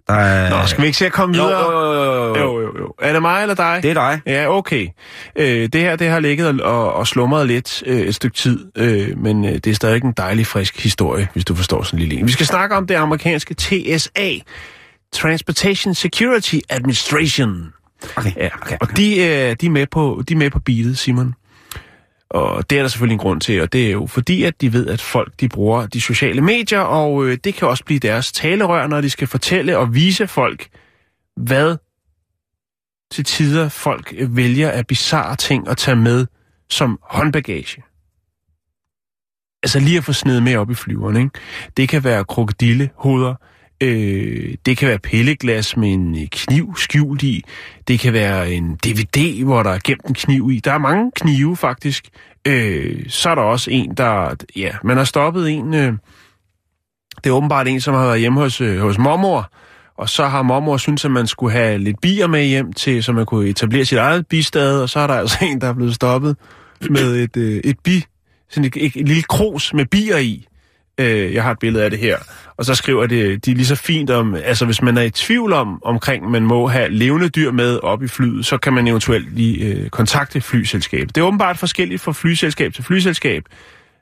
Der 0.09 0.15
er... 0.15 0.51
Nå, 0.51 0.67
skal 0.67 0.83
vi 0.83 0.87
ikke 0.87 0.99
se 0.99 1.07
at 1.07 1.13
komme 1.13 1.37
jo, 1.37 1.45
videre? 1.47 1.73
jo, 1.73 1.93
jo, 1.93 1.95
jo, 1.95 2.29
jo. 2.29 2.37
jo, 2.37 2.61
jo, 2.61 2.79
jo. 2.79 2.95
Er 3.01 3.13
det 3.13 3.23
mig 3.23 3.43
eller 3.43 3.55
dig? 3.55 3.81
Det 3.83 3.91
er 3.91 3.95
dig. 3.95 4.21
Ja, 4.27 4.57
okay. 4.57 4.89
Øh, 5.37 5.69
det 5.73 5.81
her 5.81 5.97
det 5.97 6.09
har 6.09 6.21
ligget 6.21 6.47
og, 6.63 6.73
og, 6.79 6.93
og 6.93 7.07
slumret 7.07 7.47
lidt 7.47 7.83
øh, 7.87 8.01
et 8.01 8.15
stykke 8.15 8.37
tid, 8.37 8.67
øh, 8.77 9.19
men 9.19 9.45
øh, 9.45 9.53
det 9.53 9.67
er 9.67 9.75
stadig 9.75 10.05
en 10.05 10.13
dejlig, 10.13 10.47
frisk 10.47 10.83
historie, 10.83 11.29
hvis 11.33 11.45
du 11.45 11.55
forstår 11.55 11.83
sådan 11.83 11.99
en 11.99 12.01
lille 12.09 12.21
en. 12.21 12.27
Vi 12.27 12.33
skal 12.33 12.47
snakke 12.47 12.77
om 12.77 12.87
det 12.87 12.95
amerikanske 12.95 13.55
TSA, 13.55 14.31
Transportation 15.13 15.95
Security 15.95 16.59
Administration. 16.69 17.73
Okay, 18.17 18.37
Ja, 18.37 18.49
okay, 18.63 18.77
og 18.81 18.97
de, 18.97 19.19
øh, 19.19 19.57
de, 19.61 19.67
er 19.67 19.71
med 19.71 19.87
på, 19.87 20.23
de 20.29 20.35
er 20.35 20.39
med 20.39 20.51
på 20.51 20.59
beatet, 20.59 20.99
Simon. 20.99 21.35
Og 22.31 22.71
det 22.71 22.79
er 22.79 22.83
der 22.83 22.89
selvfølgelig 22.89 23.15
en 23.15 23.19
grund 23.19 23.41
til, 23.41 23.63
og 23.63 23.73
det 23.73 23.87
er 23.87 23.91
jo 23.91 24.07
fordi, 24.07 24.43
at 24.43 24.61
de 24.61 24.73
ved, 24.73 24.87
at 24.87 25.01
folk 25.01 25.33
de 25.41 25.49
bruger 25.49 25.87
de 25.87 26.01
sociale 26.01 26.41
medier, 26.41 26.81
og 26.81 27.27
øh, 27.27 27.39
det 27.45 27.55
kan 27.55 27.69
også 27.69 27.85
blive 27.85 28.01
deres 28.01 28.33
talerør, 28.33 28.87
når 28.87 29.01
de 29.01 29.11
skal 29.11 29.29
fortælle 29.29 29.79
og 29.79 29.95
vise 29.95 30.27
folk, 30.27 30.69
hvad 31.37 31.77
til 33.13 33.25
tider 33.25 33.69
folk 33.69 34.15
øh, 34.17 34.37
vælger 34.37 34.71
af 34.71 34.87
bizarre 34.87 35.37
ting 35.37 35.69
at 35.69 35.77
tage 35.77 35.97
med 35.97 36.27
som 36.69 36.99
håndbagage. 37.03 37.83
Altså 39.63 39.81
lige 39.81 39.99
at 39.99 40.05
få 40.05 40.13
snedet 40.13 40.43
med 40.43 40.57
op 40.57 40.71
i 40.71 40.75
flyveren, 40.75 41.17
ikke? 41.17 41.31
Det 41.77 41.89
kan 41.89 42.05
være 42.05 42.25
krokodillehoveder, 42.25 43.35
øh, 43.81 44.55
det 44.67 44.77
kan 44.77 44.89
være 44.89 44.99
pilleglas 44.99 45.77
med 45.77 45.93
en 45.93 46.15
øh, 46.23 46.29
kniv 46.33 46.77
skjult 46.77 47.23
i, 47.23 47.45
det 47.89 48.01
kan 48.01 48.13
være 48.13 48.53
en 48.53 48.77
DVD, 48.77 49.45
hvor 49.45 49.63
der 49.63 49.71
er 49.71 49.79
gemt 49.85 50.07
en 50.07 50.15
kniv 50.15 50.51
i. 50.53 50.61
Der 50.61 50.73
er 50.73 50.79
mange 50.79 51.11
knive, 51.17 51.57
faktisk. 51.57 52.09
Øh, 52.47 53.05
så 53.09 53.31
er 53.31 53.35
der 53.35 53.43
også 53.43 53.71
en, 53.71 53.95
der... 53.97 54.35
Ja, 54.57 54.71
man 54.85 54.97
har 54.97 55.05
stoppet 55.05 55.51
en... 55.51 55.75
Øh, 55.75 55.93
det 57.25 57.31
er 57.31 57.35
åbenbart 57.35 57.69
en, 57.69 57.81
som 57.81 57.95
har 57.95 58.07
været 58.07 58.21
hjemme 58.21 58.41
hos, 58.41 58.61
øh, 58.61 58.79
hos 58.79 58.99
mormor, 58.99 59.53
og 59.97 60.09
så 60.09 60.27
har 60.27 60.43
mormor 60.43 60.77
synes 60.77 61.05
at 61.05 61.11
man 61.11 61.27
skulle 61.27 61.53
have 61.53 61.79
lidt 61.79 62.01
bier 62.01 62.27
med 62.27 62.45
hjem 62.45 62.73
til, 62.73 63.03
så 63.03 63.13
man 63.13 63.27
kunne 63.27 63.49
etablere 63.49 63.85
sit 63.85 63.99
eget 63.99 64.27
bistad, 64.27 64.83
og 64.83 64.89
så 64.89 65.01
er 65.01 65.07
der 65.07 65.15
altså 65.15 65.39
en, 65.43 65.61
der 65.61 65.69
er 65.69 65.73
blevet 65.73 65.95
stoppet 65.95 66.37
med 66.91 67.17
et, 67.17 67.37
øh, 67.37 67.61
et 67.65 67.79
bi, 67.85 68.05
sådan 68.51 68.65
et, 68.65 68.77
et, 68.77 68.97
et 68.97 69.09
lille 69.09 69.23
kros 69.23 69.75
med 69.75 69.87
bier 69.87 70.19
i. 70.19 70.47
Øh, 71.01 71.35
jeg 71.35 71.43
har 71.43 71.51
et 71.51 71.59
billede 71.59 71.85
af 71.85 71.91
det 71.91 71.99
her. 71.99 72.17
Og 72.57 72.65
så 72.65 72.75
skriver 72.75 73.07
det, 73.07 73.45
de 73.45 73.51
er 73.51 73.55
lige 73.55 73.67
så 73.67 73.75
fint 73.77 74.11
om, 74.11 74.35
altså 74.35 74.65
hvis 74.65 74.83
man 74.83 74.97
er 74.99 75.03
i 75.03 75.11
tvivl 75.11 75.53
om, 75.53 75.83
omkring 75.85 76.31
man 76.31 76.43
må 76.43 76.67
have 76.67 76.89
levende 76.89 77.29
dyr 77.29 77.51
med 77.53 77.79
op 77.83 78.03
i 78.03 78.09
flyet, 78.09 78.47
så 78.47 78.59
kan 78.59 78.73
man 78.73 78.87
eventuelt 78.87 79.35
lige 79.35 79.65
øh, 79.67 79.91
kontakte 79.91 80.41
flyselskabet. 80.41 81.15
Det 81.15 81.21
er 81.21 81.27
åbenbart 81.27 81.59
forskelligt 81.59 82.03
fra 82.03 82.13
flyselskab 82.13 82.75
til 82.75 82.85
flyselskab, 82.85 83.43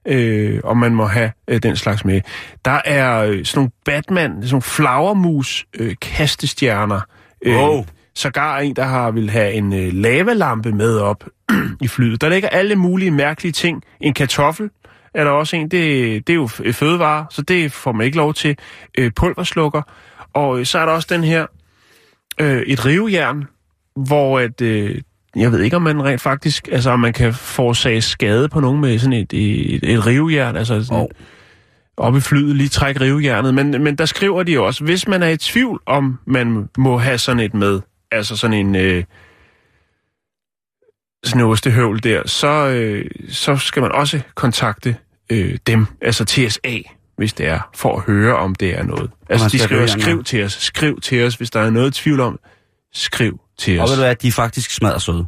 øh, 0.08 0.60
om 0.64 0.76
man 0.76 0.94
må 0.94 1.06
have 1.06 1.30
øh, 1.48 1.62
den 1.62 1.76
slags 1.76 2.04
med. 2.04 2.20
Der 2.64 2.80
er 2.84 3.22
øh, 3.22 3.44
sådan 3.44 3.58
nogle 3.58 3.70
Batman, 3.84 4.30
sådan 4.30 4.48
nogle 4.50 4.62
flagermus 4.62 5.66
øh, 5.78 5.94
kastestjerner. 6.00 7.00
Øh, 7.44 7.56
Wow. 7.56 7.86
Sågar 8.14 8.58
en, 8.58 8.76
der 8.76 8.84
har 8.84 9.10
vil 9.10 9.30
have 9.30 9.52
en 9.52 9.72
øh, 9.72 9.92
lavalampe 9.92 10.72
med 10.72 10.98
op 10.98 11.24
i 11.80 11.88
flyet. 11.88 12.20
Der 12.20 12.28
ligger 12.28 12.48
alle 12.48 12.76
mulige 12.76 13.10
mærkelige 13.10 13.52
ting. 13.52 13.82
En 14.00 14.14
kartoffel 14.14 14.70
er 15.14 15.24
der 15.24 15.30
også 15.30 15.56
en. 15.56 15.62
Det, 15.68 16.26
det 16.26 16.32
er 16.32 16.34
jo 16.34 16.46
fødevare, 16.72 17.26
så 17.30 17.42
det 17.42 17.72
får 17.72 17.92
man 17.92 18.04
ikke 18.06 18.16
lov 18.16 18.34
til. 18.34 18.56
Øh, 18.98 19.10
pulverslukker. 19.16 19.82
Og 20.34 20.58
øh, 20.58 20.66
så 20.66 20.78
er 20.78 20.86
der 20.86 20.92
også 20.92 21.08
den 21.10 21.24
her, 21.24 21.46
øh, 22.40 22.62
et 22.62 22.86
rivejern, 22.86 23.44
hvor 23.96 24.38
at, 24.38 24.60
øh, 24.60 25.00
jeg 25.36 25.52
ved 25.52 25.60
ikke, 25.60 25.76
om 25.76 25.82
man 25.82 26.04
rent 26.04 26.20
faktisk, 26.20 26.68
altså 26.72 26.90
om 26.90 27.00
man 27.00 27.12
kan 27.12 27.34
forårsage 27.34 28.00
skade 28.00 28.48
på 28.48 28.60
nogen 28.60 28.80
med 28.80 28.98
sådan 28.98 29.12
et, 29.12 29.32
et, 29.32 29.92
et 29.92 30.06
rivejern, 30.06 30.56
altså 30.56 30.84
sådan, 30.84 31.02
Og- 31.02 31.10
op 31.96 32.16
i 32.16 32.20
flyet, 32.20 32.56
lige 32.56 32.68
trække 32.68 33.00
rivjernet. 33.00 33.54
Men, 33.54 33.82
men 33.84 33.96
der 33.98 34.04
skriver 34.06 34.42
de 34.42 34.60
også, 34.60 34.84
hvis 34.84 35.08
man 35.08 35.22
er 35.22 35.28
i 35.28 35.36
tvivl 35.36 35.80
om, 35.86 36.18
man 36.26 36.68
må 36.78 36.98
have 36.98 37.18
sådan 37.18 37.40
et 37.40 37.54
med, 37.54 37.80
altså 38.10 38.36
sådan 38.36 38.66
en, 38.66 38.76
øh, 38.76 39.04
ostehøvl 41.42 42.02
der, 42.02 42.22
så, 42.26 42.48
øh, 42.48 43.04
så 43.30 43.56
skal 43.56 43.82
man 43.82 43.92
også 43.92 44.20
kontakte 44.34 44.96
øh, 45.30 45.58
dem, 45.66 45.86
altså 46.02 46.24
TSA, 46.24 46.78
hvis 47.16 47.32
det 47.32 47.46
er, 47.46 47.70
for 47.74 47.96
at 47.96 48.02
høre, 48.02 48.36
om 48.36 48.54
det 48.54 48.78
er 48.78 48.82
noget. 48.82 49.10
Altså, 49.28 49.48
de 49.48 49.58
skal 49.58 49.68
skriver, 49.68 49.86
skriv 49.86 50.24
til 50.24 50.44
os, 50.44 50.52
skriv 50.52 51.00
til 51.00 51.24
os, 51.24 51.34
hvis 51.34 51.50
der 51.50 51.60
er 51.60 51.70
noget 51.70 51.94
tvivl 51.94 52.20
om, 52.20 52.38
skriv 52.92 53.40
til 53.58 53.78
Og 53.78 53.84
os. 53.84 53.90
ved 53.90 53.96
du 53.96 54.02
hvad, 54.02 54.14
de 54.14 54.28
er 54.28 54.32
faktisk 54.32 54.70
smadret 54.70 55.02
søde. 55.02 55.26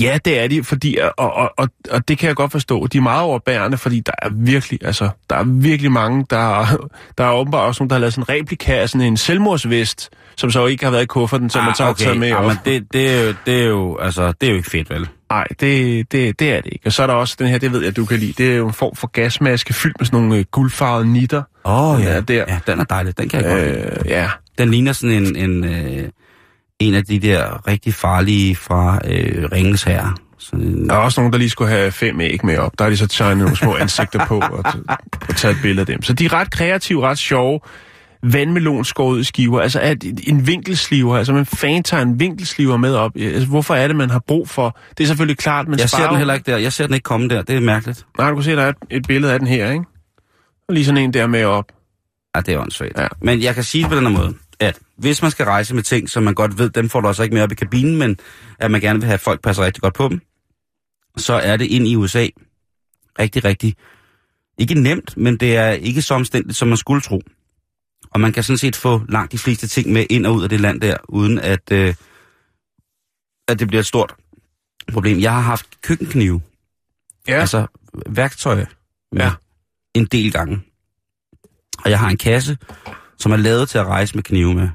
Ja, 0.00 0.18
det 0.24 0.38
er 0.38 0.48
de, 0.48 0.64
fordi, 0.64 0.98
og, 1.16 1.34
og, 1.34 1.52
og, 1.56 1.68
og 1.90 2.08
det 2.08 2.18
kan 2.18 2.26
jeg 2.26 2.36
godt 2.36 2.52
forstå. 2.52 2.86
De 2.86 2.98
er 2.98 3.02
meget 3.02 3.22
overbærende, 3.22 3.78
fordi 3.78 4.00
der 4.00 4.12
er 4.22 4.28
virkelig, 4.32 4.78
altså, 4.84 5.08
der 5.30 5.36
er 5.36 5.44
virkelig 5.44 5.92
mange, 5.92 6.26
der, 6.30 6.66
der 7.18 7.24
er 7.24 7.32
åbenbart 7.32 7.66
også 7.66 7.82
nogen, 7.82 7.90
der 7.90 7.94
har 7.94 8.00
lavet 8.00 8.14
sådan 8.14 8.34
en 8.34 8.40
replika 8.40 8.76
af 8.76 8.88
sådan 8.88 9.06
en 9.06 9.16
selvmordsvest, 9.16 10.10
som 10.36 10.50
så 10.50 10.66
ikke 10.66 10.84
har 10.84 10.90
været 10.90 11.02
i 11.02 11.06
kufferten, 11.06 11.50
som 11.50 11.64
man 11.64 11.74
så 11.74 11.84
har 11.84 11.92
taget 11.92 12.18
med 12.18 12.32
op. 12.32 12.44
men 12.44 12.56
det, 12.64 12.92
det, 12.92 13.10
er 13.10 13.22
jo, 13.24 13.34
det, 13.46 13.62
er 13.62 13.66
jo, 13.66 13.96
altså, 13.96 14.32
det 14.40 14.46
er 14.46 14.50
jo 14.50 14.56
ikke 14.56 14.70
fedt, 14.70 14.90
vel? 14.90 15.08
Nej, 15.30 15.46
det, 15.60 16.12
det, 16.12 16.38
det 16.40 16.52
er 16.52 16.60
det 16.60 16.72
ikke. 16.72 16.86
Og 16.86 16.92
så 16.92 17.02
er 17.02 17.06
der 17.06 17.14
også 17.14 17.36
den 17.38 17.48
her, 17.48 17.58
det 17.58 17.72
ved 17.72 17.84
jeg, 17.84 17.96
du 17.96 18.04
kan 18.04 18.18
lide. 18.18 18.32
Det 18.32 18.52
er 18.52 18.56
jo 18.56 18.66
en 18.66 18.72
form 18.72 18.96
for 18.96 19.06
gasmaske 19.06 19.74
fyldt 19.74 20.00
med 20.00 20.06
sådan 20.06 20.20
nogle 20.20 20.38
øh, 20.38 20.44
guldfarvede 20.50 21.12
nitter. 21.12 21.42
Åh, 21.64 21.94
oh, 21.94 22.02
ja. 22.02 22.08
er 22.08 22.20
der. 22.20 22.44
ja. 22.48 22.58
den 22.66 22.80
er 22.80 22.84
dejlig. 22.84 23.18
Den 23.18 23.28
kan 23.28 23.44
jeg 23.44 23.50
godt 23.50 23.62
lide. 23.62 23.98
Øh, 24.00 24.06
ja, 24.06 24.30
Den 24.58 24.70
ligner 24.70 24.92
sådan 24.92 25.16
en, 25.16 25.36
en, 25.36 25.64
øh, 25.64 26.08
en 26.80 26.94
af 26.94 27.04
de 27.04 27.18
der 27.18 27.68
rigtig 27.68 27.94
farlige 27.94 28.56
fra 28.56 29.00
øh, 29.04 29.48
Ringens 29.52 29.82
Herre. 29.82 30.14
Sådan 30.38 30.66
en, 30.66 30.88
der 30.88 30.94
er 30.94 30.98
også 30.98 31.20
nogen, 31.20 31.32
der 31.32 31.38
lige 31.38 31.50
skulle 31.50 31.70
have 31.70 31.92
fem 31.92 32.20
æg 32.20 32.44
med 32.44 32.58
op. 32.58 32.78
Der 32.78 32.84
har 32.84 32.90
de 32.90 32.96
så 32.96 33.06
tegnet 33.06 33.38
nogle 33.38 33.56
små 33.56 33.76
ansigter 33.76 34.26
på 34.26 34.38
og, 34.38 34.64
og 35.28 35.36
taget 35.36 35.56
et 35.56 35.62
billede 35.62 35.80
af 35.80 35.86
dem. 35.86 36.02
Så 36.02 36.12
de 36.12 36.24
er 36.24 36.32
ret 36.32 36.50
kreative, 36.50 37.02
ret 37.02 37.18
sjove. 37.18 37.60
Vandmelon 38.22 38.84
skåret 38.84 39.20
i 39.20 39.24
skiver. 39.24 39.60
Altså 39.60 39.80
at 39.80 40.04
en 40.26 40.46
vinkelsliver. 40.46 41.16
Altså 41.16 41.32
man 41.32 41.46
fan 41.46 41.82
tager 41.82 42.02
en 42.02 42.20
vinkelsliver 42.20 42.76
med 42.76 42.94
op. 42.94 43.12
Altså, 43.16 43.48
hvorfor 43.48 43.74
er 43.74 43.86
det, 43.86 43.96
man 43.96 44.10
har 44.10 44.22
brug 44.26 44.48
for? 44.48 44.78
Det 44.98 45.04
er 45.04 45.08
selvfølgelig 45.08 45.38
klart, 45.38 45.68
men 45.68 45.78
jeg 45.78 45.90
ser 45.90 46.08
den 46.08 46.16
heller 46.16 46.34
ikke 46.34 46.50
der. 46.50 46.58
Jeg 46.58 46.72
ser 46.72 46.86
den 46.86 46.94
ikke 46.94 47.04
komme 47.04 47.28
der. 47.28 47.42
Det 47.42 47.56
er 47.56 47.60
mærkeligt. 47.60 48.06
Nej, 48.18 48.28
du 48.30 48.34
kan 48.34 48.44
se, 48.44 48.56
der 48.56 48.62
er 48.62 48.68
et, 48.68 48.76
et 48.90 49.06
billede 49.06 49.32
af 49.32 49.38
den 49.38 49.48
her, 49.48 49.70
ikke? 49.70 49.84
Og 50.68 50.74
lige 50.74 50.84
sådan 50.84 51.02
en 51.02 51.14
der 51.14 51.26
med 51.26 51.44
op. 51.44 51.64
Ja, 52.36 52.40
det 52.40 52.54
er 52.54 52.58
åndssvagt. 52.58 52.98
Ja. 52.98 53.06
Men 53.22 53.42
jeg 53.42 53.54
kan 53.54 53.64
sige 53.64 53.82
det 53.82 53.90
på 53.90 53.96
den 53.96 54.06
her 54.06 54.12
måde, 54.12 54.34
hvis 54.98 55.22
man 55.22 55.30
skal 55.30 55.44
rejse 55.46 55.74
med 55.74 55.82
ting, 55.82 56.10
som 56.10 56.22
man 56.22 56.34
godt 56.34 56.58
ved, 56.58 56.70
dem 56.70 56.88
får 56.88 57.00
du 57.00 57.08
altså 57.08 57.22
ikke 57.22 57.34
med 57.34 57.42
op 57.42 57.52
i 57.52 57.54
kabinen, 57.54 57.96
men 57.96 58.18
at 58.58 58.70
man 58.70 58.80
gerne 58.80 58.98
vil 58.98 59.06
have, 59.06 59.14
at 59.14 59.20
folk 59.20 59.42
passer 59.42 59.64
rigtig 59.64 59.82
godt 59.82 59.94
på 59.94 60.08
dem, 60.08 60.20
så 61.16 61.34
er 61.34 61.56
det 61.56 61.64
ind 61.64 61.86
i 61.86 61.96
USA 61.96 62.26
rigtig, 63.18 63.44
rigtig, 63.44 63.76
ikke 64.58 64.74
nemt, 64.74 65.16
men 65.16 65.36
det 65.36 65.56
er 65.56 65.70
ikke 65.70 66.02
så 66.02 66.14
omstændigt, 66.14 66.56
som 66.58 66.68
man 66.68 66.76
skulle 66.76 67.00
tro. 67.00 67.22
Og 68.10 68.20
man 68.20 68.32
kan 68.32 68.42
sådan 68.42 68.58
set 68.58 68.76
få 68.76 69.02
langt 69.08 69.32
de 69.32 69.38
fleste 69.38 69.68
ting 69.68 69.92
med 69.92 70.06
ind 70.10 70.26
og 70.26 70.34
ud 70.34 70.42
af 70.42 70.48
det 70.48 70.60
land 70.60 70.80
der, 70.80 70.96
uden 71.08 71.38
at, 71.38 71.72
øh, 71.72 71.94
at 73.48 73.58
det 73.58 73.68
bliver 73.68 73.80
et 73.80 73.86
stort 73.86 74.14
problem. 74.92 75.20
Jeg 75.20 75.32
har 75.34 75.40
haft 75.40 75.66
køkkenknive, 75.82 76.40
Ja, 77.28 77.40
altså, 77.40 77.58
altså 77.58 77.66
værktøj, 78.10 78.64
med 79.12 79.22
Ja. 79.22 79.32
en 79.94 80.04
del 80.04 80.32
gange. 80.32 80.60
Og 81.84 81.90
jeg 81.90 81.98
har 81.98 82.08
en 82.10 82.16
kasse, 82.16 82.58
som 83.18 83.32
er 83.32 83.36
lavet 83.36 83.68
til 83.68 83.78
at 83.78 83.86
rejse 83.86 84.14
med 84.14 84.22
knive 84.22 84.54
med. 84.54 84.68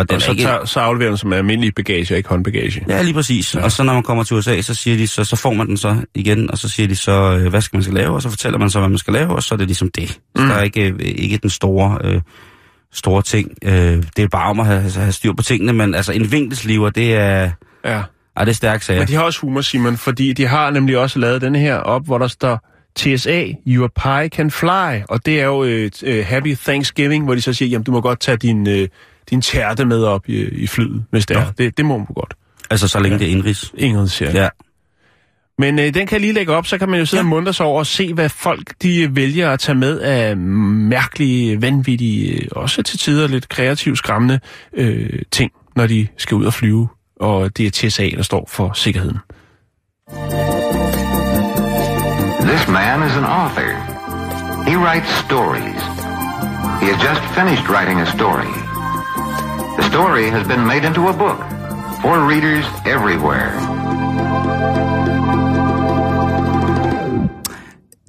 Og 0.00 0.08
den 0.08 0.16
og 0.16 0.22
så, 0.22 0.30
ikke... 0.30 0.42
tager, 0.42 0.64
så 0.64 0.80
afleverer 0.80 1.10
den 1.10 1.18
som 1.18 1.32
almindelig 1.32 1.74
bagage, 1.74 2.14
og 2.14 2.16
ikke 2.16 2.28
håndbagage. 2.28 2.84
Ja, 2.88 3.02
lige 3.02 3.14
præcis. 3.14 3.54
Ja. 3.54 3.64
Og 3.64 3.72
så 3.72 3.82
når 3.82 3.92
man 3.94 4.02
kommer 4.02 4.24
til 4.24 4.36
USA, 4.36 4.60
så 4.60 4.74
siger 4.74 4.96
de, 4.96 5.08
så, 5.08 5.24
så 5.24 5.36
får 5.36 5.52
man 5.52 5.66
den 5.66 5.76
så 5.76 5.96
igen, 6.14 6.50
og 6.50 6.58
så 6.58 6.68
siger 6.68 6.88
de 6.88 6.96
så, 6.96 7.12
øh, 7.40 7.46
hvad 7.50 7.60
skal 7.60 7.76
man 7.76 7.82
skal 7.82 7.94
lave, 7.94 8.14
og 8.14 8.22
så 8.22 8.30
fortæller 8.30 8.58
man 8.58 8.70
så, 8.70 8.78
hvad 8.78 8.88
man 8.88 8.98
skal 8.98 9.12
lave, 9.12 9.28
og 9.34 9.42
så 9.42 9.54
er 9.54 9.56
det 9.56 9.66
ligesom 9.66 9.90
det. 9.90 10.08
Så 10.10 10.18
Mm. 10.36 10.48
der 10.48 10.54
er 10.54 10.62
ikke, 10.62 10.82
øh, 10.88 10.94
ikke 11.00 11.36
den 11.36 11.50
store, 11.50 11.98
øh, 12.04 12.20
store 12.92 13.22
ting. 13.22 13.50
Øh, 13.64 13.72
det 14.16 14.18
er 14.18 14.28
bare 14.28 14.50
om 14.50 14.60
at 14.60 14.66
have, 14.66 14.90
have 14.90 15.12
styr 15.12 15.32
på 15.32 15.42
tingene, 15.42 15.72
men 15.72 15.94
altså 15.94 16.12
en 16.12 16.32
vinkelsliver, 16.32 16.90
det 16.90 17.14
er, 17.14 17.50
Ja. 17.84 18.02
ej, 18.36 18.44
det 18.44 18.48
er 18.52 18.54
stærkt 18.56 18.84
sager. 18.84 19.00
Men 19.00 19.08
de 19.08 19.14
har 19.14 19.22
også 19.22 19.40
humor, 19.40 19.60
Simon, 19.60 19.96
fordi 19.96 20.32
de 20.32 20.46
har 20.46 20.70
nemlig 20.70 20.98
også 20.98 21.18
lavet 21.18 21.40
denne 21.42 21.58
her 21.58 21.76
op, 21.76 22.06
hvor 22.06 22.18
der 22.18 22.26
står 22.28 22.66
TSA, 22.96 23.44
your 23.66 23.90
pie 24.02 24.28
can 24.28 24.50
fly. 24.50 25.00
Og 25.08 25.26
det 25.26 25.40
er 25.40 25.44
jo 25.44 25.64
øh, 25.64 25.90
øh, 26.02 26.26
Happy 26.26 26.54
Thanksgiving, 26.54 27.24
hvor 27.24 27.34
de 27.34 27.40
så 27.40 27.52
siger, 27.52 27.68
jamen 27.68 27.84
du 27.84 27.92
må 27.92 28.00
godt 28.00 28.20
tage 28.20 28.36
din, 28.36 28.68
øh, 28.68 28.88
din 29.30 29.42
tærte 29.42 29.84
med 29.84 30.04
op 30.04 30.28
i, 30.28 30.44
i 30.44 30.66
flyet, 30.66 31.04
hvis 31.10 31.26
det 31.26 31.36
er. 31.36 31.50
Det, 31.58 31.76
det 31.76 31.84
må 31.84 32.04
du 32.08 32.12
godt. 32.12 32.34
Altså 32.70 32.88
så 32.88 33.00
længe 33.00 33.16
ja. 33.16 33.18
det 33.18 33.28
er 33.28 33.36
indrigs. 33.36 33.72
Ingrid 33.74 34.08
siger. 34.08 34.30
Ja. 34.30 34.48
Men 35.58 35.78
øh, 35.78 35.94
den 35.94 36.06
kan 36.06 36.12
jeg 36.12 36.20
lige 36.20 36.32
lægge 36.32 36.52
op, 36.52 36.66
så 36.66 36.78
kan 36.78 36.88
man 36.88 36.98
jo 36.98 37.06
sidde 37.06 37.20
ja. 37.20 37.24
og 37.24 37.28
muntre 37.28 37.52
sig 37.52 37.66
over 37.66 37.78
og 37.78 37.86
se, 37.86 38.14
hvad 38.14 38.28
folk 38.28 38.74
de 38.82 39.02
øh, 39.02 39.16
vælger 39.16 39.50
at 39.50 39.60
tage 39.60 39.78
med 39.78 40.00
af 40.00 40.36
mærkelige, 40.36 41.62
vanvittige, 41.62 42.32
øh, 42.32 42.48
også 42.52 42.82
til 42.82 42.98
tider 42.98 43.28
lidt 43.28 43.48
kreativt 43.48 43.98
skræmmende 43.98 44.40
øh, 44.72 45.22
ting, 45.30 45.52
når 45.76 45.86
de 45.86 46.06
skal 46.16 46.34
ud 46.34 46.44
og 46.44 46.54
flyve. 46.54 46.88
Og 47.16 47.56
det 47.56 47.66
er 47.66 47.88
TSA, 47.88 48.08
der 48.16 48.22
står 48.22 48.48
for 48.52 48.72
sikkerheden. 48.72 49.18
This 52.50 52.68
man 52.68 53.06
is 53.06 53.16
an 53.16 53.24
author. 53.24 53.70
He 54.70 54.76
writes 54.76 55.08
stories. 55.26 55.82
He 56.80 56.86
has 56.92 57.02
just 57.08 57.22
finished 57.34 57.68
writing 57.68 58.00
a 58.00 58.06
story. 58.06 58.69
Story 59.90 60.30
has 60.30 60.46
been 60.46 60.66
made 60.66 60.84
into 60.84 61.08
a 61.08 61.12
book 61.12 61.38
for 62.02 62.14
readers 62.32 62.66
everywhere. 62.86 63.50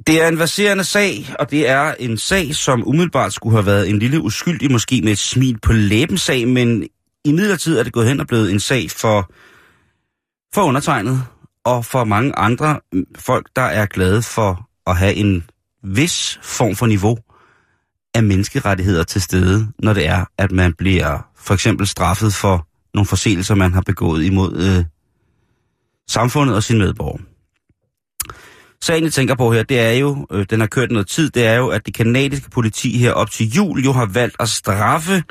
Det 0.08 0.22
er 0.22 0.28
en 0.28 0.40
verserende 0.40 0.84
sag, 0.84 1.36
og 1.40 1.52
det 1.52 1.70
er 1.70 1.94
en 2.00 2.18
sag, 2.18 2.56
som 2.56 2.88
umiddelbart 2.88 3.34
skulle 3.34 3.56
have 3.56 3.66
været 3.66 3.90
en 3.90 4.00
lille 4.00 4.22
uskyldig, 4.22 4.72
måske 4.72 5.02
med 5.02 5.12
et 5.12 5.20
smil 5.20 5.60
på 5.60 5.72
læben 5.74 6.18
sag, 6.18 6.48
men 6.48 6.84
i 7.26 7.32
midlertid 7.32 7.80
er 7.80 7.84
det 7.84 7.94
gået 7.94 8.08
hen 8.08 8.20
og 8.20 8.28
blevet 8.28 8.52
en 8.52 8.60
sag 8.60 8.92
for, 8.92 9.32
for 10.54 10.62
undertegnet, 10.62 11.24
og 11.66 11.86
for 11.86 12.04
mange 12.04 12.36
andre 12.38 12.80
folk, 13.20 13.50
der 13.56 13.62
er 13.62 13.86
glade 13.86 14.22
for 14.22 14.70
at 14.88 14.98
have 14.98 15.14
en 15.14 15.50
vis 15.84 16.40
form 16.44 16.76
for 16.76 16.86
niveau 16.86 17.18
af 18.16 18.24
menneskerettigheder 18.24 19.03
til 19.03 19.22
stede, 19.22 19.68
når 19.80 19.93
det 19.93 20.07
er, 20.07 20.26
at 20.38 20.51
man 20.51 20.74
bliver 20.74 21.26
for 21.38 21.53
eksempel 21.53 21.88
straffet 21.88 22.34
for 22.34 22.68
nogle 22.93 23.07
forseelser, 23.07 23.55
man 23.55 23.74
har 23.74 23.82
begået 23.82 24.24
imod 24.24 24.57
øh, 24.78 24.86
samfundet 26.09 26.55
og 26.55 26.64
sine 26.64 26.80
medborgere. 26.80 27.22
Sagen, 28.82 29.03
jeg 29.03 29.14
tænker 29.14 29.36
på 29.36 29.51
her, 29.53 29.64
det 29.64 29.80
er 29.80 29.91
jo, 29.91 30.28
øh, 30.32 30.45
den 30.49 30.59
har 30.59 30.68
kørt 30.68 30.91
noget 30.91 31.07
tid, 31.07 31.30
det 31.30 31.45
er 31.45 31.53
jo, 31.55 31.68
at 31.68 31.86
det 31.86 31.93
kanadiske 31.93 32.49
politi 32.49 32.97
her 32.97 33.12
op 33.12 33.32
til 33.32 33.49
jul 33.49 33.80
jo 33.86 33.91
har 33.91 34.05
valgt 34.05 34.36
at 34.39 34.49
straffe 34.49 35.24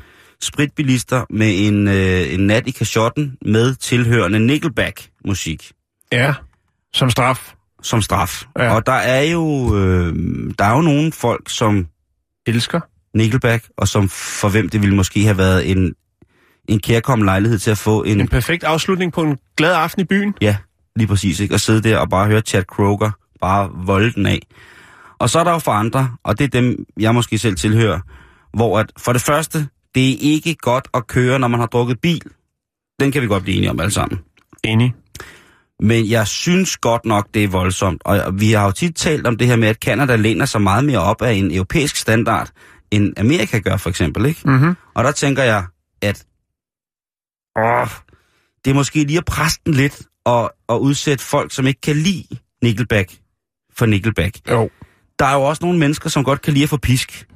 spritbilister 0.43 1.25
med 1.31 1.67
en, 1.67 1.89
øh, 1.89 2.35
en 2.35 2.41
nat 2.47 2.67
i 2.67 2.71
kashotten 2.71 3.37
med 3.47 3.75
tilhørende 3.75 4.39
Nickelback-musik 4.39 5.73
Ja, 6.13 6.35
som 6.95 7.11
straf. 7.11 7.53
som 7.83 8.03
straf. 8.03 8.43
Ja. 8.59 8.65
Ja. 8.65 8.75
Og 8.75 8.87
der 8.87 8.93
er 8.93 9.23
jo 9.23 9.77
øh, 9.77 10.15
der 10.59 10.65
er 10.65 10.75
jo 10.75 10.81
nogle 10.81 11.13
folk, 11.13 11.51
som 11.51 11.87
Elsker. 12.47 12.81
Nickelback, 13.15 13.69
og 13.77 13.89
som 13.89 14.09
for 14.09 14.49
hvem 14.49 14.69
det 14.69 14.83
ville 14.83 14.97
måske 14.97 15.25
have 15.25 15.39
været 15.39 15.71
en, 15.71 15.95
en 16.69 16.81
kærkommen 16.81 17.27
lejlighed 17.27 17.59
til 17.59 17.71
at 17.71 17.79
få 17.79 18.03
en, 18.03 18.21
En 18.21 18.29
perfekt 18.29 18.65
afslutning 18.65 19.13
på 19.13 19.23
en 19.23 19.39
glad 19.57 19.75
aften 19.75 20.03
i 20.03 20.05
byen. 20.05 20.35
Ja, 20.41 20.57
lige 20.97 21.09
præcis. 21.09 21.41
Ikke? 21.41 21.55
At 21.55 21.61
sidde 21.61 21.89
der 21.89 21.99
og 21.99 22.11
bare 22.11 22.27
høre 22.27 22.41
Chad 22.41 22.65
Kroger 22.65 23.11
bare 23.41 23.71
volde 23.87 24.13
den 24.13 24.27
af. 24.27 24.41
Og 25.19 25.31
så 25.31 25.39
er 25.39 25.45
der 25.45 25.53
jo 25.53 25.59
for 25.59 25.73
andre, 25.73 26.17
og 26.23 26.39
det 26.39 26.45
er 26.45 26.49
dem, 26.49 26.87
jeg 27.01 27.15
måske 27.15 27.39
selv 27.39 27.57
tilhører, 27.57 28.01
hvor 28.57 28.79
at 28.79 28.93
for 28.99 29.13
det 29.13 29.23
første, 29.23 29.69
det 29.95 30.11
er 30.11 30.17
ikke 30.21 30.55
godt 30.55 30.89
at 30.95 31.07
køre, 31.07 31.39
når 31.39 31.49
man 31.49 31.61
har 31.61 31.67
drukket 31.67 32.01
bil. 32.01 32.23
Den 33.01 33.13
kan 33.13 33.23
vi 33.23 33.27
godt 33.27 33.43
blive 33.43 33.57
enige 33.57 33.71
om 33.71 33.81
alle 33.81 33.91
sammen. 33.91 34.21
Enig. 34.65 34.95
Men 35.83 36.11
jeg 36.11 36.27
synes 36.27 36.77
godt 36.77 37.05
nok, 37.05 37.29
det 37.35 37.45
er 37.45 37.49
voldsomt. 37.49 38.03
Og 38.05 38.41
vi 38.41 38.53
har 38.53 38.65
jo 38.65 38.71
tit 38.73 38.97
talt 38.97 39.27
om 39.27 39.37
det 39.37 39.47
her 39.47 39.57
med, 39.57 39.69
at 39.69 39.77
Canada 39.77 40.17
læner 40.17 40.45
sig 40.45 40.63
meget 40.63 40.85
mere 40.85 40.99
op 40.99 41.23
af 41.23 41.33
en 41.33 41.55
europæisk 41.55 41.97
standard, 41.97 42.51
end 42.91 43.13
Amerika 43.17 43.59
gør 43.59 43.77
for 43.77 43.91
eksempel. 43.91 44.27
Ikke? 44.27 44.41
Mm-hmm. 44.45 44.75
Og 44.95 45.05
der 45.05 45.13
tænker 45.13 45.43
jeg, 45.43 45.65
at 46.03 46.25
åh, 47.59 47.89
det 48.65 48.71
er 48.71 48.75
måske 48.75 49.05
lige 49.05 49.19
at 49.19 49.25
presse 49.25 49.61
den 49.67 49.75
lidt 49.75 50.03
og, 50.25 50.53
og 50.69 50.83
udsætte 50.83 51.25
folk, 51.25 51.53
som 51.53 51.67
ikke 51.67 51.81
kan 51.81 51.97
lide 51.97 52.25
Nickelback 52.63 53.13
for 53.77 53.87
Nickelback. 53.87 54.51
Jo. 54.51 54.71
Der 55.19 55.27
er 55.27 55.35
jo 55.35 55.43
også 55.43 55.65
nogle 55.65 55.79
mennesker, 55.79 56.11
som 56.11 56.25
godt 56.25 56.43
kan 56.43 56.53
lide 56.53 56.63
at 56.63 56.71
få 56.71 56.77
pisk. 56.77 57.27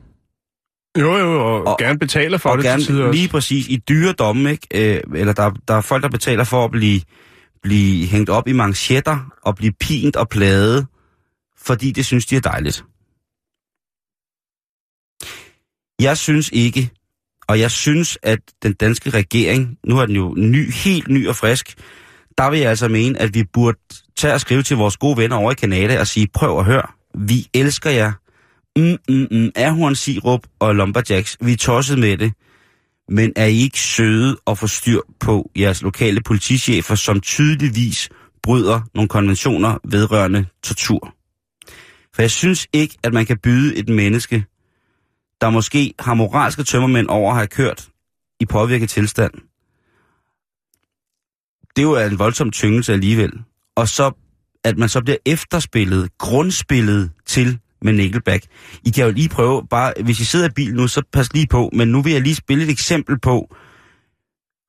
Jo, 0.99 1.17
jo, 1.17 1.47
og, 1.47 1.67
og 1.67 1.79
gerne 1.79 1.99
betaler 1.99 2.39
for 2.39 2.51
og 2.51 2.59
det 2.59 2.65
til 2.65 2.71
gerne 2.71 3.07
også. 3.07 3.13
lige 3.13 3.29
præcis 3.29 3.69
i 3.69 3.77
dyre 3.77 4.13
domme, 4.13 4.51
ikke? 4.51 4.97
Øh, 4.97 5.01
eller 5.15 5.33
der, 5.33 5.51
der 5.69 5.75
er 5.75 5.81
folk, 5.81 6.03
der 6.03 6.09
betaler 6.09 6.45
for 6.45 6.65
at 6.65 6.71
blive, 6.71 7.01
blive 7.65 8.07
hængt 8.07 8.31
op 8.31 8.49
i 8.49 8.53
manchetter 8.53 9.19
og 9.43 9.57
blive 9.57 9.73
pint 9.73 10.17
og 10.17 10.29
pladet, 10.29 10.87
fordi 11.59 11.91
det 11.93 12.07
synes 12.07 12.27
de 12.27 12.37
er 12.37 12.41
dejligt. 12.41 12.85
Jeg 16.01 16.19
synes 16.19 16.51
ikke, 16.53 16.91
og 17.49 17.61
jeg 17.61 17.71
synes, 17.71 18.19
at 18.23 18.39
den 18.63 18.73
danske 18.73 19.11
regering, 19.11 19.79
nu 19.85 19.99
er 19.99 20.07
den 20.07 20.17
jo 20.17 20.35
ny, 20.37 20.73
helt 20.73 21.09
ny 21.09 21.29
og 21.29 21.37
frisk, 21.37 21.75
der 22.39 22.51
vil 22.51 22.61
jeg 22.61 22.71
altså 22.71 22.89
mene, 22.89 23.19
at 23.19 23.35
vi 23.35 23.45
burde 23.53 23.79
tage 24.17 24.35
og 24.35 24.41
skrive 24.41 24.63
til 24.63 24.77
vores 24.77 24.97
gode 24.97 25.17
venner 25.17 25.37
over 25.37 25.53
i 25.53 25.55
Kanada 25.55 26.01
og 26.01 26.07
sige, 26.07 26.29
prøv 26.35 26.59
at 26.59 26.65
høre, 26.65 26.87
vi 27.15 27.47
elsker 27.55 27.91
jer. 27.91 28.13
Mm, 28.77 28.99
mm, 29.09 29.27
mm, 29.31 29.51
Ahorn 29.57 29.95
Sirup 29.95 30.47
og 30.59 30.75
Lumberjacks, 30.75 31.37
vi 31.41 31.53
er 31.53 31.57
tosset 31.57 31.99
med 31.99 32.17
det. 32.17 32.33
Men 33.09 33.33
er 33.37 33.47
I 33.47 33.57
ikke 33.57 33.81
søde 33.81 34.37
og 34.45 34.59
få 34.59 34.67
styr 34.67 35.01
på 35.21 35.51
jeres 35.57 35.83
lokale 35.83 36.21
politichefer, 36.23 36.95
som 36.95 37.21
tydeligvis 37.21 38.09
bryder 38.43 38.81
nogle 38.95 39.09
konventioner 39.09 39.79
vedrørende 39.85 40.47
tortur. 40.63 41.15
For 42.15 42.23
jeg 42.23 42.31
synes 42.31 42.67
ikke, 42.73 42.97
at 43.03 43.13
man 43.13 43.27
kan 43.27 43.39
byde 43.39 43.77
et 43.77 43.89
menneske, 43.89 44.45
der 45.41 45.51
måske 45.51 45.95
har 45.99 46.15
moralske 46.15 46.65
tømmermænd 46.65 47.09
over 47.09 47.31
at 47.31 47.37
have 47.37 47.47
kørt 47.47 47.89
i 48.41 48.47
påvirket 48.47 48.91
tilstand. 48.91 49.33
Det 51.77 51.83
er 51.83 51.87
jo 51.87 51.97
en 51.97 52.19
voldsom 52.19 52.51
tyngelse 52.51 52.93
alligevel. 52.93 53.33
Og 53.77 53.89
så, 53.89 54.13
at 54.65 54.79
man 54.79 54.89
så 54.89 55.01
bliver 55.01 55.17
efterspillet, 55.27 56.19
grundspillet 56.19 57.11
til 57.27 57.59
med 57.85 57.93
Nickelback. 57.93 58.45
I 58.85 58.91
kan 58.91 59.05
jo 59.05 59.11
lige 59.11 59.29
prøve, 59.29 59.67
bare 59.71 59.93
hvis 60.05 60.21
I 60.21 60.25
sidder 60.25 60.49
i 60.49 60.53
bil 60.55 60.75
nu, 60.75 60.89
så 60.89 61.03
pas 61.13 61.33
lige 61.33 61.47
på, 61.47 61.71
men 61.73 61.89
nu 61.89 62.03
vil 62.03 62.13
jeg 62.13 62.23
lige 62.23 62.35
spille 62.35 62.65
et 62.65 62.71
eksempel 62.71 63.21
på, 63.21 63.55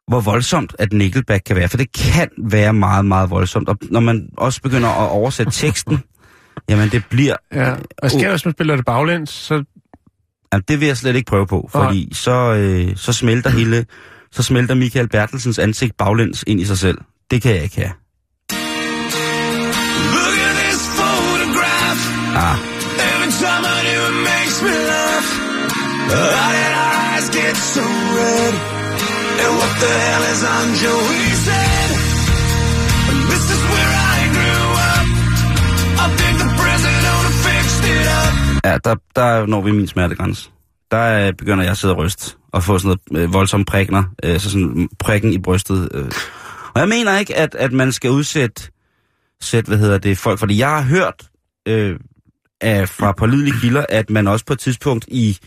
hvor 0.08 0.20
voldsomt 0.20 0.76
at 0.80 0.94
Nickelback 0.94 1.44
kan 1.44 1.56
være, 1.56 1.70
for 1.70 1.78
det 1.78 1.92
kan 1.92 2.30
være 2.38 2.74
meget, 2.74 3.06
meget 3.06 3.30
voldsomt. 3.30 3.70
Og 3.70 3.78
når 3.82 4.00
man 4.00 4.30
også 4.38 4.62
begynder 4.62 4.90
at 4.90 5.10
oversætte 5.10 5.52
teksten, 5.52 6.00
jamen 6.70 6.90
det 6.90 7.04
bliver... 7.10 7.36
Ja. 7.54 7.76
Hvad 8.00 8.10
sker 8.10 8.20
der, 8.20 8.30
hvis 8.30 8.46
man 8.46 8.54
spiller 8.54 8.76
det 8.76 8.86
baglæns? 8.86 9.30
Så... 9.30 9.64
Jamen, 10.54 10.64
det 10.68 10.80
vil 10.80 10.88
jeg 10.88 10.98
slet 10.98 11.16
ikke 11.16 11.30
prøve 11.30 11.48
på, 11.48 11.70
fordi 11.72 12.10
så, 12.14 12.54
øh, 12.54 12.98
så 12.98 13.14
smelter 13.14 13.50
hele... 13.50 13.86
Så 14.32 14.44
smelter 14.44 14.76
Michael 14.76 15.10
Bertelsens 15.10 15.60
ansigt 15.60 15.98
baglæns 15.98 16.44
ind 16.48 16.62
i 16.62 16.66
sig 16.66 16.78
selv. 16.78 16.98
Det 17.32 17.42
kan 17.42 17.56
jeg 17.56 17.64
ikke 17.64 17.76
have. 17.76 17.92
Look 20.16 20.38
at 20.50 20.56
this 20.64 20.80
photograph. 20.98 22.02
Ah, 22.36 22.75
How 26.14 26.48
did 26.58 26.72
our 26.84 26.94
eyes 27.10 27.28
get 27.40 27.56
so 27.74 27.84
red? 28.20 28.54
And 29.44 29.54
what 29.60 29.74
the 29.84 29.94
hell 30.06 30.24
is 30.34 30.42
on 30.56 30.68
Joey's 30.84 31.44
head? 31.54 31.90
And 33.10 33.20
this 33.32 33.46
is 33.56 33.62
where 33.74 33.94
I 34.16 34.20
grew 34.38 34.66
up. 34.92 35.06
I 36.04 36.06
think 36.20 36.36
the 36.44 36.50
president 36.62 37.04
owner 37.14 37.34
fixed 37.48 37.84
it 37.94 38.08
up. 38.22 38.34
ja, 38.66 38.78
der, 38.84 38.96
der 39.16 39.46
når 39.46 39.62
vi 39.62 39.72
min 39.72 39.88
smertegrænse. 39.88 40.50
Der 40.92 41.28
øh, 41.28 41.34
begynder 41.34 41.64
jeg 41.64 41.72
at 41.72 41.78
sidde 41.78 41.94
og 41.94 41.98
ryste 42.04 42.36
og 42.52 42.64
få 42.64 42.80
sådan 42.80 42.98
noget 43.12 43.24
øh, 43.24 43.34
voldsomme 43.34 43.66
prikner, 43.66 44.04
øh, 44.24 44.40
så 44.40 44.50
sådan 44.52 44.90
prikken 45.00 45.34
i 45.34 45.40
brystet. 45.40 45.90
Øh. 45.94 46.12
Og 46.74 46.80
jeg 46.80 46.90
mener 46.90 47.18
ikke, 47.18 47.36
at, 47.36 47.56
at 47.56 47.74
man 47.74 47.92
skal 47.92 48.10
udsætte 48.10 48.72
sæt, 49.42 49.66
hvad 49.66 49.78
hedder 49.78 49.98
det, 49.98 50.18
folk, 50.18 50.40
fordi 50.40 50.58
jeg 50.60 50.70
har 50.70 50.82
hørt 50.82 51.30
øh, 51.68 52.00
af, 52.62 52.90
fra 52.90 53.12
pålidelige 53.12 53.60
kilder, 53.62 53.86
at 53.90 54.10
man 54.10 54.28
også 54.28 54.46
på 54.46 54.54
et 54.54 54.60
tidspunkt 54.60 55.06
i 55.08 55.38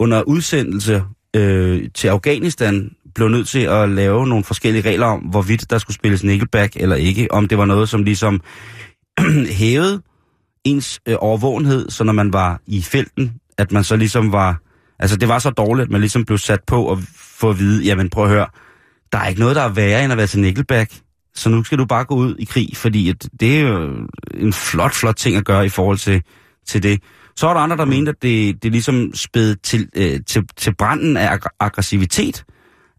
under 0.00 0.22
udsendelse 0.22 1.02
øh, 1.36 1.88
til 1.94 2.08
Afghanistan 2.08 2.90
blev 3.14 3.28
nødt 3.28 3.48
til 3.48 3.60
at 3.60 3.88
lave 3.88 4.26
nogle 4.26 4.44
forskellige 4.44 4.88
regler 4.88 5.06
om, 5.06 5.20
hvorvidt 5.20 5.70
der 5.70 5.78
skulle 5.78 5.94
spilles 5.94 6.24
Nickelback 6.24 6.76
eller 6.76 6.96
ikke. 6.96 7.32
Om 7.32 7.48
det 7.48 7.58
var 7.58 7.64
noget, 7.64 7.88
som 7.88 8.02
ligesom 8.02 8.40
hævede 9.60 10.02
ens 10.64 11.00
øh, 11.08 11.16
overvågenhed, 11.18 11.90
så 11.90 12.04
når 12.04 12.12
man 12.12 12.32
var 12.32 12.60
i 12.66 12.82
felten, 12.82 13.32
at 13.58 13.72
man 13.72 13.84
så 13.84 13.96
ligesom 13.96 14.32
var... 14.32 14.62
Altså, 14.98 15.16
det 15.16 15.28
var 15.28 15.38
så 15.38 15.50
dårligt, 15.50 15.86
at 15.86 15.90
man 15.90 16.00
ligesom 16.00 16.24
blev 16.24 16.38
sat 16.38 16.60
på 16.66 16.92
at 16.92 16.98
få 17.16 17.50
at 17.50 17.58
vide, 17.58 17.84
jamen 17.84 18.10
prøv 18.10 18.24
at 18.24 18.30
høre, 18.30 18.46
der 19.12 19.18
er 19.18 19.28
ikke 19.28 19.40
noget, 19.40 19.56
der 19.56 19.62
er 19.62 19.68
værre 19.68 20.04
end 20.04 20.12
at 20.12 20.18
være 20.18 20.26
til 20.26 20.40
Nickelback. 20.40 20.92
Så 21.34 21.48
nu 21.48 21.64
skal 21.64 21.78
du 21.78 21.84
bare 21.84 22.04
gå 22.04 22.14
ud 22.14 22.36
i 22.38 22.44
krig, 22.44 22.76
fordi 22.76 23.08
at 23.08 23.28
det 23.40 23.58
er 23.58 23.60
jo 23.60 24.06
en 24.34 24.52
flot, 24.52 24.94
flot 24.94 25.16
ting 25.16 25.36
at 25.36 25.44
gøre 25.44 25.66
i 25.66 25.68
forhold 25.68 25.98
til, 25.98 26.22
til 26.66 26.82
det. 26.82 27.02
Så 27.38 27.48
er 27.48 27.54
der 27.54 27.60
andre, 27.60 27.76
der 27.76 27.84
mente, 27.84 28.10
at 28.10 28.22
det, 28.22 28.62
det 28.62 28.72
ligesom 28.72 29.10
spæd 29.14 29.54
til, 29.54 29.88
øh, 29.96 30.20
til, 30.26 30.42
til 30.56 30.74
branden 30.74 31.16
af 31.16 31.32
ag- 31.32 31.56
aggressivitet. 31.60 32.44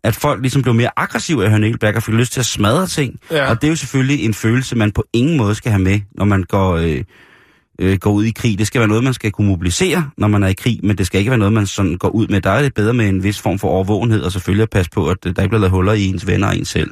At 0.04 0.16
folk 0.16 0.42
ligesom 0.42 0.62
blev 0.62 0.74
mere 0.74 0.90
aggressive 0.98 1.46
af 1.46 1.62
Nickelback 1.62 1.98
og 1.98 2.04
fik 2.04 2.16
lyst 2.16 2.34
til 2.34 2.40
at 2.40 2.46
smadre 2.46 2.88
ting. 2.88 3.20
Ja. 3.32 3.50
Og 3.50 3.62
det 3.62 3.68
er 3.68 3.72
jo 3.72 3.76
selvfølgelig 3.76 4.26
en 4.26 4.34
følelse, 4.34 4.76
man 4.76 4.92
på 4.92 5.04
ingen 5.14 5.38
måde 5.38 5.56
skal 5.56 5.72
have 5.72 5.84
med, 5.84 6.00
når 6.16 6.26
man 6.26 6.44
går, 6.44 6.76
øh, 6.76 7.04
øh, 7.80 7.98
går 7.98 8.12
ud 8.12 8.24
i 8.24 8.32
krig. 8.32 8.60
Det 8.60 8.68
skal 8.68 8.80
være 8.80 8.88
noget, 8.88 9.04
man 9.04 9.14
skal 9.14 9.32
kunne 9.32 9.48
mobilisere, 9.48 10.10
når 10.18 10.28
man 10.28 10.44
er 10.44 10.48
i 10.48 10.54
krig, 10.54 10.80
men 10.84 10.98
det 10.98 11.06
skal 11.06 11.20
ikke 11.20 11.30
være 11.32 11.38
noget, 11.38 11.54
man 11.54 11.68
sådan 11.68 11.96
går 11.98 12.10
ud 12.10 12.28
med. 12.28 12.42
Der 12.42 12.50
er 12.50 12.62
det 12.62 12.74
bedre 12.74 12.94
med 12.94 13.10
en 13.10 13.24
vis 13.24 13.40
form 13.42 13.60
for 13.60 13.68
overvågenhed, 13.68 14.22
og 14.22 14.32
selvfølgelig 14.32 14.64
at 14.64 14.70
passe 14.70 14.92
på, 14.92 15.10
at 15.10 15.18
øh, 15.26 15.36
der 15.36 15.42
ikke 15.42 15.50
bliver 15.50 15.62
lavet 15.62 15.72
huller 15.72 15.94
i 15.94 16.06
ens 16.06 16.28
venner 16.28 16.48
og 16.48 16.58
ens 16.58 16.70
selv. 16.70 16.92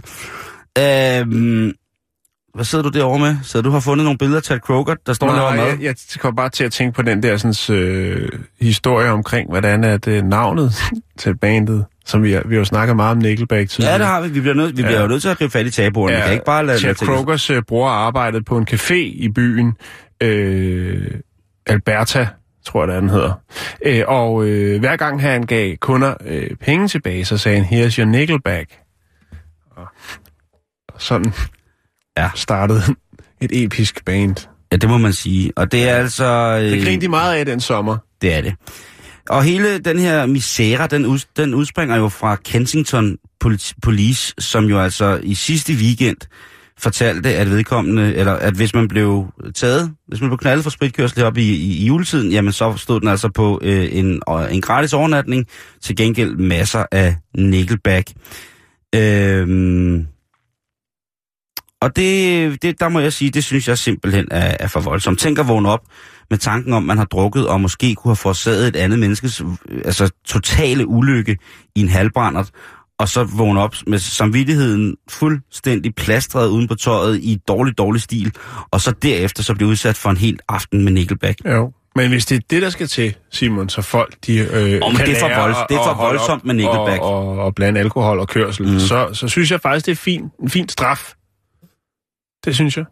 Øhm, 0.79 1.73
hvad 2.57 2.65
sidder 2.65 2.83
du 2.89 2.89
derovre 2.99 3.19
med? 3.19 3.35
Så 3.43 3.61
du 3.61 3.69
har 3.69 3.79
fundet 3.79 4.03
nogle 4.03 4.17
billeder 4.17 4.37
af 4.39 4.43
Ted 4.43 4.59
Kroger, 4.59 4.95
der 5.05 5.13
står 5.13 5.27
Nej, 5.27 5.35
derovre 5.35 5.55
med? 5.55 5.65
jeg, 5.65 5.79
jeg 5.83 5.95
kom 6.19 6.35
bare 6.35 6.49
til 6.49 6.63
at 6.63 6.71
tænke 6.71 6.95
på 6.95 7.01
den 7.01 7.23
der 7.23 7.37
sådan, 7.37 7.77
øh, 7.77 8.29
historie 8.61 9.09
omkring, 9.09 9.49
hvordan 9.49 9.83
er 9.83 9.97
det 9.97 10.25
navnet 10.25 10.73
til 11.19 11.37
bandet, 11.37 11.85
som 12.05 12.23
vi, 12.23 12.27
vi 12.27 12.33
har 12.33 12.59
jo 12.59 12.65
snakket 12.65 12.95
meget 12.95 13.11
om 13.11 13.17
Nickelback 13.17 13.69
tidligere. 13.69 13.91
Ja, 13.93 13.97
det 13.99 14.07
har 14.07 14.21
vi. 14.21 14.29
Vi 14.29 14.39
bliver 14.41 14.55
nødt, 14.55 14.77
vi 14.77 14.81
Ja. 14.81 14.87
bliver 14.87 15.01
jo 15.01 15.07
nødt 15.07 15.21
til 15.21 15.29
at 15.29 15.37
gribe 15.37 15.51
fat 15.51 15.65
i 15.65 15.71
tabuerne. 15.71 16.13
Ja. 16.15 16.19
Vi 16.19 16.23
kan 16.25 16.33
ikke 16.33 16.45
bare 16.45 16.65
lade, 16.65 16.79
Chad 16.79 16.95
Krogers 16.95 17.49
øh, 17.49 17.61
bror 17.67 17.89
arbejdede 17.89 18.43
på 18.43 18.57
en 18.57 18.67
café 18.71 18.93
i 18.95 19.29
byen, 19.35 19.73
øh, 20.23 21.11
Alberta, 21.67 22.27
tror 22.65 22.81
jeg, 22.83 22.93
det 22.93 23.01
den 23.01 23.09
hedder. 23.09 23.33
Øh, 23.85 24.03
og 24.07 24.45
øh, 24.45 24.79
hver 24.79 24.95
gang 24.95 25.21
han 25.21 25.43
gav 25.45 25.75
kunder 25.75 26.13
øh, 26.25 26.49
penge 26.61 26.87
tilbage, 26.87 27.25
så 27.25 27.37
sagde 27.37 27.63
han, 27.63 27.85
here's 27.85 27.97
your 27.99 28.05
Nickelback. 28.05 28.69
Og 29.75 29.87
sådan 30.97 31.33
Ja. 32.17 32.29
startede 32.35 32.81
et 33.41 33.63
episk 33.63 34.05
band. 34.05 34.35
Ja, 34.71 34.77
det 34.77 34.89
må 34.89 34.97
man 34.97 35.13
sige. 35.13 35.51
Og 35.55 35.71
det 35.71 35.89
er 35.89 35.95
altså... 35.95 36.57
Det 36.59 36.73
Øh, 36.73 36.83
grinede 36.83 37.01
de 37.01 37.07
meget 37.07 37.35
af 37.35 37.45
den 37.45 37.59
sommer. 37.59 37.97
det 38.21 38.33
er 38.33 38.41
det. 38.41 38.53
Og 39.29 39.43
hele 39.43 39.79
den 39.79 39.99
her 39.99 40.25
misære, 40.25 40.87
den, 40.87 41.05
ud, 41.05 41.19
den 41.37 41.53
udspringer 41.53 41.95
jo 41.97 42.09
fra 42.09 42.35
Kensington 42.35 43.17
Poli- 43.45 43.73
Police, 43.81 44.33
som 44.39 44.65
jo 44.65 44.79
altså 44.79 45.19
i 45.23 45.35
sidste 45.35 45.73
weekend 45.73 46.17
fortalte, 46.79 47.29
at 47.35 47.49
vedkommende, 47.49 48.15
eller 48.15 48.33
at 48.33 48.53
hvis 48.53 48.73
man 48.73 48.87
blev 48.87 49.25
taget, 49.55 49.91
hvis 50.07 50.21
man 50.21 50.29
blev 50.29 50.37
knaldet 50.37 50.63
for 50.63 50.69
spritkørsel 50.69 51.23
op 51.23 51.37
i, 51.37 51.41
i, 51.41 51.77
i 51.77 51.85
juletiden, 51.85 52.31
jamen 52.31 52.51
så 52.53 52.73
stod 52.77 52.99
den 52.99 53.07
altså 53.09 53.29
på 53.29 53.59
øh, 53.63 53.87
en, 53.91 54.21
en 54.51 54.61
gratis 54.61 54.93
overnatning, 54.93 55.45
til 55.81 55.95
gengæld 55.95 56.35
masser 56.35 56.85
af 56.91 57.15
Nickelback. 57.37 58.11
Øhm, 58.95 60.07
og 61.81 61.95
det, 61.95 62.61
det, 62.61 62.79
der 62.79 62.89
må 62.89 62.99
jeg 62.99 63.13
sige, 63.13 63.31
det 63.31 63.43
synes 63.43 63.67
jeg 63.67 63.77
simpelthen 63.77 64.27
er, 64.31 64.57
er 64.59 64.67
for 64.67 64.79
voldsomt. 64.79 65.19
Tænk 65.19 65.39
at 65.39 65.47
vågne 65.47 65.69
op 65.69 65.81
med 66.29 66.37
tanken 66.37 66.73
om, 66.73 66.83
man 66.83 66.97
har 66.97 67.05
drukket 67.05 67.47
og 67.47 67.61
måske 67.61 67.95
kunne 67.95 68.09
have 68.09 68.15
forårsaget 68.15 68.67
et 68.67 68.75
andet 68.75 68.99
menneskes 68.99 69.41
altså, 69.85 70.09
totale 70.25 70.87
ulykke 70.87 71.37
i 71.75 71.81
en 71.81 71.89
halvbrændert, 71.89 72.49
og 72.99 73.09
så 73.09 73.23
vågne 73.23 73.61
op 73.61 73.75
med 73.87 73.99
samvittigheden 73.99 74.95
fuldstændig 75.09 75.95
plastret 75.95 76.47
uden 76.49 76.67
på 76.67 76.75
tøjet 76.75 77.17
i 77.23 77.39
dårlig, 77.47 77.77
dårlig 77.77 78.01
stil, 78.01 78.31
og 78.71 78.81
så 78.81 78.91
derefter 78.91 79.43
så 79.43 79.53
blive 79.55 79.69
udsat 79.69 79.95
for 79.97 80.09
en 80.09 80.17
helt 80.17 80.41
aften 80.49 80.83
med 80.83 80.91
Nickelback. 80.91 81.37
Jo. 81.45 81.71
Men 81.95 82.09
hvis 82.09 82.25
det 82.25 82.35
er 82.35 82.39
det, 82.49 82.61
der 82.61 82.69
skal 82.69 82.87
til, 82.87 83.15
Simon, 83.31 83.69
så 83.69 83.81
folk 83.81 84.15
de, 84.27 84.37
øh, 84.37 84.47
men 84.71 84.81
kan 84.95 85.07
det 85.07 85.15
er 85.15 85.19
for 85.19 85.27
at- 85.27 85.65
det 85.69 85.75
er 85.77 85.83
for 85.83 85.93
voldsomt 86.03 86.45
med 86.45 86.55
Nickelback. 86.55 87.01
Og, 87.01 87.27
og, 87.27 87.39
og 87.45 87.55
blande 87.55 87.79
alkohol 87.79 88.19
og 88.19 88.27
kørsel, 88.27 88.67
mm. 88.73 88.79
så, 88.79 89.09
så 89.13 89.27
synes 89.27 89.51
jeg 89.51 89.61
faktisk, 89.61 89.85
det 89.85 89.91
er 89.91 89.95
fin, 89.95 90.23
en 90.43 90.49
fin 90.49 90.69
straf. 90.69 91.13
Det 92.45 92.55
synes 92.55 92.77
jeg. 92.77 92.85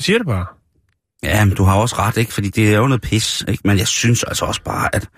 Jeg 0.00 0.04
siger 0.04 0.18
det 0.18 0.26
bare. 0.26 0.46
Ja, 1.22 1.44
men 1.44 1.54
du 1.54 1.64
har 1.64 1.76
også 1.76 1.96
ret, 1.98 2.16
ikke? 2.16 2.32
Fordi 2.32 2.48
det 2.48 2.74
er 2.74 2.78
jo 2.78 2.86
noget 2.86 3.02
pis, 3.02 3.44
ikke? 3.48 3.60
Men 3.64 3.78
jeg 3.78 3.86
synes 3.86 4.24
altså 4.24 4.44
også 4.44 4.62
bare, 4.62 4.94
at... 4.94 5.08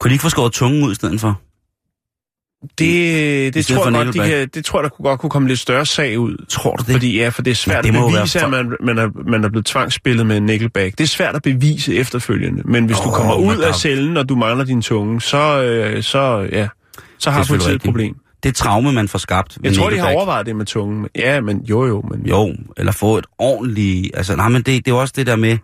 Kunne 0.00 0.08
de 0.08 0.14
ikke 0.14 0.22
få 0.22 0.28
skåret 0.28 0.52
tungen 0.52 0.84
ud 0.84 0.92
i 0.92 0.94
stedet 0.94 1.20
for? 1.20 1.40
Det, 2.78 3.54
det, 3.54 3.64
stedet 3.64 3.82
tror 3.82 3.90
jeg 3.90 4.04
godt, 4.04 4.14
de 4.14 4.18
kan, 4.18 4.48
det 4.48 4.64
tror 4.64 4.78
jeg, 4.78 4.82
der 4.82 4.88
kunne 4.88 5.04
godt 5.04 5.20
kunne 5.20 5.30
komme 5.30 5.48
lidt 5.48 5.58
større 5.58 5.86
sag 5.86 6.18
ud. 6.18 6.46
Tror 6.48 6.76
du 6.76 6.84
det? 6.86 6.92
Fordi, 6.92 7.18
ja, 7.18 7.28
for 7.28 7.42
det 7.42 7.50
er 7.50 7.54
svært 7.54 7.84
det 7.84 7.96
at 7.96 8.12
bevise, 8.12 8.38
være 8.38 8.44
at 8.44 8.50
man, 8.50 8.76
man, 8.80 8.98
er, 8.98 9.30
man 9.30 9.44
er 9.44 9.48
blevet 9.48 9.66
tvangsspillet 9.66 10.26
med 10.26 10.36
en 10.36 10.46
Nickelback. 10.46 10.98
Det 10.98 11.04
er 11.04 11.08
svært 11.08 11.36
at 11.36 11.42
bevise 11.42 11.94
efterfølgende. 11.94 12.62
Men 12.64 12.86
hvis 12.86 12.98
oh, 12.98 13.04
du 13.04 13.10
kommer 13.10 13.34
ud 13.34 13.56
af 13.56 13.74
cellen, 13.74 14.16
og 14.16 14.28
du 14.28 14.36
mangler 14.36 14.64
din 14.64 14.82
tunge, 14.82 15.20
så, 15.20 15.62
øh, 15.62 16.02
så, 16.02 16.48
ja, 16.52 16.68
så 17.18 17.30
har 17.30 17.44
politiet 17.48 17.74
et 17.74 17.82
problem. 17.82 18.16
Det 18.42 18.54
traume, 18.54 18.92
man 18.92 19.08
får 19.08 19.18
skabt. 19.18 19.58
Jeg 19.62 19.74
tror, 19.74 19.90
de 19.90 19.98
har 19.98 20.14
overvejet 20.14 20.46
det 20.46 20.56
med 20.56 20.66
tungen. 20.66 21.08
Ja, 21.16 21.40
men 21.40 21.60
jo 21.60 21.86
jo, 21.86 22.02
men 22.10 22.26
Jo, 22.26 22.54
eller 22.76 22.92
få 22.92 23.18
et 23.18 23.26
ordentligt... 23.38 24.16
Altså, 24.16 24.36
nej, 24.36 24.48
men 24.48 24.62
det, 24.62 24.84
det 24.84 24.90
er 24.90 24.94
også 24.94 25.14
det 25.16 25.26
der 25.26 25.36
med... 25.36 25.58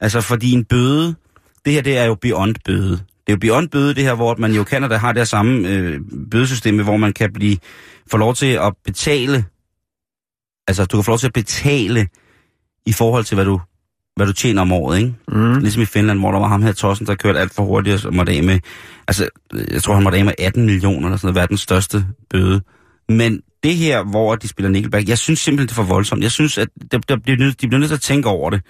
Altså, 0.00 0.20
fordi 0.20 0.52
en 0.52 0.64
bøde... 0.64 1.14
Det 1.64 1.72
her, 1.72 1.82
det 1.82 1.98
er 1.98 2.04
jo 2.04 2.14
beyond 2.14 2.54
bøde. 2.64 2.90
Det 2.90 2.98
er 3.28 3.32
jo 3.32 3.38
beyond 3.40 3.68
bøde, 3.68 3.94
det 3.94 4.04
her, 4.04 4.14
hvor 4.14 4.34
man 4.38 4.52
jo 4.52 4.64
Canada 4.64 4.96
har 4.96 5.12
det 5.12 5.20
her 5.20 5.24
samme 5.24 5.68
øh, 5.68 6.00
bødesystem, 6.30 6.82
hvor 6.82 6.96
man 6.96 7.12
kan 7.12 7.32
blive 7.32 7.56
få 8.10 8.16
lov 8.16 8.34
til 8.34 8.46
at 8.52 8.72
betale... 8.84 9.44
Altså, 10.68 10.84
du 10.84 10.96
kan 10.96 11.04
få 11.04 11.10
lov 11.10 11.18
til 11.18 11.26
at 11.26 11.32
betale 11.32 12.08
i 12.86 12.92
forhold 12.92 13.24
til, 13.24 13.34
hvad 13.34 13.44
du, 13.44 13.60
hvad 14.18 14.26
du 14.26 14.32
tjener 14.32 14.62
om 14.62 14.72
året, 14.72 14.98
ikke? 14.98 15.14
Mm. 15.28 15.58
Ligesom 15.58 15.82
i 15.82 15.84
Finland, 15.84 16.18
hvor 16.18 16.32
der 16.32 16.38
var 16.38 16.48
ham 16.48 16.62
her 16.62 16.72
Tossen, 16.72 17.06
der 17.06 17.14
kørte 17.14 17.38
alt 17.38 17.54
for 17.54 17.62
hurtigt 17.62 18.04
og 18.04 18.14
måtte 18.14 18.32
af 18.32 18.42
med... 18.42 18.58
Altså, 19.08 19.28
jeg 19.70 19.82
tror, 19.82 19.94
han 19.94 20.02
måtte 20.02 20.18
af 20.18 20.24
med 20.24 20.32
18 20.38 20.66
millioner, 20.66 21.06
eller 21.06 21.16
sådan 21.16 21.26
noget, 21.26 21.34
verdens 21.34 21.60
største 21.60 22.06
bøde. 22.30 22.60
Men 23.08 23.40
det 23.62 23.74
her, 23.76 24.02
hvor 24.02 24.34
de 24.34 24.48
spiller 24.48 24.70
Nickelback, 24.70 25.08
jeg 25.08 25.18
synes 25.18 25.40
simpelthen, 25.40 25.66
det 25.66 25.72
er 25.72 25.84
for 25.84 25.94
voldsomt. 25.94 26.22
Jeg 26.22 26.30
synes, 26.30 26.58
at 26.58 26.68
de, 26.92 26.98
de, 27.08 27.20
bliver, 27.20 27.38
nødt, 27.38 27.60
de 27.60 27.68
bliver 27.68 27.78
nødt 27.78 27.88
til 27.88 27.96
at 27.96 28.00
tænke 28.00 28.28
over 28.28 28.50
det. 28.50 28.62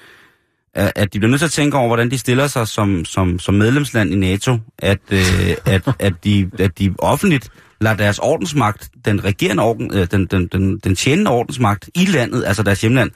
at, 0.75 0.93
at 0.97 1.13
de 1.13 1.19
bliver 1.19 1.31
nødt 1.31 1.41
til 1.41 1.47
at 1.47 1.53
tænke 1.53 1.77
over, 1.77 1.87
hvordan 1.87 2.11
de 2.11 2.19
stiller 2.19 2.47
sig 2.47 2.69
som, 2.69 3.05
som, 3.05 3.39
som 3.39 3.55
medlemsland 3.55 4.13
i 4.13 4.17
NATO, 4.17 4.59
at, 4.79 4.99
øh, 5.11 5.21
at, 5.67 5.89
at, 5.99 6.25
de, 6.25 6.51
at 6.59 6.79
de 6.79 6.95
offentligt 6.99 7.51
lader 7.81 7.97
deres 7.97 8.19
ordensmagt, 8.19 8.91
den 9.05 9.25
regerende 9.25 9.63
orden, 9.63 9.91
øh, 9.95 10.07
den, 10.11 10.27
den, 10.27 10.47
den, 10.47 10.79
den 10.79 10.97
tjenende 10.97 11.31
ordensmagt 11.31 11.91
i 11.95 12.05
landet, 12.05 12.45
altså 12.47 12.63
deres 12.63 12.81
hjemland, 12.81 13.11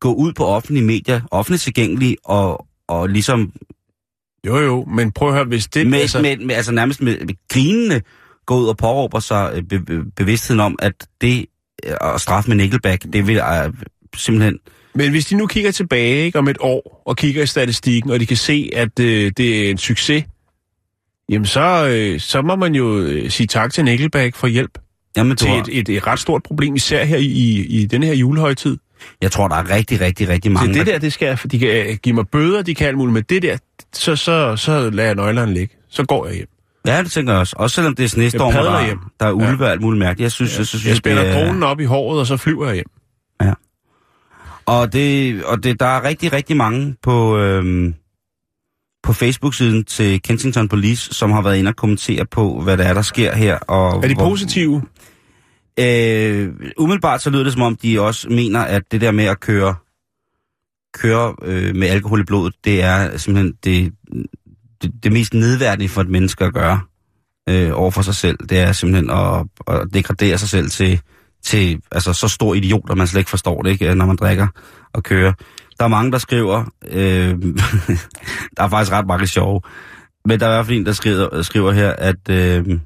gå 0.00 0.14
ud 0.14 0.32
på 0.32 0.44
offentlige 0.46 0.84
medier, 0.84 1.20
offentligt 1.30 1.62
tilgængelige, 1.62 2.16
og, 2.24 2.66
og 2.88 3.08
ligesom 3.08 3.52
Jo, 4.46 4.58
jo, 4.58 4.84
men 4.84 5.12
prøv 5.12 5.28
at 5.28 5.34
høre, 5.34 5.44
hvis 5.44 5.66
det... 5.66 5.86
med, 5.86 6.00
altså... 6.00 6.22
Med, 6.22 6.36
med, 6.36 6.54
altså 6.54 6.72
nærmest 6.72 7.02
med, 7.02 7.18
med 7.20 7.34
grinende 7.48 8.00
gå 8.46 8.56
ud 8.56 8.66
og 8.66 8.76
påråber 8.76 9.20
sig 9.20 9.52
øh, 9.54 9.62
be, 9.62 9.80
be, 9.80 10.04
bevidstheden 10.16 10.60
om, 10.60 10.76
at 10.82 10.92
det 11.20 11.46
øh, 11.86 12.14
at 12.14 12.20
straffe 12.20 12.50
med 12.50 12.56
Nickelback, 12.56 13.04
det 13.12 13.26
vil 13.26 13.36
øh, 13.36 13.72
simpelthen... 14.16 14.58
Men 14.94 15.10
hvis 15.10 15.26
de 15.26 15.36
nu 15.36 15.46
kigger 15.46 15.70
tilbage 15.70 16.24
ikke, 16.24 16.38
om 16.38 16.48
et 16.48 16.56
år 16.60 17.02
og 17.06 17.16
kigger 17.16 17.42
i 17.42 17.46
statistikken, 17.46 18.10
og 18.10 18.20
de 18.20 18.26
kan 18.26 18.36
se, 18.36 18.70
at 18.72 19.00
øh, 19.00 19.32
det 19.36 19.66
er 19.66 19.70
en 19.70 19.78
succes, 19.78 20.24
jamen 21.28 21.46
så, 21.46 21.86
øh, 21.88 22.20
så 22.20 22.42
må 22.42 22.56
man 22.56 22.74
jo 22.74 22.98
øh, 22.98 23.30
sige 23.30 23.46
tak 23.46 23.72
til 23.72 23.84
Nickelback 23.84 24.36
for 24.36 24.46
hjælp 24.46 24.78
Jamen, 25.16 25.36
til 25.36 25.48
har, 25.48 25.56
et, 25.56 25.68
et, 25.78 25.88
et 25.88 26.06
ret 26.06 26.18
stort 26.18 26.42
problem, 26.42 26.74
især 26.74 27.04
her 27.04 27.16
i, 27.16 27.24
i, 27.24 27.66
i 27.66 27.86
den 27.86 28.02
her 28.02 28.14
julehøjtid. 28.14 28.76
Jeg 29.22 29.32
tror, 29.32 29.48
der 29.48 29.56
er 29.56 29.70
rigtig, 29.70 30.00
rigtig, 30.00 30.28
rigtig 30.28 30.48
Så 30.50 30.52
mange, 30.64 30.74
det 30.78 30.86
der, 30.86 30.98
det 30.98 31.12
skal, 31.12 31.38
de 31.52 31.58
kan 31.58 31.68
øh, 31.68 31.96
give 32.02 32.14
mig 32.14 32.28
bøder, 32.28 32.62
de 32.62 32.74
kan 32.74 32.86
alt 32.86 32.96
muligt, 32.96 33.12
men 33.14 33.22
det 33.28 33.42
der, 33.42 33.56
så, 33.92 34.16
så, 34.16 34.56
så 34.56 34.90
lader 34.90 35.06
jeg 35.08 35.14
nøglerne 35.14 35.54
ligge. 35.54 35.74
Så 35.88 36.04
går 36.06 36.26
jeg 36.26 36.34
hjem. 36.36 36.46
Ja, 36.86 37.02
det 37.02 37.10
tænker 37.12 37.32
jeg 37.32 37.40
også. 37.40 37.56
Også 37.58 37.74
selvom 37.74 37.94
det 37.94 38.04
er 38.04 38.08
snestorm, 38.08 38.54
Jeg 38.54 38.64
der, 38.64 38.84
hjem. 38.84 38.98
der 39.20 39.26
er 39.26 39.32
ulve 39.32 39.64
og 39.64 39.70
alt 39.70 39.80
muligt 39.80 39.98
mærkeligt. 39.98 40.22
Jeg 40.24 40.32
synes, 40.32 40.52
ja. 40.54 40.58
jeg, 40.58 40.66
synes, 40.66 40.86
Jeg 40.86 40.96
spænder 40.96 41.22
det 41.22 41.32
er- 41.32 41.44
dronen 41.44 41.62
op 41.62 41.80
i 41.80 41.84
håret, 41.84 42.20
og 42.20 42.26
så 42.26 42.36
flyver 42.36 42.66
jeg 42.66 42.74
hjem. 42.74 42.86
Og, 44.66 44.92
det, 44.92 45.44
og 45.44 45.64
det, 45.64 45.80
der 45.80 45.86
er 45.86 46.04
rigtig, 46.04 46.32
rigtig 46.32 46.56
mange 46.56 46.96
på, 47.02 47.38
øhm, 47.38 47.94
på 49.02 49.12
Facebook-siden 49.12 49.84
til 49.84 50.22
Kensington 50.22 50.68
Police, 50.68 51.14
som 51.14 51.30
har 51.30 51.42
været 51.42 51.56
inde 51.56 51.68
og 51.68 51.76
kommentere 51.76 52.26
på, 52.26 52.60
hvad 52.60 52.76
der 52.76 52.84
er, 52.84 52.94
der 52.94 53.02
sker 53.02 53.34
her. 53.36 53.56
Og 53.58 54.04
Er 54.04 54.08
de 54.08 54.14
hvor- 54.14 54.24
positive? 54.24 54.82
Øh, 55.80 56.54
umiddelbart 56.78 57.22
så 57.22 57.30
lyder 57.30 57.44
det 57.44 57.52
som 57.52 57.62
om, 57.62 57.76
de 57.76 58.00
også 58.00 58.28
mener, 58.28 58.60
at 58.60 58.82
det 58.92 59.00
der 59.00 59.10
med 59.10 59.24
at 59.24 59.40
køre, 59.40 59.74
køre 60.94 61.34
øh, 61.42 61.76
med 61.76 61.88
alkohol 61.88 62.20
i 62.20 62.24
blodet, 62.24 62.54
det 62.64 62.82
er 62.82 63.16
simpelthen 63.16 63.54
det, 63.64 63.92
det, 64.82 64.92
det 65.02 65.12
mest 65.12 65.34
nedværdige 65.34 65.88
for 65.88 66.00
et 66.00 66.08
menneske 66.08 66.44
at 66.44 66.54
gøre 66.54 66.80
øh, 67.48 67.70
over 67.74 67.90
for 67.90 68.02
sig 68.02 68.14
selv. 68.14 68.38
Det 68.48 68.58
er 68.58 68.72
simpelthen 68.72 69.10
at, 69.10 69.46
at 69.66 69.88
degradere 69.94 70.38
sig 70.38 70.48
selv 70.48 70.70
til, 70.70 71.00
til 71.42 71.80
altså, 71.92 72.12
så 72.12 72.28
stor 72.28 72.54
idiot, 72.54 72.90
at 72.90 72.96
man 72.96 73.06
slet 73.06 73.20
ikke 73.20 73.30
forstår 73.30 73.62
det, 73.62 73.70
ikke, 73.70 73.94
når 73.94 74.06
man 74.06 74.16
drikker 74.16 74.46
og 74.92 75.02
kører. 75.02 75.32
Der 75.78 75.84
er 75.84 75.88
mange, 75.88 76.12
der 76.12 76.18
skriver, 76.18 76.64
øh, 76.86 77.30
der 78.56 78.62
er 78.62 78.68
faktisk 78.68 78.92
ret 78.92 79.06
mange 79.06 79.26
sjove, 79.26 79.60
men 80.24 80.40
der 80.40 80.46
er 80.46 80.50
i 80.50 80.54
hvert 80.54 80.66
fald 80.66 80.78
en, 80.78 80.86
der 80.86 80.92
skriver, 80.92 81.42
skriver 81.42 81.72
her, 81.72 81.90
at... 81.90 82.30
Øh, 82.30 82.78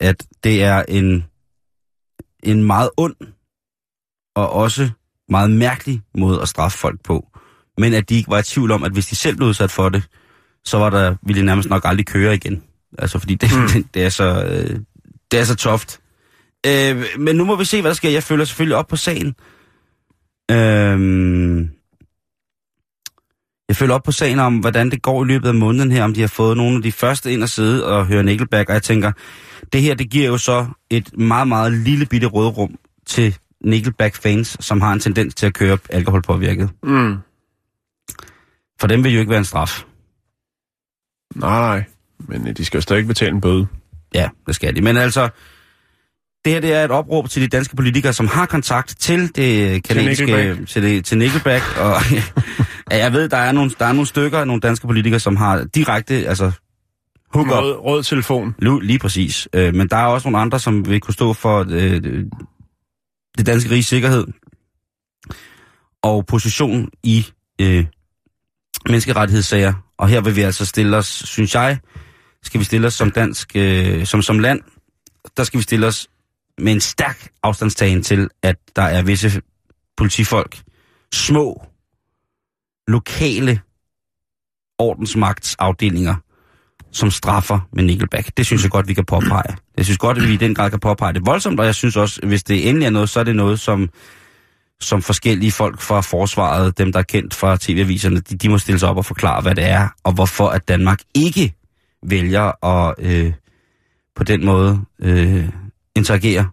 at 0.00 0.26
det 0.44 0.62
er 0.62 0.82
en, 0.88 1.24
en 2.42 2.64
meget 2.64 2.90
ond 2.96 3.16
og 4.36 4.52
også 4.52 4.90
meget 5.28 5.50
mærkelig 5.50 6.02
måde 6.14 6.42
at 6.42 6.48
straffe 6.48 6.78
folk 6.78 7.02
på. 7.04 7.28
Men 7.78 7.94
at 7.94 8.08
de 8.08 8.14
ikke 8.14 8.30
var 8.30 8.38
i 8.38 8.42
tvivl 8.42 8.70
om, 8.70 8.84
at 8.84 8.92
hvis 8.92 9.06
de 9.06 9.16
selv 9.16 9.36
blev 9.36 9.48
udsat 9.48 9.70
for 9.70 9.88
det, 9.88 10.02
så 10.64 10.78
var 10.78 10.90
der, 10.90 11.16
ville 11.22 11.40
de 11.40 11.46
nærmest 11.46 11.68
nok 11.68 11.82
aldrig 11.84 12.06
køre 12.06 12.34
igen. 12.34 12.62
Altså 12.98 13.18
fordi 13.18 13.34
det, 13.34 13.50
mm. 13.56 13.68
det, 13.68 13.86
det, 13.94 14.04
er, 14.04 14.08
så, 14.08 14.44
øh, 14.44 14.80
det 15.30 15.40
er 15.40 15.44
så 15.44 15.56
toft. 15.56 16.00
Øh, 16.66 17.04
men 17.18 17.36
nu 17.36 17.44
må 17.44 17.56
vi 17.56 17.64
se, 17.64 17.80
hvad 17.80 17.90
der 17.90 17.94
sker. 17.94 18.10
Jeg 18.10 18.22
følger 18.22 18.44
selvfølgelig 18.44 18.76
op 18.76 18.86
på 18.86 18.96
sagen. 18.96 19.34
Øh, 20.50 21.68
jeg 23.68 23.76
følger 23.76 23.94
op 23.94 24.02
på 24.02 24.12
sagen 24.12 24.38
om, 24.38 24.58
hvordan 24.58 24.90
det 24.90 25.02
går 25.02 25.24
i 25.24 25.26
løbet 25.26 25.48
af 25.48 25.54
måneden 25.54 25.92
her, 25.92 26.04
om 26.04 26.14
de 26.14 26.20
har 26.20 26.28
fået 26.28 26.56
nogle 26.56 26.76
af 26.76 26.82
de 26.82 26.92
første 26.92 27.32
ind 27.32 27.42
at 27.42 27.50
sidde 27.50 27.86
og 27.86 28.06
høre 28.06 28.22
Nickelback, 28.22 28.68
og 28.68 28.74
jeg 28.74 28.82
tænker, 28.82 29.12
det 29.72 29.82
her, 29.82 29.94
det 29.94 30.10
giver 30.10 30.26
jo 30.26 30.38
så 30.38 30.66
et 30.90 31.18
meget, 31.18 31.48
meget 31.48 31.72
lille 31.72 32.06
bitte 32.06 32.26
rådrum 32.26 32.74
til 33.06 33.36
Nickelback-fans, 33.64 34.56
som 34.60 34.80
har 34.80 34.92
en 34.92 35.00
tendens 35.00 35.34
til 35.34 35.46
at 35.46 35.54
køre 35.54 35.78
alkoholpåvirket. 35.90 36.70
Mm. 36.82 37.16
For 38.80 38.86
dem 38.86 39.04
vil 39.04 39.12
jo 39.12 39.20
ikke 39.20 39.30
være 39.30 39.38
en 39.38 39.44
straf. 39.44 39.84
Nej, 41.34 41.60
nej. 41.60 41.84
Men 42.18 42.48
øh, 42.48 42.56
de 42.56 42.64
skal 42.64 42.78
jo 42.78 42.82
stadig 42.82 43.06
betale 43.06 43.30
en 43.30 43.40
bøde. 43.40 43.66
Ja, 44.14 44.28
det 44.46 44.54
skal 44.54 44.76
de. 44.76 44.80
Men 44.80 44.96
altså, 44.96 45.28
det 46.44 46.52
her 46.52 46.60
det 46.60 46.74
er 46.74 46.84
et 46.84 46.90
opråb 46.90 47.30
til 47.30 47.42
de 47.42 47.48
danske 47.48 47.76
politikere, 47.76 48.12
som 48.12 48.26
har 48.26 48.46
kontakt 48.46 48.96
til 48.98 49.36
det 49.36 49.82
kanadiske, 49.84 50.26
Nickelback. 50.26 50.68
til, 50.68 50.82
det, 50.82 51.04
til 51.04 51.18
Nickelback. 51.18 51.64
Og 51.78 51.94
ja, 52.90 52.96
jeg 52.98 53.12
ved, 53.12 53.28
der 53.28 53.36
er, 53.36 53.52
nogle, 53.52 53.70
der 53.78 53.86
er 53.86 53.92
nogle 53.92 54.06
stykker, 54.06 54.44
nogle 54.44 54.60
danske 54.60 54.86
politikere, 54.86 55.20
som 55.20 55.36
har 55.36 55.64
direkte, 55.74 56.14
altså, 56.14 56.52
hook. 57.34 57.50
Rød, 57.50 57.76
rød 57.76 58.02
telefon. 58.02 58.54
Lu- 58.62 58.80
Lige 58.80 58.98
præcis. 58.98 59.48
Øh, 59.52 59.74
men 59.74 59.88
der 59.88 59.96
er 59.96 60.04
også 60.06 60.28
nogle 60.28 60.42
andre, 60.42 60.58
som 60.58 60.88
vil 60.88 61.00
kunne 61.00 61.14
stå 61.14 61.32
for 61.32 61.66
øh, 61.70 62.02
det 63.38 63.46
danske 63.46 63.70
riges 63.70 63.86
sikkerhed 63.86 64.26
og 66.02 66.26
position 66.26 66.88
i 67.02 67.26
øh, 67.60 67.86
menneskerettighedssager. 68.88 69.74
Og 69.98 70.08
her 70.08 70.20
vil 70.20 70.36
vi 70.36 70.40
altså 70.40 70.66
stille 70.66 70.96
os, 70.96 71.06
synes 71.06 71.54
jeg, 71.54 71.78
skal 72.42 72.60
vi 72.60 72.64
stille 72.64 72.86
os 72.86 72.94
som 72.94 73.10
dansk, 73.10 73.52
øh, 73.54 74.06
som, 74.06 74.22
som 74.22 74.38
land, 74.38 74.60
der 75.36 75.44
skal 75.44 75.58
vi 75.58 75.62
stille 75.62 75.86
os 75.86 76.08
med 76.58 76.72
en 76.72 76.80
stærk 76.80 77.28
afstandstagen 77.42 78.02
til, 78.02 78.28
at 78.42 78.56
der 78.76 78.82
er 78.82 79.02
visse 79.02 79.42
politifolk, 79.96 80.62
små, 81.14 81.62
lokale 82.88 83.60
ordensmagtsafdelinger, 84.78 86.14
som 86.92 87.10
straffer 87.10 87.68
med 87.72 87.84
Nickelback. 87.84 88.36
Det 88.36 88.46
synes 88.46 88.62
jeg 88.62 88.70
godt, 88.70 88.88
vi 88.88 88.94
kan 88.94 89.04
påpege. 89.04 89.56
Jeg 89.76 89.84
synes 89.84 89.98
godt, 89.98 90.18
at 90.18 90.28
vi 90.28 90.32
i 90.32 90.36
den 90.36 90.54
grad 90.54 90.70
kan 90.70 90.80
påpege 90.80 91.12
det 91.12 91.26
voldsomt, 91.26 91.60
og 91.60 91.66
jeg 91.66 91.74
synes 91.74 91.96
også, 91.96 92.20
hvis 92.26 92.44
det 92.44 92.68
endelig 92.68 92.86
er 92.86 92.90
noget, 92.90 93.08
så 93.08 93.20
er 93.20 93.24
det 93.24 93.36
noget, 93.36 93.60
som, 93.60 93.88
som 94.80 95.02
forskellige 95.02 95.52
folk 95.52 95.80
fra 95.80 96.00
forsvaret, 96.00 96.78
dem 96.78 96.92
der 96.92 96.98
er 96.98 97.02
kendt 97.02 97.34
fra 97.34 97.56
tv-aviserne, 97.60 98.20
de, 98.20 98.36
de 98.36 98.48
må 98.48 98.58
stille 98.58 98.78
sig 98.78 98.88
op 98.88 98.96
og 98.96 99.04
forklare, 99.04 99.42
hvad 99.42 99.54
det 99.54 99.64
er, 99.64 99.88
og 100.04 100.12
hvorfor 100.12 100.48
at 100.48 100.68
Danmark 100.68 100.98
ikke 101.14 101.54
vælger 102.02 102.64
at 102.64 102.94
øh, 102.98 103.32
på 104.16 104.24
den 104.24 104.44
måde 104.44 104.80
øh, 104.98 105.48
interagere 105.96 106.48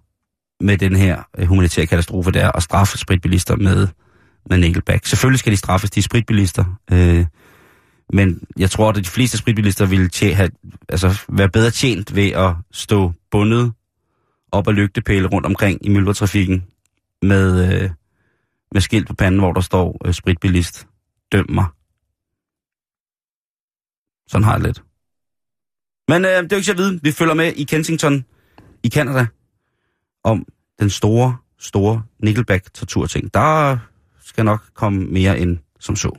med 0.59 0.77
den 0.77 0.95
her 0.95 1.23
øh, 1.37 1.47
humanitære 1.47 1.85
katastrofe, 1.85 2.31
der 2.31 2.51
at 2.51 2.63
straffe 2.63 2.97
spritbilister 2.97 3.55
med, 3.55 3.87
med 4.49 4.57
Nickelback. 4.57 5.05
Selvfølgelig 5.05 5.39
skal 5.39 5.51
de 5.51 5.57
straffes, 5.57 5.91
de 5.91 5.99
er 5.99 6.03
spritbilister. 6.03 6.79
Øh, 6.91 7.25
men 8.13 8.43
jeg 8.57 8.71
tror, 8.71 8.89
at 8.89 8.95
de 8.95 9.03
fleste 9.03 9.37
spritbilister 9.37 9.85
ville 9.85 10.09
tje, 10.09 10.33
have, 10.33 10.49
altså, 10.89 11.21
være 11.29 11.49
bedre 11.49 11.71
tjent 11.71 12.15
ved 12.15 12.31
at 12.31 12.53
stå 12.71 13.13
bundet 13.31 13.73
op 14.51 14.67
ad 14.67 14.73
lygtepæle 14.73 15.27
rundt 15.27 15.45
omkring 15.45 15.85
i 15.85 15.89
myldretrafikken 15.89 16.65
med, 17.21 17.73
øh, 17.73 17.89
med 18.71 18.81
skilt 18.81 19.07
på 19.07 19.13
panden, 19.13 19.39
hvor 19.39 19.53
der 19.53 19.61
står 19.61 20.01
øh, 20.05 20.13
spritbilist, 20.13 20.87
døm 21.31 21.45
mig. 21.49 21.65
Sådan 24.27 24.43
har 24.43 24.51
jeg 24.51 24.59
det 24.59 24.67
lidt. 24.67 24.83
Men 26.07 26.25
øh, 26.25 26.31
det 26.31 26.51
er 26.51 26.55
jo 26.55 26.55
ikke 26.55 26.65
så 26.65 26.71
at 26.71 26.77
vide. 26.77 26.99
Vi 27.03 27.11
følger 27.11 27.33
med 27.33 27.53
i 27.53 27.63
Kensington 27.63 28.25
i 28.83 28.89
Canada 28.89 29.25
om 30.23 30.45
den 30.79 30.89
store, 30.89 31.37
store 31.59 32.03
Nickelback-torturting. 32.19 33.33
Der 33.33 33.77
skal 34.35 34.45
nok 34.45 34.61
komme 34.73 35.05
mere 35.05 35.39
end 35.39 35.57
som 35.79 35.95
så. 35.95 36.11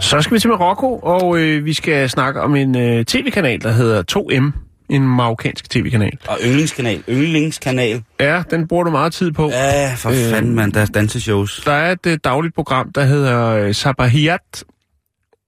Så 0.00 0.20
skal 0.22 0.34
vi 0.34 0.38
til 0.40 0.50
Marokko, 0.50 0.98
og 1.02 1.38
øh, 1.38 1.64
vi 1.64 1.72
skal 1.72 2.10
snakke 2.10 2.40
om 2.40 2.56
en 2.56 2.76
øh, 2.78 3.04
tv-kanal, 3.04 3.62
der 3.62 3.72
hedder 3.72 4.02
2M. 4.16 4.60
En 4.88 5.02
marokkansk 5.08 5.70
tv-kanal. 5.70 6.18
Og 6.28 6.38
yndlingskanal. 6.44 7.02
Yndlingskanal. 7.08 8.02
Ja, 8.20 8.42
den 8.50 8.68
bruger 8.68 8.84
du 8.84 8.90
meget 8.90 9.12
tid 9.12 9.32
på. 9.32 9.48
Ja, 9.50 9.94
for 9.94 10.10
Øh. 10.10 10.16
fanden, 10.30 10.54
mand. 10.54 10.72
Deres 10.72 10.90
danseshows. 10.90 11.62
Der 11.64 11.72
er 11.72 11.92
et 11.92 12.06
øh, 12.06 12.18
dagligt 12.24 12.54
program, 12.54 12.92
der 12.92 13.04
hedder 13.04 13.48
øh, 13.48 13.74
Sabahiyat, 13.74 14.64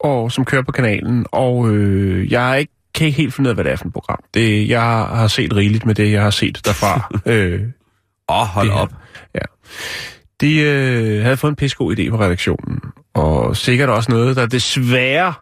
og, 0.01 0.32
som 0.32 0.44
kører 0.44 0.62
på 0.62 0.72
kanalen, 0.72 1.26
og 1.32 1.70
øh, 1.70 2.32
jeg 2.32 2.51
er 2.51 2.55
ikke, 2.55 2.72
kan 2.94 3.07
ikke 3.07 3.16
helt 3.16 3.34
finde 3.34 3.49
ud 3.49 3.51
af, 3.51 3.57
hvad 3.57 3.64
det 3.64 3.72
er 3.72 3.76
for 3.76 3.86
et 3.86 3.92
program. 3.92 4.18
Det, 4.34 4.68
jeg 4.68 4.82
har 4.82 5.26
set 5.26 5.57
rigeligt 5.57 5.86
med 5.86 5.94
det, 5.94 6.12
jeg 6.12 6.22
har 6.22 6.30
set 6.30 6.61
derfra. 6.64 7.11
øh, 7.32 7.62
Åh, 8.28 8.40
oh, 8.40 8.47
hold 8.47 8.70
op. 8.70 8.92
Ja. 9.34 9.40
De 10.40 10.61
øh, 10.61 11.22
havde 11.22 11.36
fået 11.36 11.51
en 11.51 11.57
pissegod 11.57 11.97
idé 11.97 12.11
på 12.11 12.20
redaktionen, 12.20 12.80
og 13.14 13.57
sikkert 13.57 13.88
også 13.88 14.12
noget, 14.12 14.36
der 14.36 14.47
desværre 14.47 15.34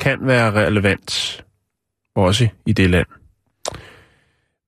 kan 0.00 0.18
være 0.22 0.66
relevant, 0.66 1.44
også 2.16 2.48
i 2.66 2.72
det 2.72 2.90
land. 2.90 3.06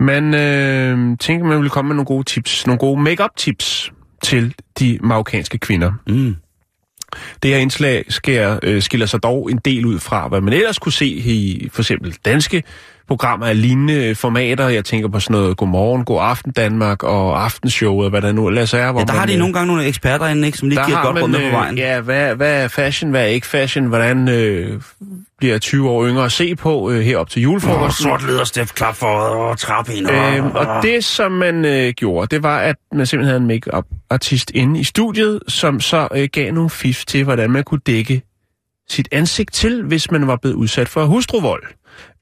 Man 0.01 0.35
øh, 0.35 1.19
tænker, 1.19 1.47
man 1.47 1.63
vil 1.63 1.71
komme 1.71 1.89
med 1.89 1.97
nogle 1.97 2.07
gode 2.07 2.25
tips, 2.25 2.67
nogle 2.67 2.79
gode 2.79 3.01
make-up 3.01 3.31
tips 3.37 3.93
til 4.23 4.55
de 4.79 4.99
marokkanske 5.03 5.59
kvinder. 5.59 5.93
Mm. 6.07 6.37
Det 7.43 7.51
her 7.51 7.59
indslag 7.59 8.05
skærer, 8.09 8.59
øh, 8.63 8.83
skiller 8.83 9.07
sig 9.07 9.23
dog 9.23 9.51
en 9.51 9.59
del 9.65 9.87
ud 9.87 9.99
fra, 9.99 10.29
hvad 10.29 10.41
man 10.41 10.53
ellers 10.53 10.79
kunne 10.79 10.93
se 10.93 11.07
i 11.07 11.69
for 11.73 11.83
eksempel 11.83 12.17
danske 12.25 12.63
programmer 13.11 13.47
af 13.47 13.63
lignende 13.63 14.15
formater. 14.15 14.69
Jeg 14.69 14.85
tænker 14.85 15.09
på 15.09 15.21
sådan 15.21 15.35
noget 15.41 15.57
Godmorgen, 15.57 16.05
God 16.05 16.19
Aften 16.23 16.53
Danmark 16.53 17.03
og 17.03 17.45
Aftenshowet, 17.45 18.05
og 18.05 18.11
hvad 18.11 18.23
der 18.23 18.33
nu 18.33 18.49
ellers 18.49 18.75
er. 18.75 18.91
Hvor 18.93 19.01
Ja, 19.01 19.05
der 19.05 19.13
har 19.13 19.19
man, 19.21 19.29
de 19.29 19.33
øh, 19.33 19.39
nogle 19.39 19.55
gange 19.55 19.67
nogle 19.67 19.85
eksperter 19.85 20.27
inde, 20.27 20.47
ikke, 20.47 20.59
som 20.59 20.69
lige 20.69 20.85
giver 20.85 20.97
har 20.97 21.05
godt 21.05 21.23
råd 21.23 21.29
med 21.29 21.51
på 21.51 21.57
vejen. 21.57 21.75
øh, 21.75 21.79
ja, 21.79 22.01
hvad, 22.01 22.35
hvad 22.35 22.65
er 22.65 22.69
fashion, 22.69 23.11
hvad 23.11 23.21
er 23.23 23.27
ikke 23.27 23.47
fashion, 23.47 23.87
hvordan 23.87 24.29
øh, 24.29 24.81
bliver 25.39 25.59
20 25.59 25.89
år 25.91 26.07
yngre 26.07 26.25
at 26.25 26.33
se 26.33 26.57
på 26.57 26.91
øh, 26.91 27.01
herop 27.01 27.31
til 27.31 27.43
julefrokosten. 27.43 28.03
sort 28.03 28.23
leder, 28.27 28.45
Steff, 28.45 28.73
klap 28.73 28.95
for 28.95 29.07
og 29.07 29.59
trap 29.59 29.89
ind. 29.91 30.11
Øhm, 30.11 30.51
og 30.51 30.67
det, 30.83 31.05
som 31.05 31.33
man 31.33 31.65
øh, 31.65 31.93
gjorde, 31.93 32.35
det 32.35 32.43
var, 32.43 32.59
at 32.59 32.77
man 32.95 33.07
simpelthen 33.07 33.27
havde 33.31 33.41
en 33.41 33.47
make-up 33.47 33.85
artist 34.11 34.51
inde 34.55 34.81
i 34.81 34.85
studiet, 34.85 35.41
som 35.49 35.81
så 35.81 36.09
øh, 36.15 36.29
gav 36.33 36.53
nogle 36.53 36.71
fif 36.71 37.05
til, 37.05 37.25
hvordan 37.25 37.51
man 37.51 37.65
kunne 37.65 37.81
dække 37.87 38.23
sit 38.91 39.09
ansigt 39.13 39.53
til, 39.53 39.83
hvis 39.83 40.11
man 40.11 40.27
var 40.27 40.37
blevet 40.37 40.55
udsat 40.55 40.89
for 40.89 41.05
hustruvold. 41.05 41.63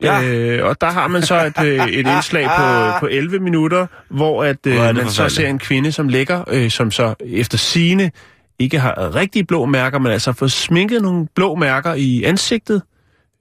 Ja. 0.03 0.23
Øh, 0.23 0.65
og 0.67 0.81
der 0.81 0.91
har 0.91 1.09
man 1.09 1.23
så 1.23 1.45
et, 1.45 1.65
øh, 1.67 1.89
et 1.89 2.07
indslag 2.07 2.45
på, 2.59 2.99
på 3.01 3.07
11 3.11 3.39
minutter, 3.39 3.87
hvor 4.11 4.45
at 4.45 4.57
øh, 4.67 4.75
Hvor 4.75 4.93
man 4.93 5.11
så 5.11 5.29
ser 5.29 5.49
en 5.49 5.59
kvinde, 5.59 5.93
som 5.93 6.09
ligger, 6.09 6.45
øh, 6.51 6.71
som 6.71 6.91
så 6.91 7.15
efter 7.27 7.59
sine 7.59 8.11
ikke 8.59 8.79
har 8.79 9.15
rigtige 9.15 9.45
blå 9.45 9.65
mærker, 9.65 9.99
men 9.99 10.13
altså 10.13 10.31
har 10.31 10.35
fået 10.35 10.53
sminket 10.53 11.03
nogle 11.03 11.27
blå 11.35 11.55
mærker 11.55 11.95
i 11.95 12.23
ansigtet. 12.23 12.83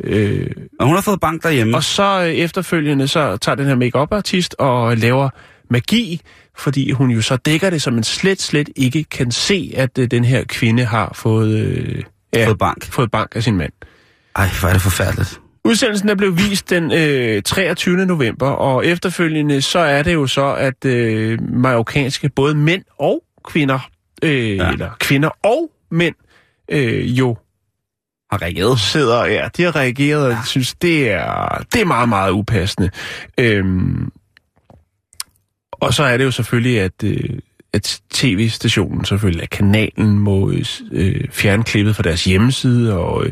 Øh, 0.03 0.47
Og 0.79 0.85
hun 0.85 0.95
har 0.95 1.01
fået 1.01 1.19
bank 1.19 1.43
derhjemme. 1.43 1.77
og 1.77 1.83
så 1.83 2.21
øh, 2.21 2.27
efterfølgende, 2.27 3.07
så 3.07 3.37
tager 3.37 3.55
den 3.55 3.65
her 3.65 3.75
make 3.75 3.97
artist 3.97 4.55
og 4.59 4.97
laver 4.97 5.29
magi, 5.69 6.21
fordi 6.57 6.91
hun 6.91 7.11
jo 7.11 7.21
så 7.21 7.35
dækker 7.35 7.69
det, 7.69 7.81
så 7.81 7.91
man 7.91 8.03
slet, 8.03 8.41
slet 8.41 8.69
ikke 8.75 9.03
kan 9.03 9.31
se, 9.31 9.73
at 9.75 9.97
øh, 9.97 10.11
den 10.11 10.23
her 10.25 10.43
kvinde 10.43 10.85
har 10.85 11.11
fået, 11.15 11.57
øh, 11.59 12.03
ja, 12.33 12.47
Fået 12.47 12.57
bank. 12.57 12.83
fået 12.85 13.11
bank 13.11 13.31
af 13.35 13.43
sin 13.43 13.57
mand. 13.57 13.71
Ej, 14.35 14.47
hvor 14.59 14.69
er 14.69 14.73
det 14.73 14.81
forfærdeligt. 14.81 15.39
Udsendelsen 15.65 16.09
er 16.09 16.15
blevet 16.15 16.37
vist 16.37 16.69
den 16.69 16.91
øh, 16.91 17.41
23. 17.43 18.05
november, 18.05 18.47
og 18.49 18.85
efterfølgende 18.85 19.61
så 19.61 19.79
er 19.79 20.03
det 20.03 20.13
jo 20.13 20.27
så, 20.27 20.53
at 20.55 20.85
øh, 20.85 21.39
marokkanske 21.53 22.29
både 22.29 22.55
mænd 22.55 22.83
og 22.99 23.23
kvinder, 23.47 23.79
øh, 24.23 24.55
Ja. 24.57 24.71
eller 24.71 24.89
kvinder 24.99 25.29
og 25.43 25.71
mænd, 25.91 26.15
øh, 26.69 27.19
jo 27.19 27.37
Har 28.31 28.41
reageret. 28.41 28.79
sidder, 28.79 29.25
ja, 29.25 29.47
de 29.57 29.63
har 29.63 29.75
reageret, 29.75 30.25
og 30.25 30.31
ja. 30.31 30.37
synes, 30.45 30.75
det 30.75 31.11
er, 31.11 31.63
det 31.73 31.81
er 31.81 31.85
meget, 31.85 32.09
meget 32.09 32.31
upassende. 32.31 32.89
Øhm, 33.37 34.11
og 35.71 35.93
så 35.93 36.03
er 36.03 36.17
det 36.17 36.23
jo 36.25 36.31
selvfølgelig, 36.31 36.79
at, 36.81 37.03
øh, 37.03 37.39
at 37.73 38.01
tv-stationen, 38.09 39.05
selvfølgelig, 39.05 39.43
at 39.43 39.49
kanalen 39.49 40.19
må 40.19 40.51
øh, 40.91 41.29
fjerne 41.31 41.63
klippet 41.63 41.95
fra 41.95 42.03
deres 42.03 42.23
hjemmeside 42.23 42.97
og 42.97 43.25
øh, 43.25 43.31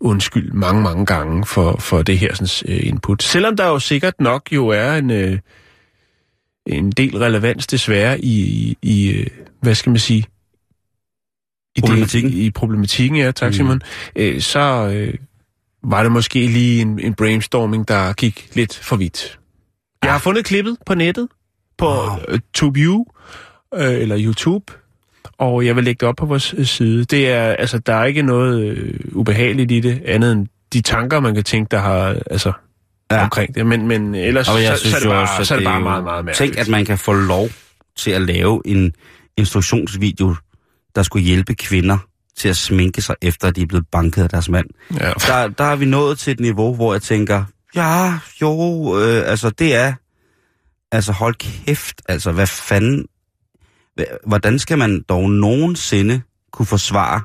undskyld 0.00 0.52
mange, 0.52 0.82
mange 0.82 1.06
gange 1.06 1.46
for, 1.46 1.76
for 1.80 2.02
det 2.02 2.18
her 2.18 2.34
sådan, 2.34 2.74
øh, 2.74 2.86
input. 2.86 3.22
Selvom 3.22 3.56
der 3.56 3.66
jo 3.66 3.78
sikkert 3.78 4.20
nok 4.20 4.48
jo 4.52 4.68
er 4.68 4.94
en, 4.94 5.10
øh, 5.10 5.38
en 6.66 6.90
del 6.92 7.18
relevans 7.18 7.66
desværre 7.66 8.20
i, 8.20 8.76
i, 8.82 9.10
øh, 9.12 9.26
hvad 9.60 9.74
skal 9.74 9.90
man 9.90 9.98
sige, 9.98 10.24
i 11.76 11.80
Problematikken. 11.80 12.32
Det, 12.32 12.38
I 12.38 12.50
problematikken, 12.50 13.18
ja, 13.18 13.30
tak 13.30 13.48
Mm. 13.48 13.52
Simon. 13.52 13.82
Øh, 14.16 14.40
så 14.40 14.60
øh, 14.94 15.14
var 15.84 16.02
det 16.02 16.12
måske 16.12 16.46
lige 16.46 16.82
en, 16.82 17.00
en 17.00 17.14
brainstorming, 17.14 17.88
der 17.88 18.12
gik 18.12 18.48
lidt 18.54 18.74
for 18.78 18.96
vidt. 18.96 19.38
Jeg 20.02 20.12
har 20.12 20.18
fundet 20.18 20.44
klippet 20.44 20.76
på 20.86 20.94
nettet, 20.94 21.28
på 21.78 21.86
Wow. 21.86 22.06
wow. 22.06 22.38
TubeU, 22.54 23.04
øh, 23.74 24.00
eller 24.00 24.16
YouTube, 24.20 24.72
og 25.38 25.66
jeg 25.66 25.76
vil 25.76 25.84
lægge 25.84 26.00
det 26.00 26.08
op 26.08 26.16
på 26.16 26.26
vores 26.26 26.54
øh, 26.58 26.66
side. 26.66 27.04
Det 27.04 27.30
er, 27.30 27.42
altså, 27.42 27.78
der 27.78 27.94
er 27.94 28.04
ikke 28.04 28.22
noget 28.22 28.64
øh, 28.64 28.94
ubehageligt 29.12 29.72
i 29.72 29.80
det, 29.80 30.02
andet 30.06 30.32
end 30.32 30.46
de 30.72 30.80
tanker, 30.80 31.20
man 31.20 31.34
kan 31.34 31.44
tænke, 31.44 31.68
der 31.70 31.78
har, 31.78 32.16
altså, 32.30 32.52
Ja. 33.10 33.22
omkring 33.22 33.54
det. 33.54 33.66
Men, 33.66 33.88
men 33.88 34.14
ellers 34.14 34.48
Og 34.48 34.62
jeg 34.62 34.76
så, 34.76 34.80
synes 34.80 34.92
så, 34.92 34.96
er 34.96 35.00
det 35.00 35.08
bare, 35.08 35.22
også, 35.22 35.34
at 35.40 35.46
så 35.46 35.54
er 35.54 35.58
det 35.58 35.64
bare 35.66 35.80
meget, 35.80 36.04
meget 36.04 36.24
mærkeligt. 36.24 36.54
Tænk, 36.54 36.66
at 36.66 36.68
man 36.68 36.84
kan 36.84 36.98
få 36.98 37.12
lov 37.12 37.48
til 37.96 38.10
at 38.10 38.22
lave 38.22 38.62
en 38.64 38.92
instruktionsvideo, 39.36 40.34
der 40.94 41.02
skulle 41.02 41.24
hjælpe 41.24 41.54
kvinder 41.54 41.98
til 42.36 42.48
at 42.48 42.56
sminke 42.56 43.02
sig, 43.02 43.14
efter 43.22 43.48
at 43.48 43.56
de 43.56 43.62
er 43.62 43.66
blevet 43.66 43.86
banket 43.92 44.22
af 44.22 44.28
deres 44.28 44.48
mand. 44.48 44.66
Ja. 45.00 45.12
Der, 45.26 45.48
der 45.48 45.64
er 45.64 45.76
vi 45.76 45.84
nået 45.84 46.18
til 46.18 46.30
et 46.30 46.40
niveau, 46.40 46.74
hvor 46.74 46.94
jeg 46.94 47.02
tænker, 47.02 47.44
ja, 47.76 48.18
jo, 48.40 48.52
øh, 49.00 49.30
altså 49.30 49.50
det 49.50 49.74
er, 49.74 49.92
altså 50.92 51.12
hold 51.12 51.34
kæft, 51.34 52.02
altså 52.08 52.32
hvad 52.32 52.46
fanden, 52.46 53.06
hvordan 54.26 54.58
skal 54.58 54.78
man 54.78 55.02
dog 55.08 55.30
nogensinde 55.30 56.20
kunne 56.52 56.66
forsvare 56.66 57.20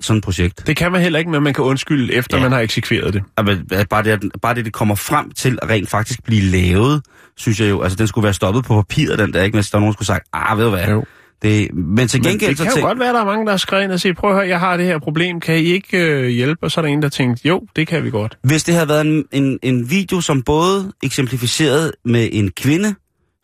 sådan 0.00 0.18
et 0.18 0.24
projekt? 0.24 0.66
Det 0.66 0.76
kan 0.76 0.92
man 0.92 1.00
heller 1.00 1.18
ikke, 1.18 1.30
men 1.30 1.42
man 1.42 1.54
kan 1.54 1.64
undskylde, 1.64 2.14
efter 2.14 2.36
Ja. 2.36 2.42
ja. 2.42 2.48
man 2.48 2.52
har 2.52 2.60
eksekveret 2.60 3.14
det. 3.14 3.22
Altså, 3.36 3.64
at 3.72 3.88
bare 3.88 4.02
det, 4.02 4.10
at, 4.10 4.22
bare 4.42 4.54
det, 4.54 4.64
det 4.64 4.72
kommer 4.72 4.94
frem 4.94 5.30
til 5.30 5.58
at 5.62 5.68
rent 5.70 5.88
faktisk 5.88 6.22
blive 6.24 6.42
lavet, 6.42 7.02
synes 7.36 7.60
jeg 7.60 7.70
jo, 7.70 7.82
altså 7.82 7.96
den 7.96 8.06
skulle 8.06 8.24
være 8.24 8.34
stoppet 8.34 8.64
på 8.64 8.74
papiret, 8.82 9.18
den 9.18 9.32
der, 9.32 9.42
ikke? 9.42 9.56
Hvis 9.56 9.70
der 9.70 9.78
var 9.78 9.80
nogen, 9.80 9.92
der 9.92 9.96
skulle 9.96 10.06
sagt, 10.06 10.28
ah, 10.32 10.58
ved 10.58 10.64
du 10.64 10.70
hvad, 10.70 10.88
Jo. 10.88 11.04
det, 11.42 11.74
men 11.74 12.08
til 12.08 12.20
Men 12.22 12.30
gengæld, 12.30 12.48
det 12.50 12.56
kan 12.56 12.56
så 12.56 12.64
jo 12.64 12.74
tænk, 12.74 12.84
godt 12.86 12.98
være, 12.98 13.08
at 13.08 13.14
der 13.14 13.20
er 13.20 13.24
mange, 13.24 13.44
der 13.46 13.52
har 13.52 13.56
skrevet 13.58 13.84
ind 13.84 13.92
og 13.92 14.00
siger, 14.00 14.14
prøv 14.14 14.30
at 14.30 14.36
høre, 14.36 14.48
jeg 14.48 14.60
har 14.60 14.76
det 14.76 14.86
her 14.86 14.98
problem, 14.98 15.40
kan 15.40 15.54
I 15.56 15.58
ikke 15.64 15.98
øh, 15.98 16.28
hjælpe? 16.28 16.64
Og 16.64 16.70
så 16.70 16.80
er 16.80 16.82
der 16.82 16.92
en, 16.92 17.02
der 17.02 17.08
tænkte, 17.08 17.48
jo, 17.48 17.62
det 17.76 17.86
kan 17.86 18.04
vi 18.04 18.10
godt. 18.10 18.38
hvis 18.42 18.64
det 18.64 18.74
havde 18.74 18.88
været 18.88 19.06
en, 19.06 19.24
en, 19.32 19.58
en 19.62 19.90
video, 19.90 20.20
som 20.20 20.42
både 20.42 20.92
eksemplificerede 21.02 21.92
med 22.04 22.28
en 22.32 22.50
kvinde, 22.50 22.94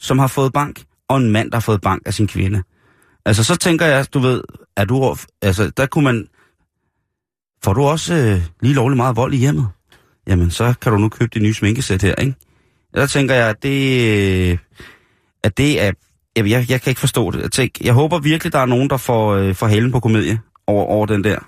som 0.01 0.19
har 0.19 0.27
fået 0.27 0.53
bank, 0.53 0.83
og 1.09 1.17
en 1.17 1.31
mand, 1.31 1.51
der 1.51 1.57
har 1.57 1.61
fået 1.61 1.81
bank 1.81 2.03
af 2.07 2.15
sin 2.15 2.27
kvinde. 2.27 2.63
Altså, 3.27 3.45
så 3.45 3.57
tænker 3.57 3.87
jeg, 3.87 4.15
du 4.15 4.19
ved, 4.19 4.43
er 4.77 4.85
du, 4.85 5.17
altså, 5.43 5.71
der 5.77 5.87
kunne 5.87 6.05
man, 6.05 6.29
får 7.65 7.73
du 7.73 7.83
også 7.83 8.15
øh, 8.15 8.43
lige 8.61 8.75
lovlig 8.75 8.97
meget 8.97 9.17
vold 9.17 9.35
i 9.35 9.37
hjemmet? 9.37 9.69
Jamen, 10.27 10.51
så 10.51 10.75
kan 10.81 10.93
du 10.93 10.99
nu 10.99 11.09
købe 11.09 11.31
det 11.35 11.43
nye 11.43 11.55
sminkesæt 11.55 12.03
her, 12.03 12.15
ikke? 12.15 12.35
Der 12.95 13.07
tænker 13.07 13.35
jeg, 13.35 13.49
at 13.49 13.63
det, 13.63 14.01
øh, 14.51 14.59
at 15.43 15.57
det 15.59 15.83
er, 15.83 15.93
jeg, 16.37 16.51
jeg, 16.51 16.71
jeg 16.71 16.83
kan 16.83 16.91
ikke 16.91 17.01
forstå 17.01 17.31
det. 17.31 17.43
Jeg, 17.43 17.53
tænker, 17.53 17.85
jeg 17.85 17.95
håber 17.95 18.19
virkelig, 18.19 18.53
der 18.53 18.59
er 18.59 18.67
nogen, 18.67 18.91
der 18.91 18.97
får, 18.97 19.35
øh, 19.35 19.55
får 19.55 19.67
halen 19.67 19.93
på 19.93 20.01
komedie 20.01 20.41
over, 20.67 20.85
over 20.85 21.07
den 21.07 21.25
der. 21.25 21.39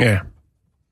Ja, 0.00 0.18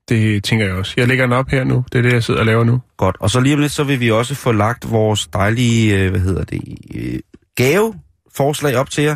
det 0.09 0.43
tænker 0.43 0.65
jeg 0.65 0.75
også. 0.75 0.93
Jeg 0.97 1.07
lægger 1.07 1.25
den 1.25 1.33
op 1.33 1.49
her 1.49 1.63
nu. 1.63 1.85
Det 1.91 1.97
er 1.97 2.01
det, 2.01 2.13
jeg 2.13 2.23
sidder 2.23 2.39
og 2.39 2.45
laver 2.45 2.63
nu. 2.63 2.81
Godt. 2.97 3.15
Og 3.19 3.29
så 3.29 3.39
lige 3.39 3.55
om 3.55 3.61
lidt, 3.61 3.71
så 3.71 3.83
vil 3.83 3.99
vi 3.99 4.11
også 4.11 4.35
få 4.35 4.51
lagt 4.51 4.91
vores 4.91 5.27
dejlige, 5.27 5.99
øh, 5.99 6.09
hvad 6.09 6.19
hedder 6.19 6.43
det, 6.43 6.61
øh, 6.95 7.19
gaveforslag 7.55 8.75
op 8.75 8.89
til 8.89 9.03
jer. 9.03 9.15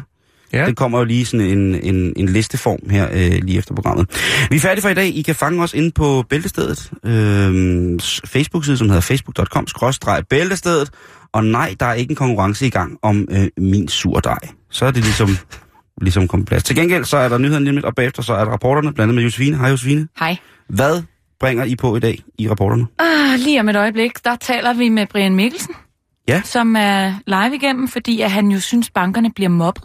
Ja. 0.53 0.65
Den 0.65 0.75
kommer 0.75 0.97
jo 0.97 1.03
lige 1.03 1.25
sådan 1.25 1.45
en, 1.45 1.75
en, 1.75 2.13
en 2.15 2.29
listeform 2.29 2.89
her 2.89 3.07
øh, 3.11 3.43
lige 3.43 3.57
efter 3.57 3.75
programmet. 3.75 4.09
Vi 4.49 4.55
er 4.55 4.59
færdige 4.59 4.81
for 4.81 4.89
i 4.89 4.93
dag. 4.93 5.07
I 5.15 5.21
kan 5.21 5.35
fange 5.35 5.63
os 5.63 5.73
inde 5.73 5.91
på 5.91 6.23
Bæltestedet. 6.29 6.91
Øh, 7.05 7.99
Facebook-side, 8.25 8.77
som 8.77 8.87
hedder 8.89 9.01
facebook.com-bæltestedet. 9.01 10.89
Og 11.33 11.45
nej, 11.45 11.75
der 11.79 11.85
er 11.85 11.93
ikke 11.93 12.11
en 12.11 12.15
konkurrence 12.15 12.67
i 12.67 12.69
gang 12.69 12.97
om 13.01 13.27
øh, 13.31 13.47
min 13.57 13.87
surdej. 13.87 14.39
Så 14.69 14.85
er 14.85 14.91
det 14.91 15.03
ligesom, 15.03 15.29
ligesom 16.01 16.27
kommet 16.27 16.47
på 16.47 16.49
plads. 16.49 16.63
Til 16.63 16.75
gengæld, 16.75 17.05
så 17.05 17.17
er 17.17 17.29
der 17.29 17.37
nyheden 17.37 17.63
lidt, 17.63 17.85
og 17.85 17.95
bagefter 17.95 18.21
så 18.21 18.33
er 18.33 18.45
der 18.45 18.51
rapporterne, 18.51 18.93
blandt 18.93 18.99
andet 18.99 19.15
med 19.15 19.23
Josefine. 19.23 19.57
Hej 19.57 19.69
Josefine. 19.69 20.07
Hej. 20.19 20.37
Hvad 20.69 21.03
bringer 21.39 21.63
I 21.63 21.75
på 21.75 21.95
i 21.95 21.99
dag 21.99 22.23
i 22.37 22.49
rapporterne? 22.49 22.87
Ah, 22.99 23.39
lige 23.39 23.59
om 23.59 23.69
et 23.69 23.75
øjeblik, 23.75 24.25
der 24.25 24.35
taler 24.35 24.73
vi 24.73 24.89
med 24.89 25.07
Brian 25.07 25.35
Mikkelsen. 25.35 25.73
Ja. 26.27 26.41
Som 26.45 26.75
er 26.75 27.13
live 27.27 27.55
igennem, 27.55 27.87
fordi 27.87 28.21
at 28.21 28.31
han 28.31 28.51
jo 28.51 28.59
synes, 28.59 28.89
bankerne 28.89 29.31
bliver 29.31 29.49
mobbet. 29.49 29.83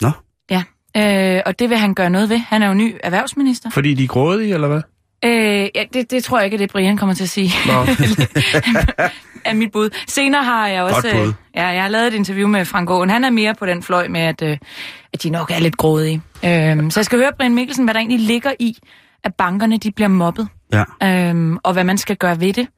Nå. 0.00 0.10
Ja, 0.50 0.62
øh, 0.96 1.42
og 1.46 1.58
det 1.58 1.70
vil 1.70 1.78
han 1.78 1.94
gøre 1.94 2.10
noget 2.10 2.28
ved. 2.28 2.36
Han 2.36 2.62
er 2.62 2.68
jo 2.68 2.74
ny 2.74 2.94
erhvervsminister. 3.02 3.70
Fordi 3.70 3.94
de 3.94 4.04
er 4.04 4.08
grådige, 4.08 4.54
eller 4.54 4.68
hvad? 4.68 4.82
Øh, 5.26 5.68
ja, 5.74 5.84
det, 5.92 6.10
det 6.10 6.24
tror 6.24 6.38
jeg 6.38 6.44
ikke, 6.44 6.54
at 6.54 6.60
det 6.60 6.70
Brian 6.70 6.96
kommer 6.96 7.14
til 7.14 7.22
at 7.22 7.28
sige. 7.28 7.52
Nå. 7.66 7.72
er 9.44 9.54
mit 9.54 9.72
bud. 9.72 9.90
Senere 10.08 10.44
har 10.44 10.68
jeg 10.68 10.82
også... 10.82 11.08
Øh, 11.08 11.32
ja, 11.54 11.66
jeg 11.66 11.82
har 11.82 11.88
lavet 11.88 12.06
et 12.06 12.14
interview 12.14 12.48
med 12.48 12.64
Frank 12.64 12.90
Aaen. 12.90 13.10
Han 13.10 13.24
er 13.24 13.30
mere 13.30 13.54
på 13.54 13.66
den 13.66 13.82
fløj 13.82 14.08
med, 14.08 14.20
at, 14.20 14.42
øh, 14.42 14.58
at 15.12 15.22
de 15.22 15.30
nok 15.30 15.50
er 15.50 15.58
lidt 15.58 15.76
grådige. 15.76 16.22
Øh, 16.44 16.90
så 16.90 17.00
jeg 17.00 17.04
skal 17.04 17.18
høre 17.18 17.32
Brian 17.38 17.54
Mikkelsen, 17.54 17.84
hvad 17.84 17.94
der 17.94 18.00
egentlig 18.00 18.20
ligger 18.20 18.52
i, 18.58 18.76
at 19.24 19.34
bankerne 19.34 19.78
de 19.78 19.92
bliver 19.92 20.08
mobbet. 20.08 20.48
Ja. 20.72 20.84
øhm, 21.02 21.58
og 21.62 21.72
hvad 21.72 21.84
man 21.84 21.98
skal 21.98 22.16
gøre 22.16 22.40
ved 22.40 22.52
det. 22.52 22.68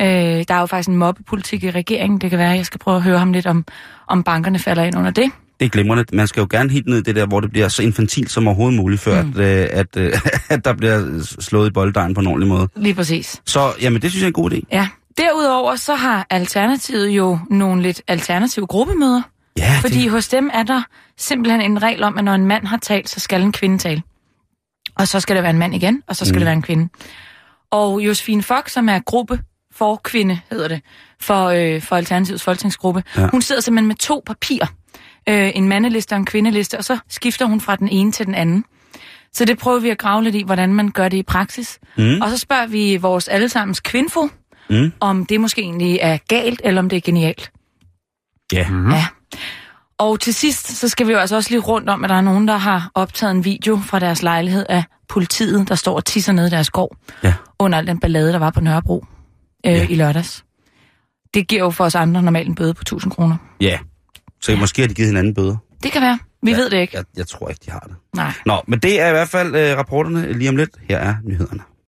Øh, 0.00 0.06
der 0.48 0.54
er 0.54 0.60
jo 0.60 0.66
faktisk 0.66 0.88
en 0.88 0.96
mobbepolitik 0.96 1.64
i 1.64 1.70
regeringen. 1.70 2.20
Det 2.20 2.30
kan 2.30 2.38
være, 2.38 2.50
at 2.50 2.56
jeg 2.56 2.66
skal 2.66 2.80
prøve 2.80 2.96
at 2.96 3.02
høre 3.02 3.18
ham 3.18 3.32
lidt 3.32 3.46
om, 3.46 3.64
om 4.06 4.22
bankerne 4.22 4.58
falder 4.58 4.82
ind 4.82 4.98
under 4.98 5.10
det. 5.10 5.30
Det 5.60 5.66
er 5.66 5.70
glimrende. 5.70 6.04
Man 6.12 6.26
skal 6.26 6.40
jo 6.40 6.46
gerne 6.50 6.70
helt 6.70 6.86
ned 6.86 6.98
i 6.98 7.02
det 7.02 7.16
der, 7.16 7.26
hvor 7.26 7.40
det 7.40 7.50
bliver 7.50 7.68
så 7.68 7.82
infantilt 7.82 8.30
som 8.30 8.48
overhovedet 8.48 8.76
muligt, 8.76 9.00
før 9.00 9.22
mm. 9.22 9.32
at, 9.36 9.38
øh, 9.38 9.68
at, 9.70 9.96
øh, 9.96 10.12
at 10.54 10.64
der 10.64 10.72
bliver 10.72 11.22
slået 11.40 11.68
i 11.68 11.70
bolddejen 11.70 12.14
på 12.14 12.20
en 12.20 12.26
ordentlig 12.26 12.48
måde. 12.48 12.68
Lige 12.76 12.94
præcis. 12.94 13.42
Så 13.44 13.72
jamen, 13.80 14.02
det 14.02 14.10
synes 14.10 14.20
jeg 14.20 14.26
er 14.26 14.30
en 14.30 14.32
god 14.32 14.52
idé. 14.52 14.60
Ja. 14.72 14.88
Derudover 15.18 15.76
så 15.76 15.94
har 15.94 16.26
Alternativet 16.30 17.08
jo 17.08 17.38
nogle 17.50 17.82
lidt 17.82 18.02
alternative 18.08 18.66
gruppemøder. 18.66 19.22
Ja, 19.58 19.78
Fordi 19.82 20.02
det, 20.02 20.10
hos 20.10 20.28
dem 20.28 20.50
er 20.52 20.62
der 20.62 20.82
simpelthen 21.18 21.60
en 21.60 21.82
regel 21.82 22.02
om, 22.02 22.18
at 22.18 22.24
når 22.24 22.34
en 22.34 22.46
mand 22.46 22.66
har 22.66 22.76
talt, 22.76 23.08
så 23.08 23.20
skal 23.20 23.42
en 23.42 23.52
kvinde 23.52 23.78
tale. 23.78 24.02
Og 24.94 25.08
så 25.08 25.20
skal 25.20 25.36
det 25.36 25.42
være 25.42 25.50
en 25.50 25.58
mand 25.58 25.74
igen, 25.74 26.02
og 26.06 26.16
så 26.16 26.24
skal 26.24 26.34
mm. 26.34 26.38
det 26.38 26.44
være 26.46 26.54
en 26.54 26.62
kvinde. 26.62 26.88
Og 27.70 28.00
Josefine 28.00 28.42
Fock, 28.42 28.68
som 28.68 28.88
er 28.88 28.98
gruppe 28.98 29.40
for 29.72 30.00
kvinde, 30.04 30.40
hedder 30.50 30.68
det, 30.68 30.80
for, 31.20 31.46
øh, 31.46 31.82
for 31.82 31.96
Alternativets 31.96 32.44
folketingsgruppe, 32.44 33.02
ja. 33.16 33.26
hun 33.26 33.42
sidder 33.42 33.60
simpelthen 33.60 33.88
med 33.88 33.96
to 33.96 34.22
papirer. 34.26 34.66
Øh, 35.28 35.50
en 35.54 35.68
mandeliste 35.68 36.12
og 36.12 36.16
en 36.16 36.24
kvindeliste, 36.26 36.78
og 36.78 36.84
så 36.84 36.98
skifter 37.08 37.46
hun 37.46 37.60
fra 37.60 37.76
den 37.76 37.88
ene 37.88 38.12
til 38.12 38.26
den 38.26 38.34
anden. 38.34 38.64
Så 39.32 39.44
det 39.44 39.58
prøver 39.58 39.80
vi 39.80 39.90
at 39.90 39.98
grave 39.98 40.24
lidt 40.24 40.34
i, 40.34 40.42
hvordan 40.42 40.74
man 40.74 40.88
gør 40.90 41.08
det 41.08 41.16
i 41.16 41.22
praksis. 41.22 41.78
Mm. 41.98 42.20
Og 42.22 42.30
så 42.30 42.38
spørger 42.38 42.66
vi 42.66 42.96
vores 42.96 43.28
allesammens 43.28 43.80
kvindfo, 43.80 44.28
Mm. 44.70 44.92
om 45.00 45.26
det 45.26 45.40
måske 45.40 45.62
egentlig 45.62 45.98
er 46.02 46.18
galt, 46.28 46.60
eller 46.64 46.82
om 46.82 46.88
det 46.88 46.96
er 46.96 47.00
genialt. 47.00 47.52
Ja. 48.52 48.68
Mhm. 48.68 48.90
Ja. 48.92 49.06
Og 49.98 50.20
til 50.20 50.34
sidst, 50.34 50.76
så 50.76 50.88
skal 50.88 51.06
vi 51.06 51.12
jo 51.12 51.18
altså 51.18 51.36
også 51.36 51.50
lige 51.50 51.60
rundt 51.60 51.88
om, 51.90 52.04
at 52.04 52.10
der 52.10 52.16
er 52.16 52.20
nogen, 52.20 52.48
der 52.48 52.56
har 52.56 52.90
optaget 52.94 53.30
en 53.30 53.44
video 53.44 53.76
fra 53.76 53.98
deres 53.98 54.22
lejlighed 54.22 54.66
af 54.68 54.84
politiet, 55.08 55.68
der 55.68 55.74
står 55.74 55.96
og 55.96 56.04
tisser 56.04 56.32
nede 56.32 56.46
i 56.46 56.50
deres 56.50 56.70
gård, 56.70 56.96
Ja. 57.24 57.34
under 57.58 57.78
al 57.78 57.86
den 57.86 58.00
ballade, 58.00 58.32
der 58.32 58.38
var 58.38 58.50
på 58.50 58.60
Nørrebro 58.60 59.04
øh, 59.66 59.72
Ja. 59.72 59.86
i 59.88 59.94
lørdags. 59.94 60.44
Det 61.34 61.48
giver 61.48 61.62
jo 61.62 61.70
for 61.70 61.84
os 61.84 61.94
andre 61.94 62.22
normalt 62.22 62.48
en 62.48 62.54
bøde 62.54 62.74
på 62.74 62.82
1000 62.82 63.12
kroner. 63.12 63.36
Ja. 63.60 63.78
Så 64.46 64.52
ja. 64.52 64.58
måske 64.58 64.82
har 64.82 64.88
de 64.88 64.94
givet 64.94 65.08
hinanden 65.08 65.34
bøder. 65.34 65.56
Det 65.82 65.92
kan 65.92 66.02
være. 66.02 66.18
Vi 66.42 66.50
ja. 66.50 66.56
ved 66.56 66.70
det 66.70 66.80
ikke. 66.80 66.96
Jeg, 66.96 67.04
jeg 67.16 67.26
tror 67.26 67.48
ikke, 67.48 67.60
de 67.66 67.70
har 67.70 67.80
det. 67.80 67.96
Nej. 68.16 68.32
Nå, 68.46 68.62
men 68.66 68.78
det 68.78 69.00
er 69.00 69.08
i 69.08 69.10
hvert 69.10 69.28
fald 69.28 69.56
øh, 69.56 69.76
rapporterne 69.76 70.32
lige 70.32 70.48
om 70.48 70.56
lidt. 70.56 70.70
Her 70.88 70.98
er 70.98 71.14
nyhederne. 71.24 71.62